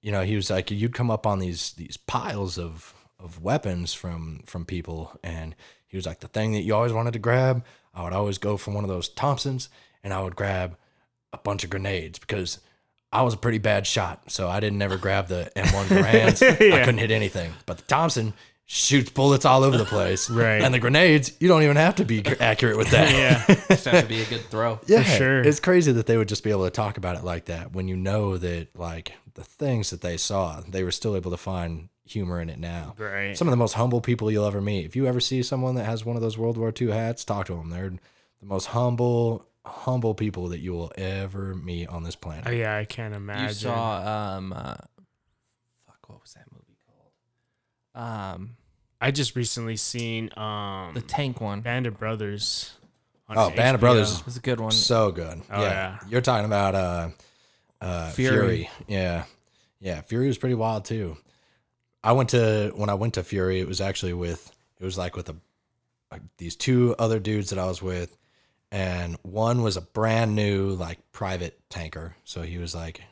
[0.00, 3.92] you know, he was like, you'd come up on these these piles of of weapons
[3.92, 5.54] from from people, and
[5.92, 7.64] he was like, the thing that you always wanted to grab,
[7.94, 9.68] I would always go for one of those Thompsons,
[10.02, 10.78] and I would grab
[11.34, 12.58] a bunch of grenades because
[13.12, 16.42] I was a pretty bad shot, so I didn't ever grab the M1 Garands.
[16.42, 17.52] I couldn't hit anything.
[17.66, 18.32] But the Thompson
[18.64, 20.30] shoots bullets all over the place.
[20.30, 20.62] Right.
[20.62, 23.12] And the grenades, you don't even have to be accurate with that.
[23.12, 23.54] Yeah.
[23.68, 24.80] Just have to be a good throw.
[24.86, 25.42] Yeah, sure.
[25.42, 27.86] It's crazy that they would just be able to talk about it like that when
[27.86, 31.90] you know that like the things that they saw, they were still able to find
[32.12, 32.94] humor in it now.
[32.98, 33.36] Right.
[33.36, 34.86] Some of the most humble people you'll ever meet.
[34.86, 37.46] If you ever see someone that has one of those World War II hats, talk
[37.46, 37.70] to them.
[37.70, 42.44] They're the most humble, humble people that you will ever meet on this planet.
[42.46, 43.48] Oh, yeah, I can't imagine.
[43.48, 44.74] You saw um uh,
[45.86, 48.04] fuck what was that movie called?
[48.34, 48.56] Um
[49.00, 51.60] I just recently seen um the tank one.
[51.60, 52.72] Band of Brothers.
[53.28, 54.24] on Oh, Band of Brothers HBO.
[54.26, 54.70] was a good one.
[54.72, 55.42] so good.
[55.50, 55.98] Oh, yeah.
[56.08, 57.08] You're talking about uh
[57.80, 58.36] uh Fury.
[58.36, 58.70] Fury.
[58.88, 59.24] Yeah.
[59.80, 61.16] Yeah, Fury was pretty wild too.
[62.04, 64.50] I went to when I went to Fury, it was actually with
[64.80, 65.36] it was like with a
[66.10, 68.16] like these two other dudes that I was with
[68.70, 72.16] and one was a brand new like private tanker.
[72.24, 73.02] So he was like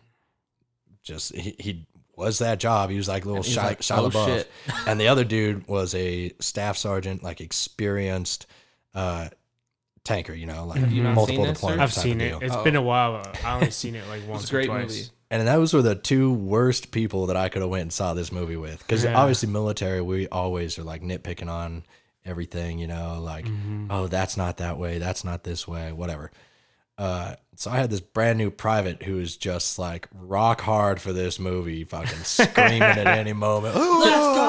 [1.02, 1.86] just he, he
[2.16, 2.90] was that job.
[2.90, 4.50] He was like little And he's Shia, like, Shia "Oh, LaBeouf." shit.
[4.86, 8.46] and the other dude was a staff sergeant, like experienced
[8.94, 9.28] uh
[10.04, 11.68] tanker, you know, like Have you multiple seen this, sir?
[11.68, 11.78] deployments.
[11.78, 12.28] I've seen of it.
[12.30, 12.38] deal.
[12.42, 12.64] It's Oh.
[12.64, 13.22] been a while.
[13.22, 14.88] but I only seen it like once It's a great or twice.
[14.96, 15.08] movie.
[15.30, 18.32] And those were the two worst people that I could have went and saw this
[18.32, 18.78] movie with.
[18.80, 19.14] Because Yeah.
[19.18, 21.84] obviously, military, we always are like nitpicking on
[22.24, 23.86] everything, you know, like, Mm-hmm.
[23.90, 26.30] oh, that's not that way, that's not this way, whatever.
[26.98, 31.12] Uh, so I had this brand new private who was just like rock hard for
[31.14, 33.74] this movie, fucking screaming at any moment.
[33.74, 34.46] Let's go!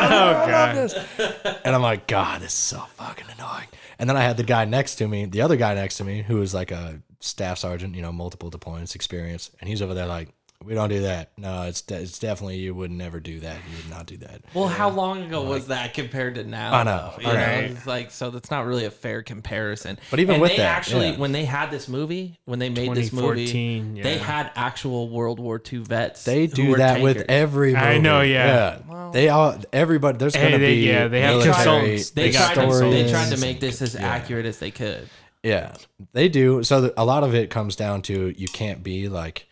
[0.00, 1.58] Oh god.
[1.64, 3.66] And I'm like, God, this is so fucking annoying.
[3.98, 6.22] And then I had the guy next to me, the other guy next to me,
[6.22, 9.50] who was like a staff sergeant, you know, multiple deployments experience.
[9.60, 10.28] And he's over there like,
[10.64, 11.30] We don't do that.
[11.36, 13.56] No, it's de- it's definitely you would never do that.
[13.70, 14.42] You would not do that.
[14.54, 16.72] Well, how long ago was that compared to now?
[16.74, 17.22] I know, though?
[17.22, 17.38] You I know.
[17.60, 19.98] know, it's like so that's not really a fair comparison.
[20.10, 21.16] But even And with they that, actually, yeah.
[21.18, 25.38] when they had this movie, when they made this movie, 2014, they had actual World
[25.38, 26.24] War II vets.
[26.24, 27.26] They who do were that with tankers.
[27.36, 27.72] every.
[27.74, 27.84] Movie.
[27.84, 29.10] I know, yeah.
[29.12, 30.18] they all everybody.
[30.18, 32.10] There's Hey, gonna they- be yeah, they have military consultants.
[32.10, 34.08] They They got tried, to, they tried to make this as Yeah.
[34.08, 35.08] accurate as they could.
[35.48, 35.74] Yeah,
[36.12, 36.62] they do.
[36.62, 39.46] So th- a lot of it comes down to you can't be like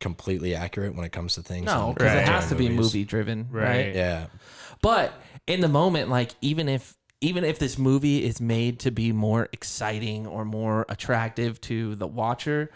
[0.00, 1.66] completely accurate when it comes to things.
[1.66, 2.28] No, in because it Right.
[2.28, 2.86] has to be movies.
[2.94, 3.64] movie driven, right?
[3.86, 3.94] Right.
[3.94, 4.26] Yeah,
[4.82, 5.12] But
[5.46, 9.48] in the moment, like even if even if this movie is made to be more
[9.52, 12.70] exciting or more attractive to the watcher,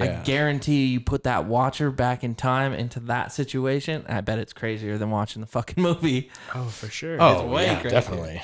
[0.00, 4.04] I guarantee you put that watcher back in time into that situation.
[4.08, 6.32] I bet it's crazier than watching the fucking movie.
[6.56, 7.18] Oh, for sure.
[7.20, 7.90] Oh, way yeah, crazier.
[7.90, 8.42] definitely.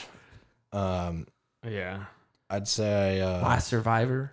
[0.72, 1.26] Um,
[1.68, 2.04] yeah.
[2.50, 4.32] I'd say, uh, Last Survivor.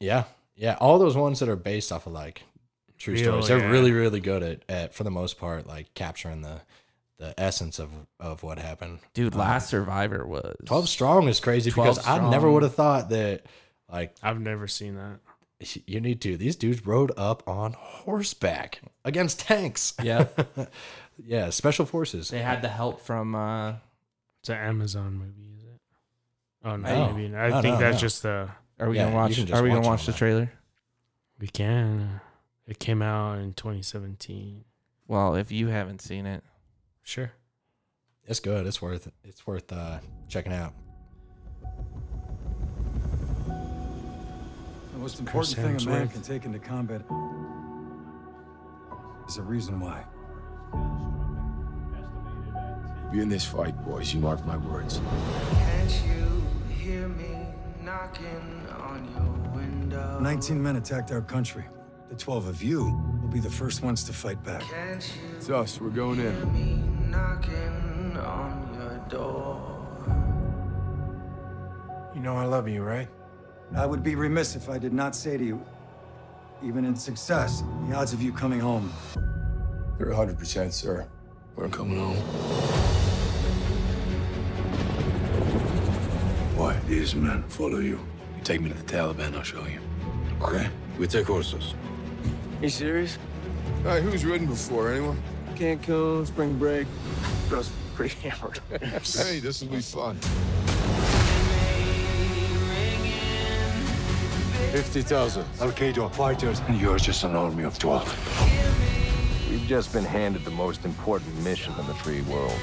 [0.00, 0.24] yeah,
[0.54, 0.76] yeah.
[0.80, 2.44] All those ones that are based off of like
[2.98, 3.68] true Real, stories, they're yeah.
[3.70, 6.60] really, really good at, at, for the most part, like capturing the
[7.18, 7.90] the essence of
[8.20, 8.98] of what happened.
[9.14, 12.74] Dude, Um, Last Survivor was Twelve Strong is crazy 12 because I never would have
[12.74, 13.46] thought that
[13.90, 15.20] like I've never seen that.
[15.86, 16.36] you need to.
[16.36, 19.94] These dudes rode up on horseback against tanks.
[20.02, 20.26] Yeah.
[21.24, 22.28] yeah, special forces.
[22.28, 23.74] They had the help from uh
[24.42, 25.45] It's an Amazon movie, is it?
[26.66, 27.12] Oh no, No.
[27.12, 27.40] maybe not.
[27.40, 28.00] I No, think no, that's no.
[28.00, 28.48] just the
[28.80, 30.18] are we Yeah, gonna watch are we gonna watch watch the that.
[30.18, 30.52] trailer?
[31.38, 32.20] we can.
[32.66, 34.64] It came out in 2017.
[35.06, 36.42] Well, if you haven't seen it.
[37.04, 37.30] Sure.
[38.24, 38.66] It's good.
[38.66, 40.72] It's worth it's worth uh, checking out.
[44.92, 47.02] The most Chris important thing a man can take into combat
[49.28, 50.02] is a reason why.
[53.12, 54.12] Be in this fight, boys.
[54.12, 55.00] You mark my words.
[55.52, 56.42] Can't you
[56.86, 57.36] hear me
[57.82, 60.20] knocking on your window?
[60.20, 61.64] 19 men attacked our country.
[62.08, 62.84] The 12 of you
[63.20, 64.62] will be the first ones to fight back.
[64.62, 65.80] Can't you It's us.
[65.80, 66.52] We're going hear in.
[66.52, 69.72] me knocking on your door?
[72.14, 73.08] You know I love you, right?
[73.74, 75.60] I would be remiss if I did not say to you,
[76.62, 78.92] even in success, the odds of you coming home.
[79.98, 81.08] They're 100%, sir.
[81.56, 82.85] We're coming home.
[86.86, 87.98] These men follow you?
[88.36, 89.80] You take me to the Taliban, I'll show you.
[90.42, 90.68] Okay?
[90.98, 91.74] We take horses.
[92.62, 93.18] You serious?
[93.84, 94.92] All right, who's ridden before?
[94.92, 95.20] Anyone?
[95.54, 96.86] Cancun, spring break.
[97.50, 98.60] Girls pretty hammered.
[98.80, 100.16] hey, this will be fun.
[104.72, 105.44] 50,000.
[105.60, 109.50] Al-Qaeda fighters, and you're just an army of 12.
[109.50, 112.58] We've just been handed the most important mission in the free world.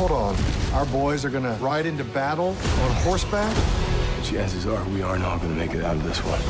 [0.00, 0.36] Hold on.
[0.72, 3.54] Our boys are gonna ride into battle on horseback?
[4.24, 6.40] Chances are we are not going to make it out of this one.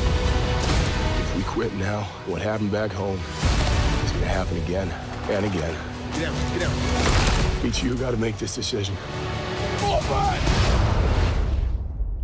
[1.21, 3.19] If we quit now, what happened back home
[4.05, 4.89] is going to happen again
[5.31, 5.75] and again.
[6.13, 7.65] Get out, get out.
[7.65, 8.95] Each of you got to make this decision.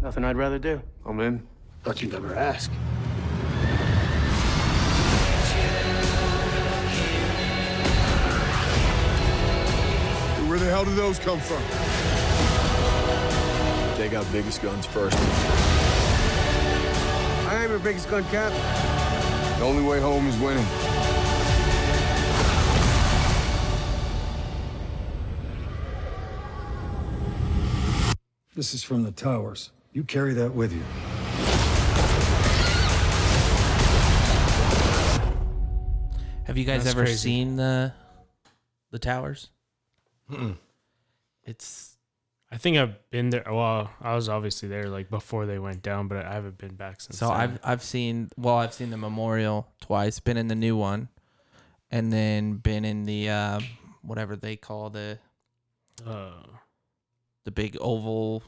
[0.03, 0.81] Nothing I'd rather do.
[1.05, 1.45] I'm in.
[1.83, 2.71] Thought you'd never ask.
[10.57, 11.63] Where the hell did those come from?
[13.99, 15.15] Take out biggest guns first.
[17.47, 18.51] I am your biggest gun cap.
[19.59, 20.65] The only way home is winning.
[28.55, 29.73] This is from the towers.
[29.93, 30.81] You carry that with you.
[36.45, 37.19] Have you guys That's ever crazy.
[37.19, 37.93] seen the
[38.91, 39.51] the towers?
[40.31, 40.57] Mm-mm.
[41.45, 41.97] It's
[42.51, 43.45] I think I've been there.
[43.47, 47.01] Well, I was obviously there like before they went down, but I haven't been back
[47.01, 47.19] since.
[47.19, 47.37] so then.
[47.37, 51.09] I've I've seen well I've seen the memorial twice, been in the new one,
[51.91, 53.61] and then been in the uh,
[54.03, 55.19] whatever they call the
[56.07, 56.43] Uh,
[57.45, 58.43] the big oval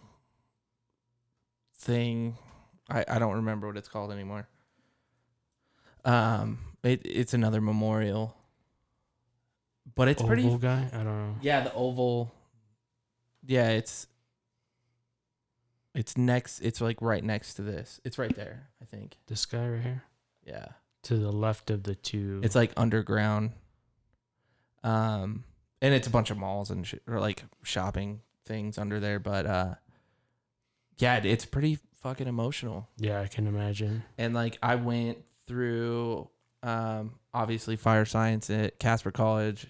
[1.77, 2.37] thing.
[2.91, 4.49] I, I don't remember what it's called anymore.
[6.05, 8.37] Um, it it's another memorial,
[9.99, 10.45] but it's pretty.
[10.45, 10.89] Oval guy?
[10.93, 11.35] I don't know.
[11.43, 12.33] Yeah, the oval.
[13.45, 14.07] Yeah, it's
[15.95, 16.61] it's next.
[16.61, 18.01] It's like right next to this.
[18.05, 18.69] It's right there.
[18.81, 19.19] I think.
[19.27, 20.05] This guy right here.
[20.47, 20.67] Yeah.
[21.05, 22.41] To the left of the two.
[22.43, 23.53] It's like underground.
[24.85, 25.45] Um,
[25.83, 29.47] and it's a bunch of malls and sh- or like shopping things under there, but
[29.47, 29.75] uh,
[30.99, 32.89] yeah, it's pretty fucking emotional.
[32.97, 34.05] Yeah, I can imagine.
[34.17, 36.29] And like I went through,
[36.63, 39.67] um, obviously fire science at Casper College,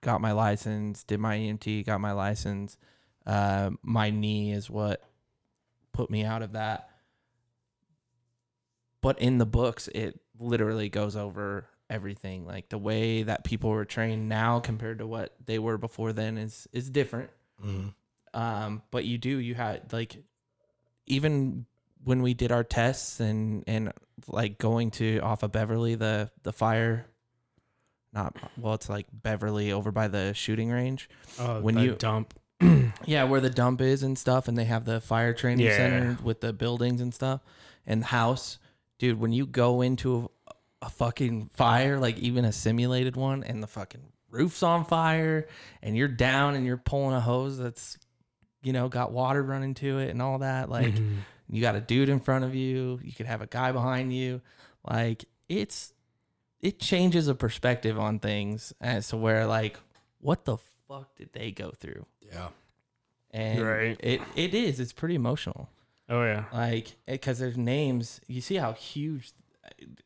[0.00, 2.76] got my license, did my EMT, got my license.
[3.26, 5.02] Uh, my knee is what
[5.92, 6.88] put me out of that.
[9.00, 12.46] but in the books, it literally goes over everything.
[12.46, 16.36] Like the way that people were trained now compared to what they were before then
[16.36, 17.30] is is different.
[17.64, 17.94] Mhm.
[18.34, 20.22] Um, but you do you had like
[21.06, 21.66] even
[22.04, 23.92] when we did our tests and and
[24.26, 27.06] like going to off of Beverly the the fire
[28.12, 31.08] not well it's like Beverly over by the shooting range
[31.38, 32.34] Oh, when you dump.
[33.06, 35.76] yeah where the dump is and stuff and they have the fire training Yeah.
[35.76, 37.40] center with the buildings and stuff
[37.86, 38.58] and the house
[38.98, 43.62] dude when you go into a, a fucking fire like even a simulated one and
[43.62, 45.46] the fucking roof's on fire
[45.82, 47.96] and you're down and you're pulling a hose that's
[48.62, 51.18] you know got water running to it and all that like Mhm.
[51.48, 54.40] you got a dude in front of you you could have a guy behind you
[54.84, 55.92] like it's
[56.60, 59.78] it changes a perspective on things as to where like
[60.20, 60.56] what the
[60.88, 62.48] fuck did they go through Yeah.
[63.30, 63.96] and Right.
[64.00, 65.68] it it is it's pretty emotional
[66.08, 66.44] Oh yeah.
[66.52, 69.32] like because there's names you see how huge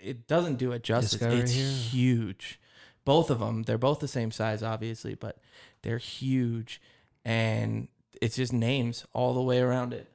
[0.00, 1.70] it doesn't do it justice right it's here?
[1.70, 2.60] huge
[3.04, 5.38] both of them they're both the same size obviously but
[5.82, 6.80] they're huge
[7.24, 7.88] and
[8.20, 10.08] it's just names all the way around it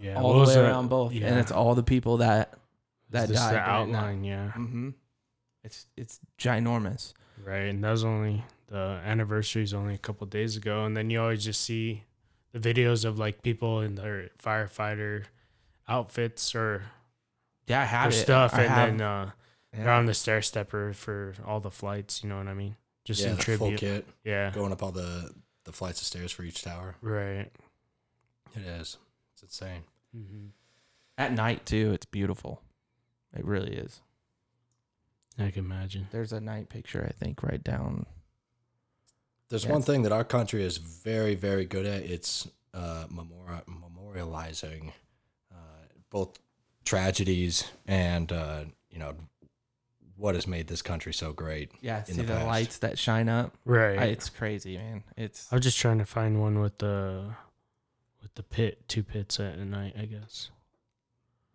[0.00, 0.16] Yeah.
[0.16, 0.64] all what the was way that?
[0.68, 1.28] around both Yeah.
[1.28, 2.54] and it's all the people that
[3.10, 3.98] that This died the during that.
[3.98, 4.50] outline, yeah.
[4.52, 4.90] hmm
[5.64, 7.12] it's it's ginormous
[7.44, 11.10] Right, and that was only the anniversary is only a couple days ago, and then
[11.10, 12.04] you always just see
[12.52, 15.24] the videos of like people in their firefighter
[15.88, 16.82] outfits or
[17.66, 18.16] yeah i their have it.
[18.16, 19.30] stuff, I and have- then uh,
[19.72, 22.22] they're on the stair stepper for all the flights.
[22.22, 22.76] You know what I mean?
[23.04, 23.58] Just yeah, in the tribute.
[23.58, 24.06] full kit.
[24.24, 25.30] Yeah, Going up all the
[25.64, 26.94] the flights of stairs for each tower.
[27.00, 27.50] right.
[28.54, 28.98] It is.
[29.32, 29.82] It's insane.
[30.16, 30.48] Mm-hmm.
[31.16, 32.60] at night too it's beautiful
[33.34, 34.02] it really is
[35.38, 36.08] I can imagine.
[36.12, 38.06] there's a night picture i think right down
[39.48, 42.02] There's Yeah, one thing that our country is very, very good at.
[42.04, 44.92] It's uh, memori- memorializing
[45.52, 46.38] uh, both
[46.84, 49.14] tragedies and uh, you know
[50.16, 51.70] what has made this country so great.
[51.82, 52.46] yeah in see the, past.
[52.46, 53.98] lights that shine up Right.
[53.98, 57.24] I- it's crazy man it's I was just trying to find one with the
[58.22, 59.94] with the pit, two pits at night.
[59.98, 60.50] I guess.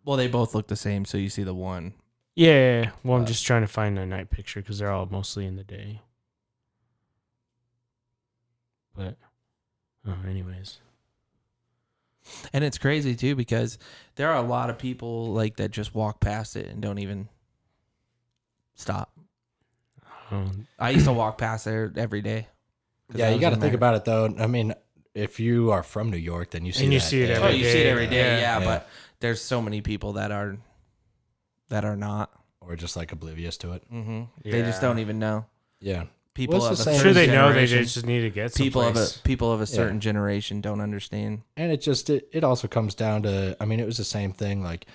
[0.04, 1.94] well they both look the same so you see the one
[2.38, 2.52] Yeah.
[2.52, 2.90] yeah, yeah.
[3.02, 5.56] Well, I'm Uh, just trying to find a night picture because they're all mostly in
[5.56, 6.02] the day.
[8.94, 9.16] But,
[10.06, 10.78] oh, anyways.
[12.52, 13.78] And it's crazy too because
[14.16, 17.28] there are a lot of people like that just walk past it and don't even
[18.74, 19.12] stop.
[20.30, 22.48] Um, I used to walk past there every day.
[23.14, 23.74] Yeah, you got to think there.
[23.74, 24.34] about it though.
[24.38, 24.74] I mean,
[25.14, 27.42] if you are from New York, then you see And you that see it every
[27.42, 28.58] Oh, every you see it day, every day, yeah.
[28.58, 28.88] yeah, But
[29.20, 30.58] there's so many people that are
[31.68, 32.30] that are not.
[32.60, 33.82] or just like oblivious to it.
[33.90, 34.24] Mm-hmm.
[34.44, 35.46] They just don't even know.
[35.80, 36.04] Yeah,
[36.34, 38.06] People Well, of it's a the I'm same- sure certain they know they generation- just
[38.06, 39.16] need to get people of a someplace.
[39.22, 39.66] people of a Yeah.
[39.76, 41.42] certain generation don't understand.
[41.56, 44.32] and it just it, it also comes down to i mean it was the same
[44.32, 44.86] thing like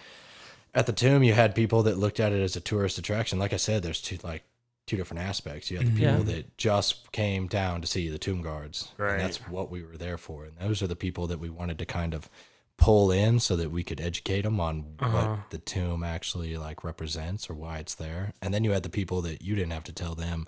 [0.76, 3.52] at the tomb you had people that looked at it as a tourist attraction like
[3.54, 4.44] i said there's two like
[4.86, 5.96] two different aspects you had the Mhm.
[5.98, 6.36] people Yeah.
[6.36, 9.14] that just came down to see the tomb guards Right.
[9.14, 11.78] and that's what we were there for and those are the people that we wanted
[11.80, 12.30] to kind of
[12.78, 15.12] pull in so that we could educate them on Uh-huh.
[15.36, 18.90] what the tomb actually like represents or why it's there and then you had the
[18.90, 20.46] people that you didn't have to tell them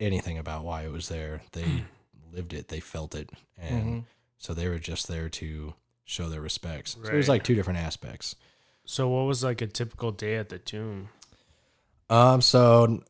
[0.00, 1.84] anything about why it was there they
[2.32, 4.04] lived it they felt it and Mhm.
[4.38, 5.74] so they were just there to
[6.04, 6.96] show their respects.
[7.02, 8.34] So it was like two different aspects.
[8.86, 11.10] So, what was like a typical day at the tomb?
[12.08, 13.02] Um, so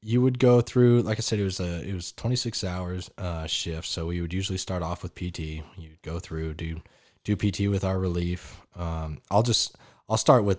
[0.00, 3.10] you would go through, like I said, it was a it was twenty six hours
[3.18, 3.88] uh shift.
[3.88, 5.62] So we would usually start off with PT.
[5.76, 6.80] You'd go through do
[7.28, 8.60] do PT with our relief.
[8.74, 9.76] Um, I'll just
[10.08, 10.58] I'll start with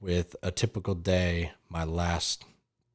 [0.00, 1.52] with a typical day.
[1.68, 2.44] My last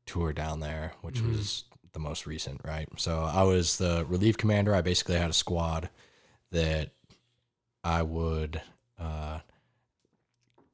[0.05, 1.31] tour down there, which Mhm.
[1.31, 1.63] was
[1.93, 2.87] the most recent, right?
[2.97, 4.75] So I was the relief commander.
[4.75, 5.89] I basically had a squad
[6.51, 6.91] that
[7.83, 8.61] I would
[8.97, 9.39] uh,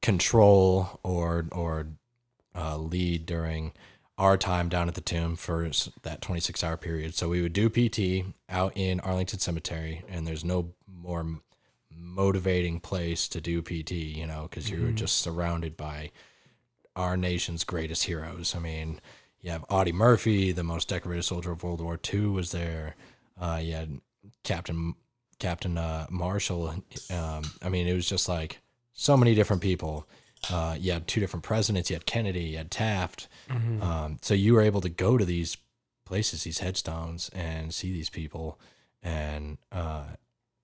[0.02, 1.88] control or or
[2.54, 3.72] uh, lead during
[4.18, 5.70] our time down at the tomb for
[6.02, 7.14] that 26 hour period.
[7.14, 11.40] So we would do PT out in Arlington Cemetery, and there's no more
[11.98, 14.94] motivating place to do PT, you know, because you're Mhm.
[14.96, 16.10] just surrounded by
[16.94, 18.54] our nation's greatest heroes.
[18.54, 19.00] I mean,
[19.40, 22.96] you have Audie Murphy, the most decorated soldier of World War II, was there.
[23.38, 24.00] Uh, you had
[24.42, 24.94] Captain
[25.38, 26.68] Captain uh, Marshall.
[27.10, 28.60] Um, I mean, it was just like
[28.94, 30.08] so many different people.
[30.48, 31.90] Uh, you had two different presidents.
[31.90, 32.44] You had Kennedy.
[32.44, 33.28] You had Taft.
[33.50, 33.82] Mhm.
[33.82, 35.58] Um, so you were able to go to these
[36.06, 38.58] places, these headstones, and see these people.
[39.02, 40.14] And uh,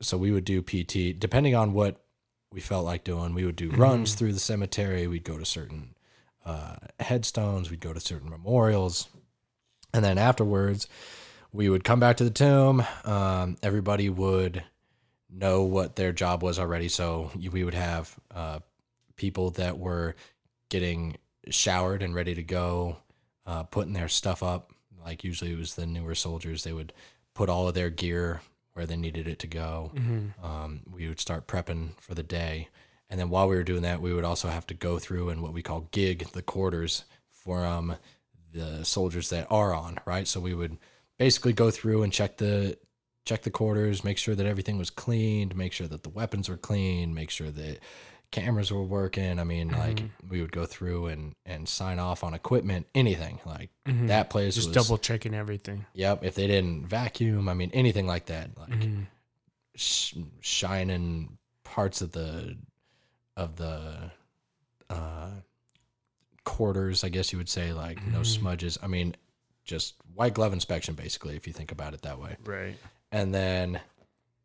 [0.02, 2.04] so we would do PT, depending on what
[2.52, 3.34] we felt like doing.
[3.34, 4.18] We would do runs Mhm.
[4.18, 5.06] through the cemetery.
[5.06, 5.94] We'd go to certain
[6.44, 7.70] uh, headstones.
[7.70, 9.08] We'd go to certain memorials,
[9.94, 10.88] and then afterwards,
[11.52, 12.84] we would come back to the tomb.
[13.04, 14.64] Um, everybody would
[15.30, 16.88] know what their job was already.
[16.88, 18.58] So we would have uh,
[19.16, 20.16] people that were
[20.68, 21.16] getting
[21.48, 22.96] showered and ready to go,
[23.46, 24.72] uh, putting their stuff up.
[25.04, 26.92] Like usually it was the newer soldiers, they would
[27.34, 28.40] put all of their gear
[28.74, 29.92] where they needed it to go.
[29.94, 30.42] Mhm.
[30.42, 32.68] Um, we would start prepping for the day.
[33.10, 35.42] And then while we were doing that, we would also have to go through and
[35.42, 37.96] what we call gig the quarters from
[38.52, 40.26] the soldiers that are on, right?
[40.26, 40.78] So we would
[41.18, 42.78] basically go through and check the
[43.24, 46.56] check the quarters, make sure that everything was cleaned, make sure that the weapons were
[46.56, 47.78] clean, make sure that
[48.32, 49.38] cameras were working.
[49.38, 50.10] I mean, like Mhm.
[50.28, 53.38] we would go through and and sign off on equipment, anything.
[53.46, 54.08] Like Mhm.
[54.08, 55.86] that place just was double checking everything.
[55.94, 59.06] Yep, if they didn't vacuum, I mean anything like that, like Mhm.
[59.76, 62.58] sh- shining parts of the
[63.36, 64.10] of the
[64.90, 65.30] uh
[66.44, 68.26] quarters, I guess you would say, like no Mhm.
[68.26, 68.78] smudges.
[68.82, 69.14] I mean,
[69.64, 72.36] just white glove inspection, basically, if you think about it that way.
[72.44, 72.76] Right.
[73.12, 73.80] And then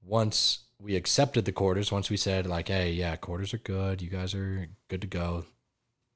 [0.04, 4.02] once we accepted the quarters, once we said like, "Hey, yeah, quarters are good.
[4.02, 5.46] You guys are good to go,"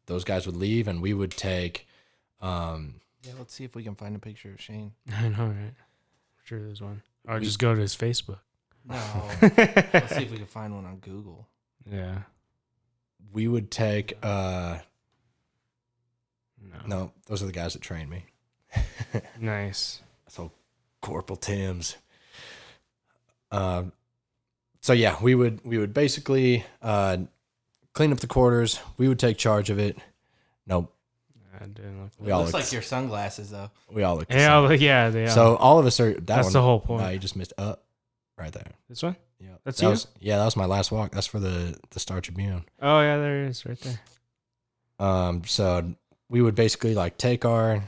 [0.06, 1.88] those guys would leave, and we would take.
[2.42, 4.94] Um, Yeah, let's see if we can find a picture of Shane.
[5.14, 5.74] I know, right?
[5.76, 7.02] I'm sure there's one.
[7.28, 8.40] Or We- just go to his Facebook.
[8.84, 8.96] No.
[9.42, 11.48] let's see if we can find one on Google.
[11.86, 12.24] Yeah.
[13.32, 14.18] we would take.
[14.24, 14.80] Uh,
[16.60, 16.80] No.
[16.88, 18.26] no, those are the guys that trained me.
[19.40, 20.02] Nice.
[20.30, 20.52] So
[21.02, 21.98] Corporal Tim's.
[23.52, 23.92] Um,
[24.82, 27.18] so yeah, we would we would basically uh,
[27.94, 28.80] clean up the quarters.
[28.98, 29.98] We would take charge of it.
[30.68, 30.94] Nope.
[31.60, 32.12] I didn't look.
[32.20, 33.70] We all Looks looked- like your sunglasses though.
[33.92, 34.28] We all look.
[34.28, 34.70] the Yeah, same.
[34.70, 35.58] look- yeah, they So are.
[35.58, 36.14] all of us are.
[36.14, 37.04] That That's one- the whole point.
[37.04, 37.84] No, you just missed up
[38.38, 38.72] right there.
[38.90, 39.16] This one?
[39.40, 39.90] Yeah, That's that you?
[39.92, 41.12] Was, yeah, that was my last walk.
[41.12, 42.64] That's for the the Star Tribune.
[42.82, 44.00] Oh yeah, there it is, right there.
[45.00, 45.94] Um, so
[46.30, 47.84] we would basically like take our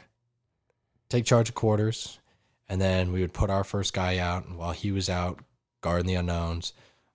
[1.10, 2.20] take charge of quarters,
[2.68, 5.40] and then we would put our first guy out, and while he was out
[5.84, 6.73] guarding the unknowns,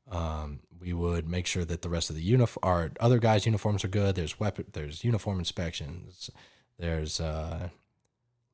[0.09, 3.85] um, we would make sure that the rest of the uniform, our other guys' uniforms
[3.85, 4.15] are good.
[4.15, 6.31] There's weapon, there's uniform inspections,
[6.79, 7.71] there's uh,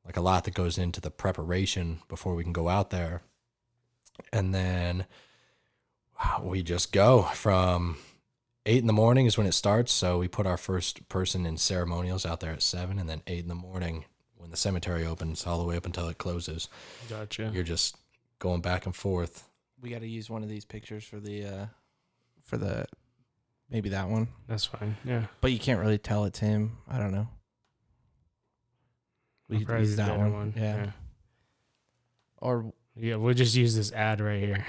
[0.06, 3.20] like a lot that goes into the preparation before we can go out there,
[4.32, 5.04] and then
[6.40, 7.98] we just go from
[8.66, 9.92] eight in the morning is when it starts.
[9.92, 13.42] So we put our first person in ceremonials out there at seven, and then eight
[13.42, 16.68] in the morning when the cemetery opens, all the way up until it closes.
[17.08, 17.50] Gotcha.
[17.52, 17.96] You're just
[18.38, 19.48] going back and forth.
[19.84, 21.66] We got to use one of these pictures for the uh
[22.42, 22.86] for the
[23.68, 24.28] maybe that one.
[24.48, 24.96] That's fine.
[25.04, 25.24] Yeah.
[25.42, 26.78] But you can't really tell it's him.
[26.88, 27.28] I don't know.
[29.50, 30.32] We could use use that one.
[30.32, 30.76] one, Yeah.
[30.84, 30.90] yeah.
[32.38, 34.64] Or Yeah, we'll just use this ad right here.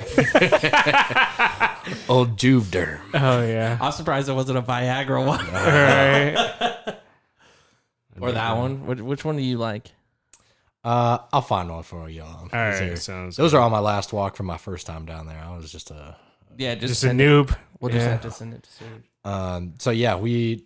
[2.08, 3.00] Old Juvederm.
[3.14, 3.76] Oh yeah.
[3.78, 5.46] I'm surprised it wasn't a Viagra one.
[5.52, 6.88] Right.
[8.18, 8.86] or that one.
[8.86, 9.92] Which, which one do you like?
[10.84, 12.42] Uh, I'll find one for y'all.
[12.42, 15.42] All right, sounds those are all my last walk from my first time down there.
[15.42, 16.16] I was just a
[16.58, 17.56] Yeah, just, Just a send it- noob.
[17.80, 19.04] We'll just have to send it to Serge.
[19.24, 20.64] Um, so yeah, we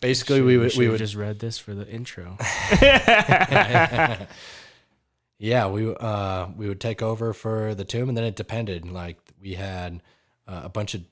[0.00, 2.36] basically Should- we would we should've would just read this for the intro.
[5.38, 8.90] yeah, we uh we would take over for the tomb, and then it depended.
[8.90, 10.02] Like we had
[10.48, 11.02] uh, a bunch of,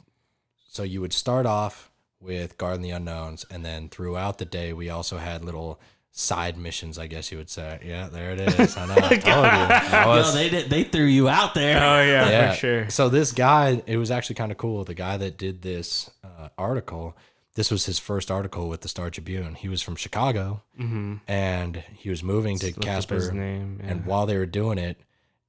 [0.71, 1.91] so you would start off
[2.21, 5.81] with guarding the unknowns, and then throughout the day we also had little
[6.17, 7.81] side missions, I guess you would say.
[7.85, 8.77] Yeah, there it is.
[8.77, 8.95] I know.
[8.97, 9.33] I told you.
[9.33, 10.71] I Yo, was- they did.
[10.71, 11.77] They threw you out there.
[11.77, 12.89] Oh yeah, for sure.
[12.91, 14.85] So this guy, it was actually kind of cool.
[14.85, 17.17] The guy that did this uh, article,
[17.57, 19.57] this was his first article with the Star Tribune.
[19.57, 21.21] He was from Chicago, Mhm.
[21.27, 23.15] and he was moving to Let's look up Casper.
[23.17, 25.01] his name, And while they were doing it,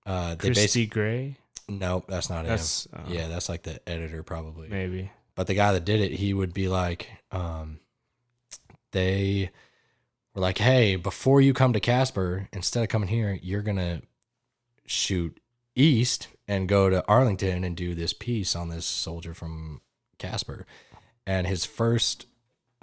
[0.08, 1.38] uh, they basically Gray.
[1.70, 3.02] no, that's not That's, him.
[3.06, 4.68] uh, yeah, that's like the editor probably.
[4.70, 5.12] Maybe.
[5.36, 7.80] But the guy that did it, he would be like, um,
[8.92, 9.52] they
[10.36, 14.02] were like, hey, before you come to Casper, instead of coming here, you're gonna
[14.86, 15.40] shoot
[15.76, 19.82] east and go to Arlington and do this piece on this soldier from
[20.20, 20.66] Casper.
[21.26, 22.28] And his first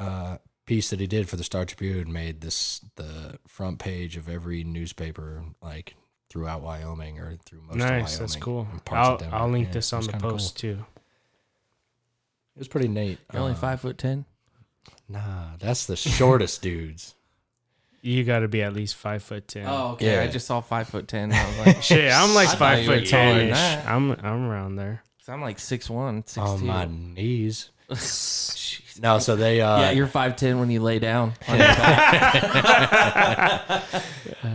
[0.00, 4.28] uh, piece that he did for the Star Tribune made this the front page of
[4.28, 5.94] every newspaper like
[6.28, 8.00] throughout Wyoming or through most of Wyoming.
[8.00, 8.66] Nice, that's cool.
[8.72, 10.30] and parts I'll, of I'll link Yeah, this on the kinda cool.
[10.32, 10.84] post too.
[12.56, 13.18] It was pretty neat.
[13.32, 14.24] You're only Uh, five foot ten.
[15.08, 17.14] Nah, that's the shortest dudes.
[18.04, 19.64] You got to be at least five foot ten.
[19.66, 20.18] Oh, okay.
[20.18, 21.32] I just saw five foot ten.
[21.32, 23.86] I was like, Shit, I'm like I five foot taller ten ish.
[23.86, 25.04] I'm I'm around there.
[25.20, 26.64] So I'm like six one, six on two.
[26.64, 27.70] my knees.
[29.02, 31.34] no, so they uh yeah, you're five ten when you lay down.
[31.48, 31.60] on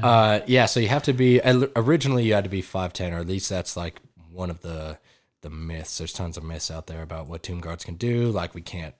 [0.03, 1.39] uh yeah, so you have to be
[1.75, 4.97] originally you had to be 5'10 or at least that's like one of the
[5.41, 5.99] the myths.
[5.99, 8.95] There's tons of myths out there about what tomb guards can do, like we can't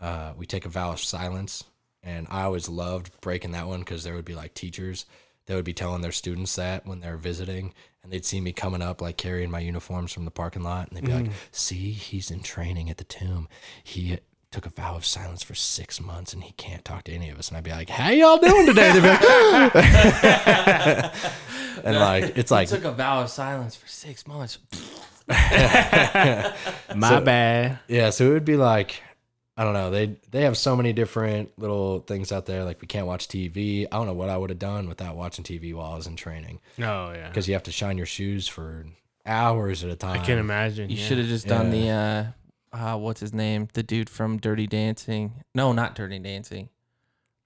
[0.00, 1.62] uh we take a vow of silence
[2.04, 5.06] and I always loved breaking that one cuz there would be like teachers
[5.46, 8.80] they would be telling their students that when they're visiting, and they'd see me coming
[8.80, 11.24] up like carrying my uniforms from the parking lot, and they'd be Mm.
[11.26, 13.48] like, "See, he's in training at the tomb.
[13.82, 14.18] He."
[14.50, 17.40] Took a vow of silence for six months and he can't talk to any of
[17.40, 17.48] us.
[17.48, 18.92] And I'd be like, How y'all doing today?
[18.92, 19.74] They'd be like,
[21.84, 24.58] and like, it's He like, took a vow of silence for six months.
[25.28, 26.52] My
[27.08, 27.78] So- bad.
[27.88, 29.02] Yeah, so it would be like
[29.56, 29.90] I don't know.
[29.90, 32.64] They they have so many different little things out there.
[32.64, 33.86] Like we can't watch TV.
[33.90, 36.16] I don't know what I would have done without watching TV while I was in
[36.16, 36.58] training.
[36.80, 37.28] Oh, yeah.
[37.28, 38.84] because you have to shine your shoes for
[39.24, 40.20] hours at a time.
[40.20, 40.90] I can imagine.
[40.90, 41.06] You yeah.
[41.06, 42.32] should have just done Yeah.
[42.72, 43.68] the uh, uh, what's his name?
[43.74, 45.44] The dude from Dirty Dancing.
[45.54, 46.68] No, not Dirty Dancing.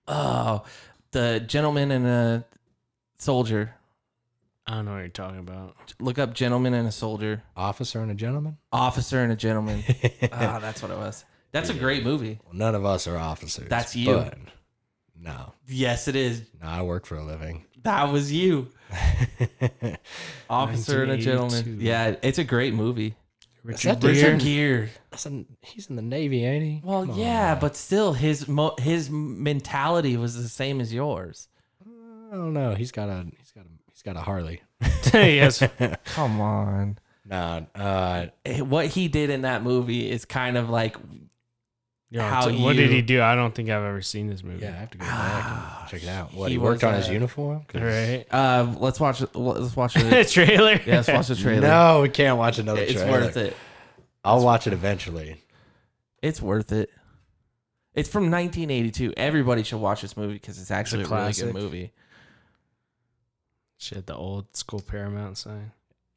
[0.06, 0.64] Oh,
[1.10, 2.44] the gentleman and a
[3.18, 3.74] soldier.
[4.66, 5.76] I don't know what you're talking about.
[6.00, 7.42] Look up gentleman and a soldier.
[7.56, 8.56] Officer and a gentleman.
[8.72, 9.82] Officer and a gentleman.
[10.32, 11.24] Ah, that's what it was.
[11.52, 12.38] That's a great movie.
[12.44, 13.68] Well, none of us are officers.
[13.68, 14.14] That's you.
[14.14, 14.36] but
[15.20, 16.42] no, Yes, it is.
[16.60, 17.64] no, I work for a living.
[17.84, 18.68] That was you.
[20.50, 21.78] Officer and a gentleman.
[21.78, 21.84] 1982.
[21.84, 23.14] Yeah, it's a great movie.
[23.64, 24.78] Richard that Richard Gere.
[24.78, 24.88] Gere.
[25.10, 26.80] That's in, he's in the Navy, ain't he?
[26.84, 27.60] Well, Come on yeah, now.
[27.60, 31.48] but still, his mo- his mentality was the same as yours.
[31.86, 32.74] I don't know.
[32.74, 34.62] He's got a he's got a he's got a Harley.
[35.12, 35.62] yes.
[36.04, 36.98] Come on.
[37.24, 40.96] nah, uh, Eh, What he did in that movie is kind of like
[42.10, 43.20] Yo, How t- what did he do?
[43.20, 44.64] I don't think I've ever seen this movie.
[44.64, 45.44] yeah, I have to go back
[45.82, 46.32] and check it out.
[46.32, 47.48] What He he, worked was, on his uniform.
[47.50, 47.66] uniform?
[47.68, 48.24] 'Cause- Right.
[48.30, 49.20] Uh, let's watch.
[49.20, 50.80] it- Let's watch the Trailer?
[50.86, 51.60] Yeah, let's watch the trailer.
[51.68, 52.92] No, we can't watch another trailer.
[52.92, 53.20] it's trailer.
[53.26, 53.56] worth it.
[54.24, 55.42] I'll watch it eventually.
[56.22, 56.90] It's worth it.
[57.94, 59.12] It's from 1982.
[59.16, 61.92] Everybody should watch this movie because it's actually a, really good movie.
[63.76, 65.72] Shit, the old school Paramount sign.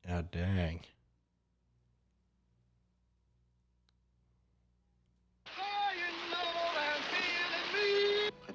[0.09, 0.79] Oh dang.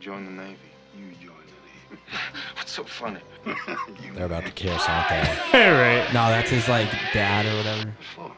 [0.06, 0.58] I joined the Navy.
[0.96, 2.02] You join the Navy.
[2.54, 3.18] What's so funny?
[4.14, 5.18] They're about to kiss, aren't they?
[5.52, 6.06] right.
[6.14, 7.92] No, that's his like dad or whatever.
[8.14, 8.32] For?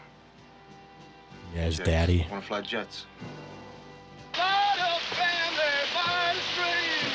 [1.54, 2.26] Yeah, his daddy.
[2.30, 3.04] Want to fly jets?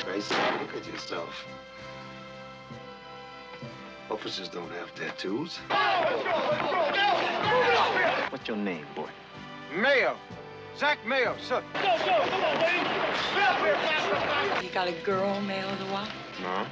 [0.04, 1.46] Gracie, look at yourself.
[4.12, 5.58] Officers don't have tattoos.
[8.30, 9.10] What's your name, boy?
[9.76, 10.16] Mayo.
[10.78, 11.64] Zach Mayo, sir.
[11.74, 14.66] Go, go, Come on, baby.
[14.66, 16.10] You got a girl, male of the wild?
[16.42, 16.66] No,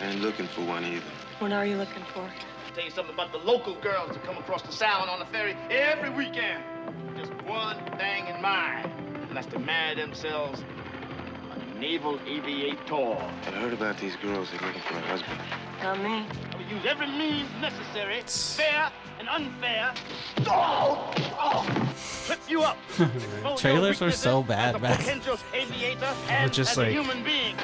[0.00, 1.04] ain't looking for one either.
[1.40, 2.28] What are you looking for?
[2.74, 5.54] Tell you something about the local girls that come across the Sound on the ferry
[5.70, 6.62] every weekend.
[7.16, 8.90] Just one thing in mind,
[9.28, 10.64] and that's to marry themselves
[11.52, 13.18] a naval aviator.
[13.46, 15.38] I heard about these girls that are looking for a husband.
[15.82, 16.26] Not me.
[16.74, 19.94] I will use every means necessary, fair and unfair.
[20.46, 21.62] Oh, oh,
[21.94, 22.76] flip you up.
[23.58, 26.92] Trailers your were so bad as a back- potential aviator and just as like- a
[26.92, 27.54] human being.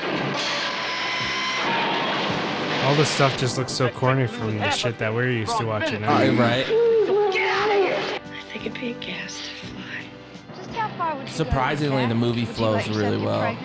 [2.85, 6.01] All this stuff just looks so corny from the shit that we're used to watching
[6.03, 6.19] now.
[6.19, 6.67] Right.
[6.67, 8.21] Get out of here!
[8.25, 10.57] I think it'd be a gas to fly.
[10.57, 13.57] Just how far would you Surprisingly, the movie flows really well.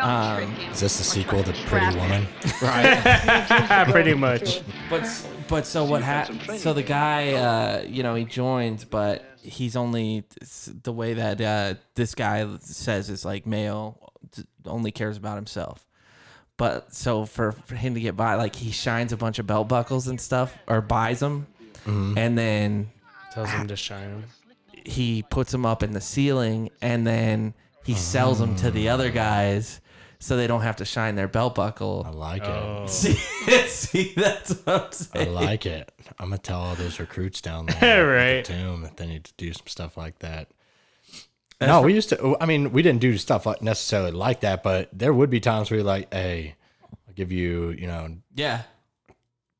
[0.00, 2.26] Um, Is this the sequel to Pretty Woman?
[2.62, 3.86] right.
[3.90, 4.60] Pretty much.
[4.90, 5.08] But
[5.48, 6.60] but so what happened?
[6.60, 10.24] So the guy, uh, you know, he joins, but he's only
[10.82, 14.12] the way that uh, this guy says is like male,
[14.64, 15.86] only cares about himself.
[16.56, 19.68] But so for, for him to get by, like he shines a bunch of belt
[19.68, 21.46] buckles and stuff, or buys them,
[21.86, 22.16] Mhm.
[22.16, 22.90] and then
[23.32, 24.24] Tells him to shine them.
[24.84, 29.10] he puts them up in the ceiling, and then he sells them to the other
[29.10, 29.80] guys.
[30.18, 32.04] So they don't have to shine their belt buckle.
[32.06, 32.48] I like it.
[32.48, 32.86] Oh.
[32.86, 33.14] See,
[33.66, 34.90] see, that's what I'm I
[35.24, 35.34] saying.
[35.34, 35.90] like it.
[36.16, 38.36] I'm gonna tell all those recruits down there Right.
[38.38, 40.46] at the tomb that they need to do some stuff like that.
[41.60, 42.36] no, we used to.
[42.40, 45.70] I mean, we didn't do stuff like necessarily like that, but there would be times
[45.72, 46.54] where you're like, "Hey,
[47.08, 48.62] I'll give you, you know, Yeah.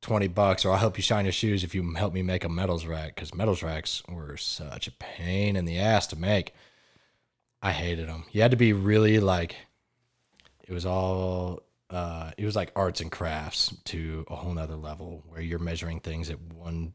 [0.00, 2.48] twenty bucks, or I'll help you shine your shoes if you help me make a
[2.48, 6.54] medals rack." Because medals racks were such a pain in the ass to make.
[7.62, 8.24] I hated them.
[8.32, 9.56] You had to be really like.
[10.66, 11.62] It was all.
[11.90, 16.00] Uh, it was like arts and crafts to a whole nother level where you're measuring
[16.00, 16.94] things at one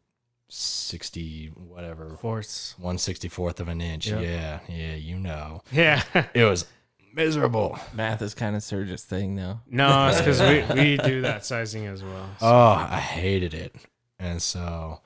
[0.50, 2.74] sixty whatever Fourths.
[2.80, 4.08] one sixty fourth of an inch.
[4.08, 4.22] Yep.
[4.24, 5.62] Yeah, yeah, you know.
[5.72, 6.02] Yeah.
[6.34, 6.66] It was
[7.14, 7.78] miserable.
[7.94, 9.62] Math is kind of Serge's thing now.
[9.70, 12.30] No, it's because we, we do that sizing as well.
[12.40, 13.76] so- Oh, I hated it.
[14.20, 15.02] And so,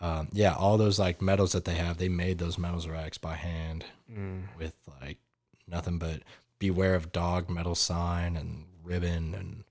[0.00, 3.34] um, yeah, all those like medals that they have, they made those medals racks by
[3.34, 4.42] hand Mm.
[4.58, 5.18] with like
[5.66, 6.22] nothing but
[6.58, 9.64] beware of dog metal sign and ribbon and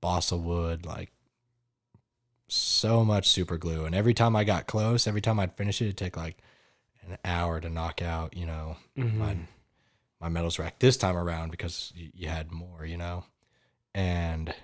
[0.00, 1.10] balsa wood, like
[2.48, 3.84] so much super glue.
[3.84, 6.38] And every time I got close, every time I'd finish it, it'd take like
[7.06, 9.46] an hour to knock out, you know, my Mhm.
[10.20, 13.24] my medals rack this time around because you, you had more, you know.
[13.94, 14.54] And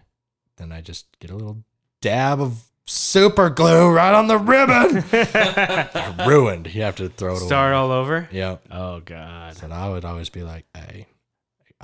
[0.56, 1.64] then I just get a little
[2.02, 5.04] dab of super glue right on the ribbon.
[6.26, 6.74] Ruined.
[6.74, 7.78] You have to throw it Start away.
[7.78, 8.28] all over?
[8.32, 8.62] Yep.
[8.70, 9.62] Oh god.
[9.62, 11.06] And I would always be like, hey,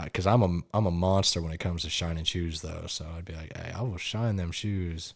[0.03, 2.85] because I'm a I'm a monster when it comes to shining shoes though.
[2.87, 5.15] So I'd be like, hey, I will shine them shoes.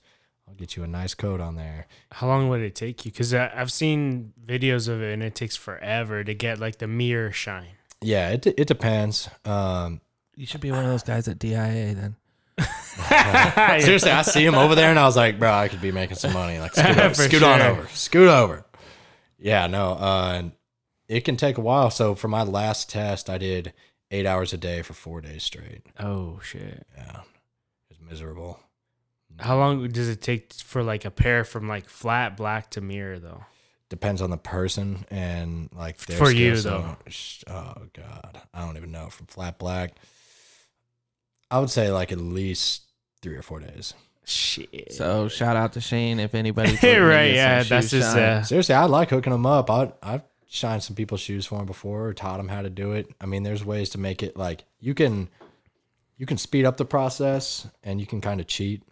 [0.48, 1.86] I'll get you a nice coat on there.
[2.12, 3.10] How long would it take you?
[3.10, 7.32] Because I've seen videos of it and it takes forever to get like the mirror
[7.32, 7.74] shine.
[8.00, 9.28] Yeah, it it depends.
[9.44, 10.00] Um,
[10.36, 12.16] You should be one of those guys at DIA then.
[13.80, 16.16] Seriously, I see him over there, and I was like, bro, I could be making
[16.16, 16.58] some money.
[16.58, 18.64] Like, scoot, over, scoot on over, scoot over.
[19.38, 20.42] Yeah, no, uh,
[21.08, 21.90] it can take a while.
[21.90, 23.72] So for my last test, I did
[24.10, 25.82] eight hours a day for four days straight.
[25.98, 26.86] Oh shit.
[26.96, 27.20] Yeah,
[27.90, 28.60] it's miserable.
[29.38, 33.18] How long does it take for like a pair from like flat black to mirror
[33.18, 33.44] though?
[33.88, 36.96] Depends on the person and like their For you, though.
[37.46, 39.10] Oh god, I don't even know.
[39.10, 39.92] From flat black,
[41.50, 42.82] I would say like at least
[43.22, 43.94] three or four days.
[44.24, 44.92] Shit.
[44.92, 49.10] So shout out to Shane if anybody Right, yeah, that's just uh, Seriously, I like
[49.10, 49.70] hooking them up.
[49.70, 52.92] I I've shined some people's shoes for them before, or taught them how to do
[52.92, 53.08] it.
[53.20, 55.28] I mean, there's ways to make it like you can
[56.16, 58.82] you can speed up the process and you can kind of cheat.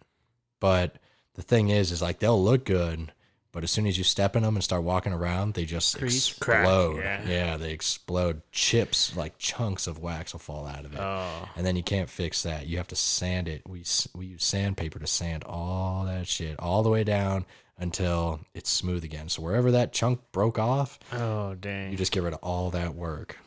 [0.59, 0.95] But
[1.33, 3.11] the thing is, is like they'll look good,
[3.55, 6.33] but as soon as you step in them and start walking around, they just Crease?
[6.37, 6.97] Crack, explode.
[6.97, 7.27] yeah.
[7.27, 8.41] yeah, they explode.
[8.51, 11.49] Chips like chunks of wax will fall out of it, Oh.
[11.55, 12.67] and then you can't fix that.
[12.67, 13.61] You have to sand it.
[13.67, 13.83] We
[14.13, 17.45] we use sandpaper to sand all that shit all the way down
[17.77, 19.29] until it's smooth again.
[19.29, 21.91] So wherever that chunk broke off, Oh dang.
[21.91, 23.37] you just get rid of all that work.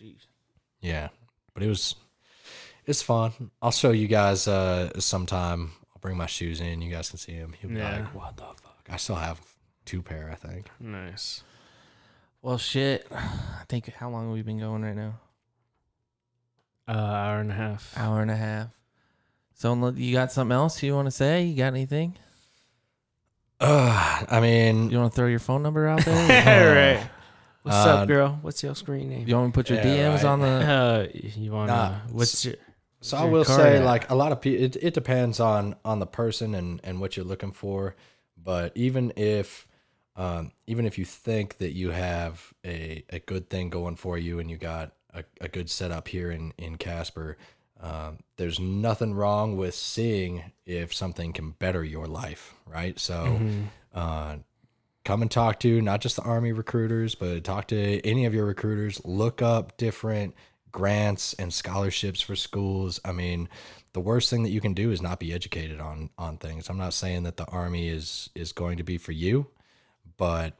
[0.00, 0.26] Jeez.
[0.80, 1.08] Yeah,
[1.54, 1.94] but it was
[2.86, 3.32] it's fun.
[3.62, 5.70] I'll show you guys uh sometime.
[5.94, 6.82] I'll bring my shoes in.
[6.82, 7.54] You guys can see them.
[7.62, 7.98] You'll be Yeah.
[8.00, 9.40] like, "What the fuck?" I still have
[9.84, 10.30] two pair.
[10.30, 10.68] I think.
[10.80, 11.42] Nice.
[12.42, 13.06] Well, shit.
[13.12, 15.14] I think how long have we been going right now?
[16.86, 17.94] Uh, hour and a half.
[17.96, 18.68] Hour and a half.
[19.54, 21.44] So you got something else you want to say?
[21.44, 22.16] You got anything?
[23.60, 26.14] Uh, I mean, You want to throw your phone number out there?
[26.28, 27.10] Yeah, right.
[27.62, 28.38] What's Uh, up, girl?
[28.42, 29.26] What's your screen name?
[29.26, 30.24] You want me to put your Yeah, DMs right.
[30.26, 30.46] on the?
[30.48, 31.74] Uh, you want to?
[31.74, 32.56] Nah, what's your?
[33.00, 33.84] So what's I your will say, at?
[33.84, 37.16] like a lot of people, it, it depends on on the person and and what
[37.16, 37.96] you're looking for.
[38.44, 39.66] But even if
[40.16, 44.38] um, even if you think that you have a a good thing going for you
[44.38, 47.36] and you got a, a good setup here in in Casper,
[47.80, 52.98] um, there's nothing wrong with seeing if something can better your life, right?
[53.00, 53.14] So.
[53.40, 53.64] Mhm.
[53.92, 54.36] Uh,
[55.04, 58.46] come and talk to not just the army recruiters but talk to any of your
[58.46, 60.34] recruiters look up different
[60.74, 63.00] grants and scholarships for schools.
[63.04, 63.48] I mean
[63.92, 66.68] the worst thing that you can do is not be educated on on things.
[66.68, 69.46] I'm not saying that the army is is going to be for you
[70.16, 70.54] but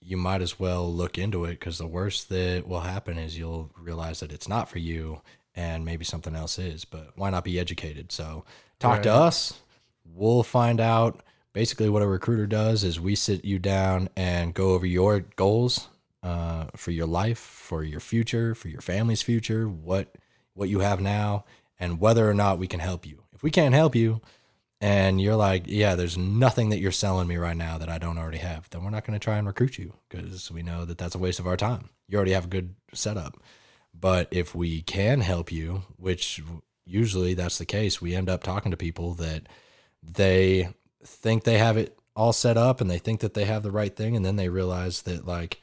[0.00, 3.70] you might as well look into it because the worst that will happen is you'll
[3.78, 5.22] realize that it's not for you
[5.54, 8.12] and maybe something else is but why not be educated?
[8.12, 8.44] So
[8.78, 9.60] talk to us.
[10.04, 11.22] We'll find out.
[11.54, 15.88] Basically what a recruiter does is we sit you down and go over your goals
[16.22, 20.14] uh, for your life for your future for your family's future what
[20.54, 21.44] what you have now
[21.78, 23.24] and whether or not we can help you.
[23.32, 24.20] If we can't help you
[24.80, 28.18] and you're like yeah there's nothing that you're selling me right now that i don't
[28.18, 30.98] already have then we're not going to try and recruit you because we know that
[30.98, 31.88] that's a waste of our time.
[32.08, 33.40] You already have a good setup.
[33.98, 36.42] But if we can help you which
[36.84, 39.48] usually that's the case we end up talking to people that
[40.02, 40.68] they
[41.04, 43.94] think they have it all set up and they think that they have the right
[43.94, 45.60] thing and then they realize that like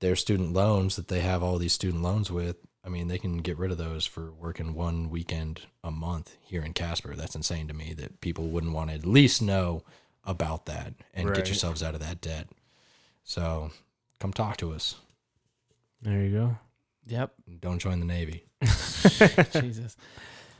[0.00, 3.38] their student loans that they have all these student loans with i mean they can
[3.38, 7.68] get rid of those for working one weekend a month here in casper that's insane
[7.68, 9.82] to me that people wouldn't want to at least know
[10.24, 11.36] about that and Right.
[11.36, 12.48] get yourselves out of that debt
[13.24, 13.70] so
[14.18, 14.96] come talk to us
[16.02, 16.56] There you go.
[17.06, 17.32] Yep.
[17.60, 18.44] don't join the navy
[19.52, 19.96] Jesus.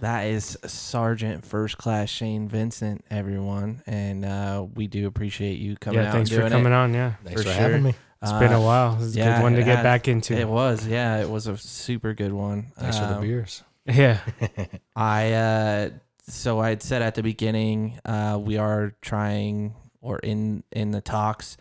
[0.01, 6.01] That is Sergeant First Class Shane Vincent, everyone, and uh, we do appreciate you coming
[6.01, 6.13] yeah, out.
[6.15, 6.77] thanks and for coming it.
[6.77, 6.95] on.
[6.95, 7.95] Yeah, Thanks for having me.
[8.23, 8.99] It's been a Uh, while.
[9.03, 9.83] It's a yeah, good one to get has.
[9.83, 10.35] back into.
[10.35, 12.67] It was, yeah, it was a super good one.
[12.77, 14.19] thanks for the Um, beers Yeah.
[14.97, 15.91] I uh
[16.29, 21.57] so I'd said at the beginning, uh we are trying or in in the talks.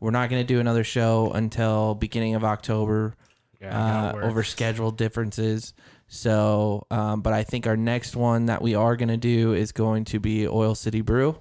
[0.00, 3.14] We're not going to do another show until beginning of October.
[3.60, 5.72] Yeah, uh, over schedule differences.
[6.08, 9.72] So, um, but I think our next one that we are going to do is
[9.72, 11.38] going to be Oil City Brew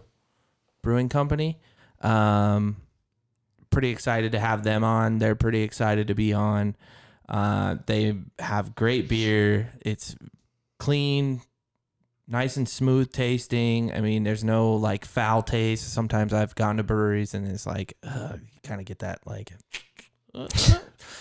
[0.81, 1.59] Brewing Company.
[1.99, 2.77] Um,
[3.73, 5.17] pretty excited to have them on.
[5.19, 6.75] They're pretty excited to be on.
[7.27, 9.71] Uh, they have great beer.
[9.81, 10.15] It's
[10.79, 11.41] clean,
[12.27, 13.91] nice and smooth tasting.
[13.93, 15.91] I mean, there's no like foul taste.
[15.93, 19.51] Sometimes I've gone to breweries and it's like, uh, you kind of get that like.
[20.35, 20.47] I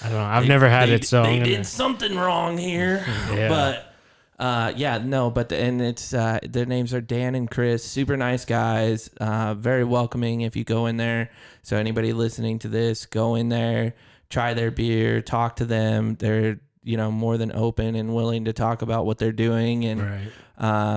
[0.05, 0.21] don't know.
[0.25, 3.05] I've They- never had they- it, so they I'm gonna- did something wrong here.
[3.33, 3.49] Yeah.
[3.49, 3.92] But
[4.39, 7.85] Uh, yeah, no, but the, and it's uh, their names are Dan and Chris.
[7.85, 9.09] Super nice guys.
[9.21, 10.41] Uh, very welcoming.
[10.41, 11.31] If you go in there,
[11.63, 13.95] so anybody listening to this, go in there,
[14.31, 16.17] try their beer, talk to them.
[16.17, 20.01] They're you know more than open and willing to talk about what they're doing and
[20.01, 20.21] Right.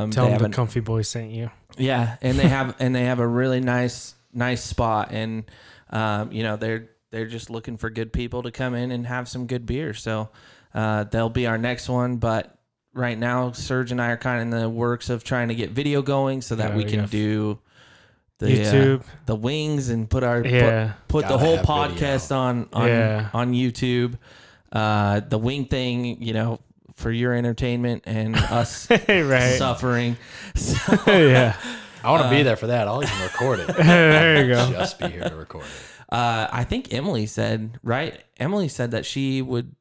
[0.01, 1.51] um, Tell them the an- comfy boy sent you.
[1.77, 5.43] yeah, and they have and they have a really nice nice spot, and
[5.91, 9.27] um, you know they're they're just looking for good people to come in and have
[9.27, 9.93] some good beer.
[9.93, 10.29] So
[10.73, 12.54] uh, they'll be our next one, but
[12.95, 15.69] right now Serge and I are kind of in the works of trying to get
[15.71, 17.59] video going so that Yeah, we we can got do.
[18.39, 20.93] The, uh, the wings, and put our Yeah.
[21.07, 23.29] put, the whole have podcast on on Yeah.
[23.33, 24.17] on YouTube.
[24.73, 26.59] Uh, the wing thing, you know,
[26.95, 29.55] for your entertainment and us Right.
[29.57, 30.17] suffering.
[30.55, 31.55] So, yeah.
[32.03, 32.87] I want to Uh, be there for that.
[32.89, 33.67] I'll even record it.
[33.77, 34.69] There you go.
[34.71, 36.13] Just be here to record it.
[36.13, 38.21] Uh, I think Emily said right.
[38.37, 39.75] Emily said that she would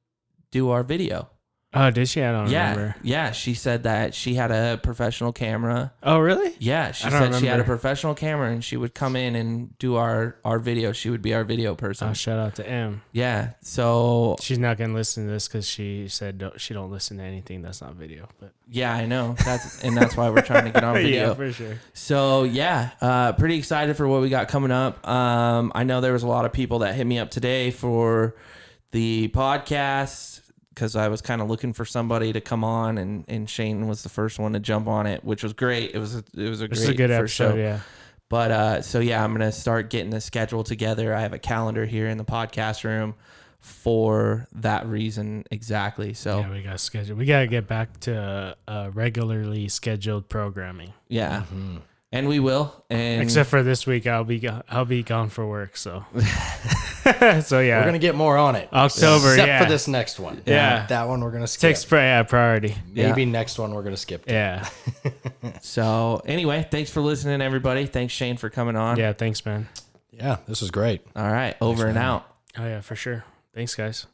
[0.53, 1.29] do our video.
[1.75, 2.23] Oh, did she?
[2.23, 2.97] I don't yeah, remember.
[3.03, 3.33] yeah.
[3.33, 5.93] She said that she had a professional camera.
[6.03, 6.55] Oh, really?
[6.59, 9.77] Yeah, she said don't she had a professional camera and she would come in and
[9.79, 10.93] do our our video.
[10.93, 12.09] She would be our video person.
[12.09, 13.03] Oh, shout out to M.
[13.13, 13.51] yeah.
[13.63, 17.25] So She's not gonna listen to this because she said don't, she don't listen to
[17.25, 18.29] anything that's not video.
[18.39, 19.35] But yeah, I know.
[19.45, 21.29] That's and that's why we're trying to get on video.
[21.29, 21.81] yeah, for sure.
[21.93, 25.07] So yeah, uh, pretty excited for what we got coming up.
[25.09, 28.37] Um, I know there was a lot of people that hit me up today for
[28.93, 30.34] the podcast
[30.75, 34.03] because I was kind of looking for somebody to come on, and, and Shane was
[34.03, 35.95] the first one to jump on it, which was great.
[35.95, 37.55] It was a, it was a This great is a good first episode.
[37.57, 37.59] show.
[37.61, 37.81] Yeah.
[38.31, 41.15] But uh, so yeah, I'm gonna start getting the schedule together.
[41.15, 43.15] I have a calendar here in the podcast room
[43.61, 46.15] for that reason exactly.
[46.15, 47.19] So Yeah, we got scheduled.
[47.19, 50.93] We gotta get back to uh, regularly scheduled programming.
[51.09, 51.45] yeah,
[52.15, 52.73] and we will.
[52.89, 55.77] And Except for this week, I'll be go- I'll be gone for work.
[55.77, 56.05] So,
[57.43, 58.69] so yeah, We're gonna get more on it.
[58.73, 59.63] October, except yeah.
[59.63, 60.41] for this next one.
[60.47, 60.87] Yeah.
[60.87, 61.71] that one we're gonna skip.
[61.71, 62.77] takes pri- yeah, priority.
[62.93, 64.27] Maybe next one we're gonna skip.
[64.27, 64.33] to.
[64.33, 64.69] Yeah,
[65.61, 67.87] so anyway, thanks for listening, everybody.
[67.87, 68.97] Thanks Shane for coming on.
[68.97, 69.13] yeah.
[69.13, 69.69] Thanks, man.
[70.13, 71.03] yeah, this was great.
[71.17, 72.27] All right, over and out.
[72.57, 73.25] Oh yeah, for sure.
[73.55, 74.07] Thanks, guys.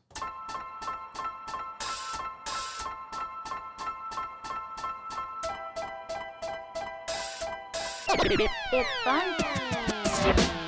[8.12, 10.56] It's fun time.